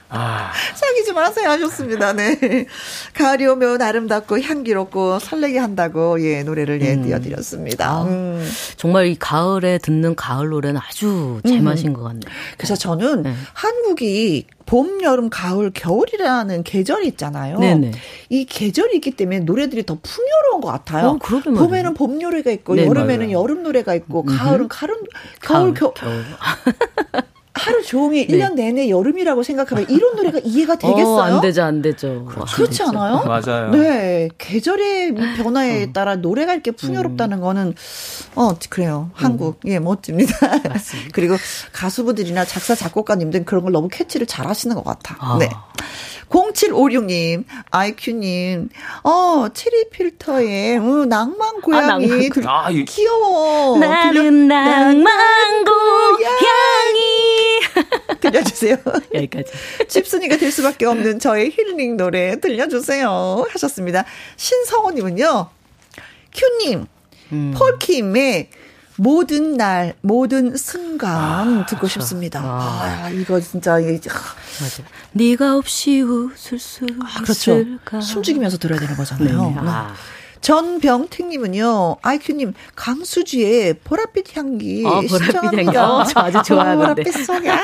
[0.10, 0.52] 아.
[0.76, 2.14] 사귀지 마세요 하셨습니다.
[2.14, 2.66] 네.
[3.14, 7.04] 가을이 오면 아름답고 향기롭고 설레게 한다고 예 노래를 예 음.
[7.04, 7.90] 띄워드렸습니다.
[7.90, 8.48] 아, 음.
[8.78, 11.94] 정말 이 가을에 듣는 가을 노래는 아주 제맛인 음.
[11.94, 12.22] 것 같네요.
[12.58, 13.34] 그래서 저는 네.
[13.54, 17.60] 한국이 봄, 여름, 가을, 겨울이라는 계절이 있잖아요.
[17.60, 17.92] 네네.
[18.30, 21.10] 이 계절이 있기 때문에 노래들이 더 풍요로운 것 같아요.
[21.10, 23.40] 어, 봄에는 봄 노래가 있고 네, 여름에는 맞아요.
[23.44, 24.96] 여름 노래가 있고 가을은 가을,
[25.40, 25.94] 가을, 겨울.
[25.94, 26.26] 겨울.
[27.56, 28.38] 하루 종일 네.
[28.38, 31.08] 1년 내내 여름이라고 생각하면 이런 노래가 이해가 되겠어요?
[31.08, 32.26] 어, 안 되죠, 안 되죠.
[32.26, 33.24] 그렇지, 그렇지 않아요?
[33.24, 33.72] 맞아요.
[33.72, 34.30] 네.
[34.38, 35.88] 계절의 변화에 어.
[35.94, 37.42] 따라 노래가 이렇게 풍요롭다는 음.
[37.42, 37.76] 거는,
[38.36, 39.10] 어, 그래요.
[39.14, 39.62] 한국.
[39.66, 39.70] 음.
[39.70, 40.36] 예, 멋집니다.
[41.14, 41.38] 그리고
[41.72, 45.16] 가수분들이나 작사, 작곡가님들은 그런 걸 너무 캐치를 잘 하시는 것 같아.
[45.20, 45.38] 아.
[45.40, 45.50] 네.
[46.30, 48.70] 0756님, 아이큐님,
[49.04, 51.86] 어, 체리 필터에, 어, 낭만 고양이.
[51.86, 53.78] 아, 낭만, 그, 아, 귀여워.
[53.78, 57.45] 나는 낭만 고양이.
[58.32, 58.78] 들려주세요.
[59.14, 59.52] 여기까지.
[59.88, 63.46] 집순이가 될 수밖에 없는 저의 힐링 노래 들려주세요.
[63.50, 64.06] 하셨습니다.
[64.36, 65.50] 신성호님은요,
[66.34, 66.86] 큐님,
[67.32, 67.54] 음.
[67.58, 68.50] 폴킴의
[68.98, 72.00] 모든 날, 모든 순간 아, 듣고 그렇죠.
[72.00, 72.40] 싶습니다.
[72.42, 74.00] 아, 아, 이거 진짜 이게
[74.62, 74.84] 맞아.
[75.12, 77.60] 네가 없이 웃을 수 아, 그렇죠.
[77.60, 78.00] 있을까?
[78.00, 79.50] 숨죽이면서 들어야 되는 거잖아요.
[79.50, 79.56] 네.
[79.60, 79.94] 아.
[80.46, 84.84] 전병택님은요, 아이큐님, 강수지의 보랏빛 향기.
[84.86, 85.76] 아, 보랏빛 향기.
[85.76, 87.02] 어, 저 아주 좋아하는데.
[87.02, 87.50] 보랏빛 속에.
[87.50, 87.58] 아,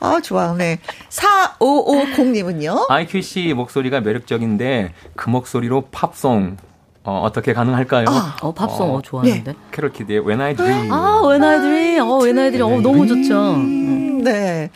[0.00, 0.54] 아, 좋아.
[0.54, 0.78] 네.
[1.10, 2.86] 4550님은요.
[2.88, 6.56] 아이큐 씨 목소리가 매력적인데, 그 목소리로 팝송,
[7.04, 8.06] 어, 어떻게 가능할까요?
[8.08, 9.52] 아, 어, 팝송, 어, 좋아하는데.
[9.52, 9.58] 네.
[9.70, 10.90] 캐롤 키드의 When I Dream.
[10.90, 12.00] 아, When I Dream.
[12.08, 12.78] 어, When I Dream.
[12.78, 13.54] 어, 너무 좋죠.
[13.56, 14.70] 음, 네.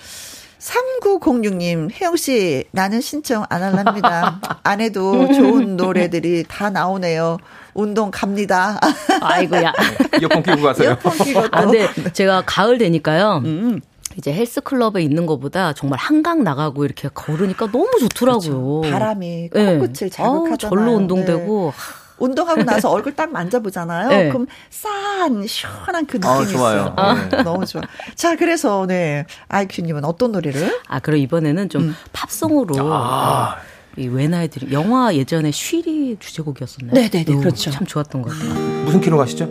[0.71, 4.41] 3906님, 혜영씨, 나는 신청 안 할랍니다.
[4.63, 7.39] 안 해도 좋은 노래들이 다 나오네요.
[7.75, 8.79] 운동 갑니다.
[9.21, 9.73] 아이고야.
[10.21, 10.91] 이어폰 끼고 가세요.
[10.91, 11.41] 이어폰 끼고.
[11.51, 13.43] 아, 근데 제가 가을 되니까요.
[13.45, 13.81] 음.
[14.17, 18.81] 이제 헬스클럽에 있는 것보다 정말 한강 나가고 이렇게 걸으니까 너무 좋더라고요.
[18.81, 18.93] 그렇죠.
[18.93, 20.09] 바람이 코끝을 네.
[20.09, 20.57] 자극하잖아요.
[20.57, 21.73] 절로 운동되고.
[21.75, 22.00] 네.
[22.21, 24.09] 운동하고 나서 얼굴 딱 만져보잖아요.
[24.09, 24.29] 네.
[24.29, 26.95] 그럼 싼 시원한 그 느낌이 아, 있어요.
[27.31, 27.43] 네.
[27.43, 27.83] 너무 좋아.
[28.15, 30.81] 자, 그래서 네 아이큐님은 어떤 노래를?
[30.87, 31.97] 아, 그럼 이번에는 좀 음.
[32.13, 32.77] 팝송으로.
[32.93, 33.57] 아.
[33.97, 36.95] 이 외나이들이 영화 예전에 쉬리 주제곡이었었나요?
[36.95, 37.73] 네 네 네 그렇죠.
[37.73, 38.55] 참 좋았던 것 같아요.
[38.85, 39.49] 무슨 키로 가시죠?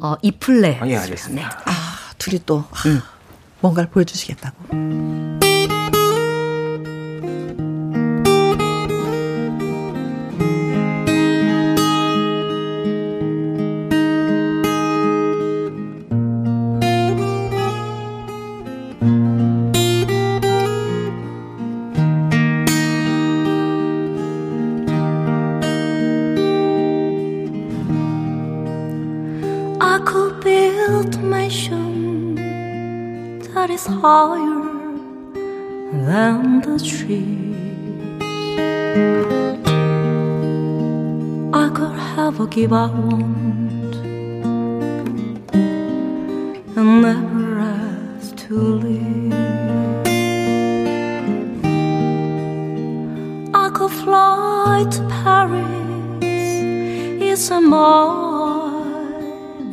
[0.00, 0.78] 어 이플레.
[0.80, 1.48] 아, 예 알겠습니다.
[1.48, 1.54] 네.
[1.66, 1.72] 아
[2.16, 3.02] 둘이 또 음.
[3.60, 5.47] 뭔가를 보여주시겠다고.
[33.78, 34.98] Is higher
[36.08, 37.56] than the trees.
[41.62, 43.94] I could have a give I want
[46.78, 49.32] and never ask to leave.
[53.64, 56.48] I could fly to Paris,
[57.30, 58.98] it's a my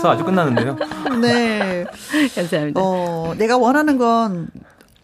[0.00, 0.76] 소절에서 아주 끝나는데요.
[1.20, 1.84] 네.
[2.34, 2.80] 감사합니다.
[2.82, 4.48] 어, 내가 원하는 건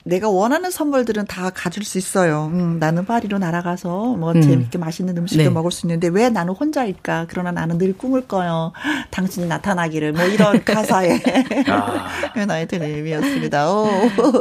[0.05, 2.49] 내가 원하는 선물들은 다 가질 수 있어요.
[2.53, 4.41] 음, 나는 파리로 날아가서 뭐 음.
[4.41, 5.51] 재밌게 맛있는 음식을 네.
[5.51, 7.27] 먹을 수 있는데 왜 나는 혼자일까?
[7.29, 8.73] 그러나 나는 늘 꿈을 꿔요.
[9.11, 11.21] 당신이 나타나기를 뭐 이런 가사에
[11.69, 12.09] 아.
[12.47, 13.71] 나의 드림이었습니다.
[13.73, 13.89] 오.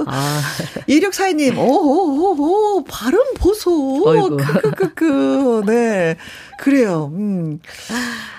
[0.06, 0.42] 아.
[0.88, 4.04] 2642님, 오오오오 발음 보소.
[4.38, 5.64] 크크크크.
[5.66, 6.16] 네.
[6.60, 7.12] 그래요.
[7.14, 7.60] 음.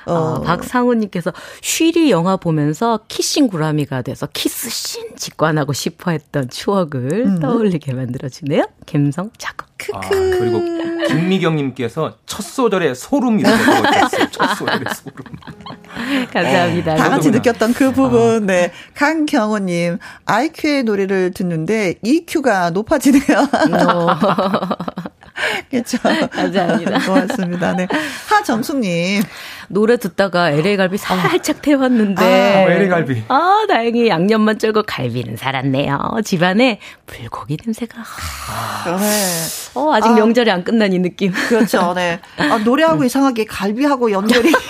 [0.06, 0.12] 어.
[0.12, 7.40] 어, 박상우님께서 쉬리 영화 보면서 키싱 구라미가 돼서 키스신 직관하고 싶어 했던 추억을 음.
[7.40, 8.68] 떠올리게 만들어주네요.
[8.86, 9.65] 감성 자극.
[9.78, 9.96] 크크.
[9.96, 10.00] 아,
[10.38, 10.62] 그리고
[11.06, 14.30] 김미경님께서 첫 소절에 소름이라고 적었어요.
[14.30, 16.26] 첫 소절에 소름.
[16.32, 16.92] 감사합니다.
[16.94, 18.20] 어, 다 같이 느꼈던 그 부분.
[18.20, 18.40] 어.
[18.40, 18.72] 네.
[18.94, 23.22] 강경호님, IQ의 노래를 듣는데 EQ가 높아지네요.
[25.36, 25.62] 어.
[25.70, 25.98] 그렇죠.
[25.98, 26.98] 감사합니다.
[27.00, 27.72] 고맙습니다.
[27.74, 27.86] 네.
[28.28, 29.22] 하정숙님.
[29.68, 32.22] 노래 듣다가 LA 갈비 살짝 태웠는데.
[32.24, 33.24] 아, LA 갈비.
[33.28, 35.98] 아, 다행히 양념만 쩔고 갈비는 살았네요.
[36.24, 37.98] 집안에 불고기 냄새가.
[37.98, 39.46] 아, 네.
[39.74, 41.32] 어, 아직 아, 명절이 안 끝난 이 느낌.
[41.32, 41.92] 그렇죠.
[41.94, 42.20] 네.
[42.38, 43.06] 아, 노래하고 음.
[43.06, 44.52] 이상하게 갈비하고 연결이.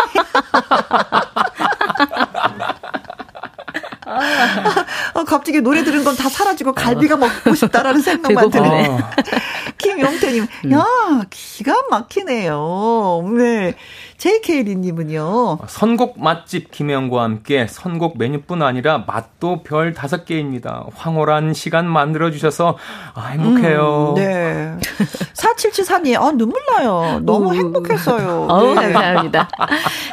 [4.09, 4.86] 아,
[5.27, 8.86] 갑자기 노래 들은 건 다 사라지고 갈비가 먹고 싶다라는 생각만 드네.
[8.89, 9.11] 어.
[9.77, 10.73] 김용태님, 음.
[10.73, 10.85] 야,
[11.28, 13.23] 기가 막히네요.
[13.36, 13.74] 네.
[14.18, 15.59] JK리님은요.
[15.66, 20.84] 선곡 맛집 김혜영과 함께 선곡 메뉴뿐 아니라 맛도 별 다섯 개입니다.
[20.94, 22.76] 황홀한 시간 만들어주셔서
[23.14, 24.10] 아, 행복해요.
[24.10, 24.76] 음, 네.
[25.34, 27.20] 4774님, 아, 눈물 나요.
[27.24, 28.47] 너무 행복했어요.
[28.76, 28.93] 네.
[28.93, 29.48] 감사합니다.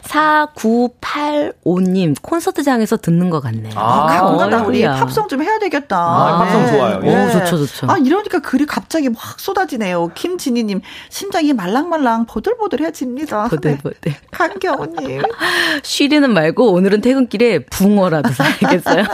[0.03, 3.73] 4985님, 콘서트장에서 듣는 것 같네요.
[3.75, 5.97] 아, 가끔가다 아, 우리 팝송 좀 해야 되겠다.
[5.97, 6.71] 아, 팝송 네.
[6.71, 6.99] 좋아요.
[6.99, 7.25] 네.
[7.25, 7.87] 오, 좋죠, 좋죠.
[7.89, 10.09] 아, 이러니까 글이 갑자기 확 쏟아지네요.
[10.13, 13.47] 김진희님, 심장이 말랑말랑 보들보들해집니다.
[13.49, 13.92] 보들보들.
[14.01, 14.17] 네.
[14.31, 15.21] 강경호님.
[15.83, 19.03] 쉬리는 말고 오늘은 퇴근길에 붕어라도 사야겠어요.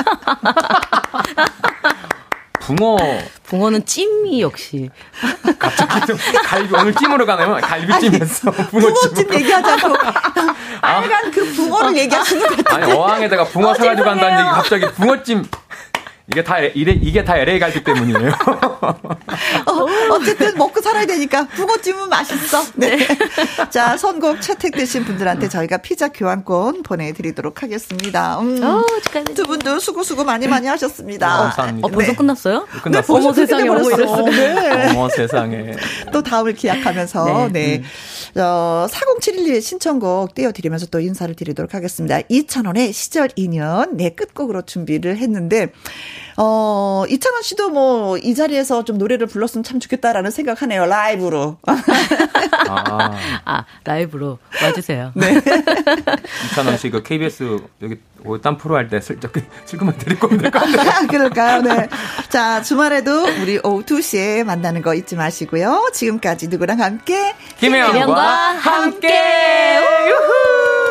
[2.60, 2.97] 붕어.
[3.43, 4.89] 붕어는 찜이 역시.
[5.57, 7.56] 갑자기 좀 갈비 오늘 찜으로 가나요?
[7.56, 9.27] 갈비찜에서 붕어찜.
[9.65, 9.93] 않고
[10.81, 11.31] 빨간 아.
[11.34, 12.84] 그 붕어를 얘기하시는 것 같아요.
[12.84, 15.45] 아니 어항에다가 붕어 어, 사가지고 간다는 얘기 갑자기 붕어찜
[16.31, 18.30] 이게 다 이래 이게 다 LA 갈비 때문이에요.
[19.65, 22.64] 어, 쨌든 먹고 살아야 되니까 붕어찜은 맛있어.
[22.76, 22.99] 네.
[23.72, 28.39] 자 선곡 채택되신 분들한테 저희가 피자 교환권 보내드리도록 하겠습니다.
[28.39, 28.85] 음, 오,
[29.34, 31.27] 두 분도 수고 수고 많이 많이 하셨습니다.
[31.27, 31.88] 네, 감사합니다.
[31.88, 32.18] 어, 벌써 네.
[32.18, 32.68] 끝났어요?
[32.84, 33.18] 끝났어요.
[33.18, 34.22] 어머 세상에 어머 이랬어.
[34.26, 34.89] 네.
[34.91, 35.72] 어머 세상에.
[36.14, 37.60] 또 다음을 기약하면서 네.
[37.60, 37.84] 네.
[38.35, 38.41] 음.
[38.41, 42.19] 어, 4071의 신청곡 띄워드리면서 또 인사를 드리도록 하겠습니다.
[42.22, 45.72] 2,000원의 시절 인연 내 끝곡으로 준비를 했는데
[46.37, 50.85] 어, 이찬원 씨도 뭐 이 자리에서 좀 노래를 불렀으면 참 좋겠다라는 생각하네요.
[50.85, 51.57] 라이브로.
[52.67, 55.11] 아, 아 라이브로 와주세요.
[55.15, 55.41] 네.
[56.51, 57.97] 이찬원 씨 그 KBS 여기
[58.41, 59.31] 딴 프로 할 때 슬쩍
[59.65, 61.07] 슬그만 데리고 오면 될것 같아요.
[61.07, 61.61] 그럴까요?
[61.61, 61.87] 네.
[62.29, 65.89] 자, 주말에도 우리 오후 2시에 만나는 거 잊지 마시고요.
[65.93, 68.21] 지금까지 누구랑 함께 김혜영과
[68.57, 69.07] 함께.
[69.07, 70.88] 함께.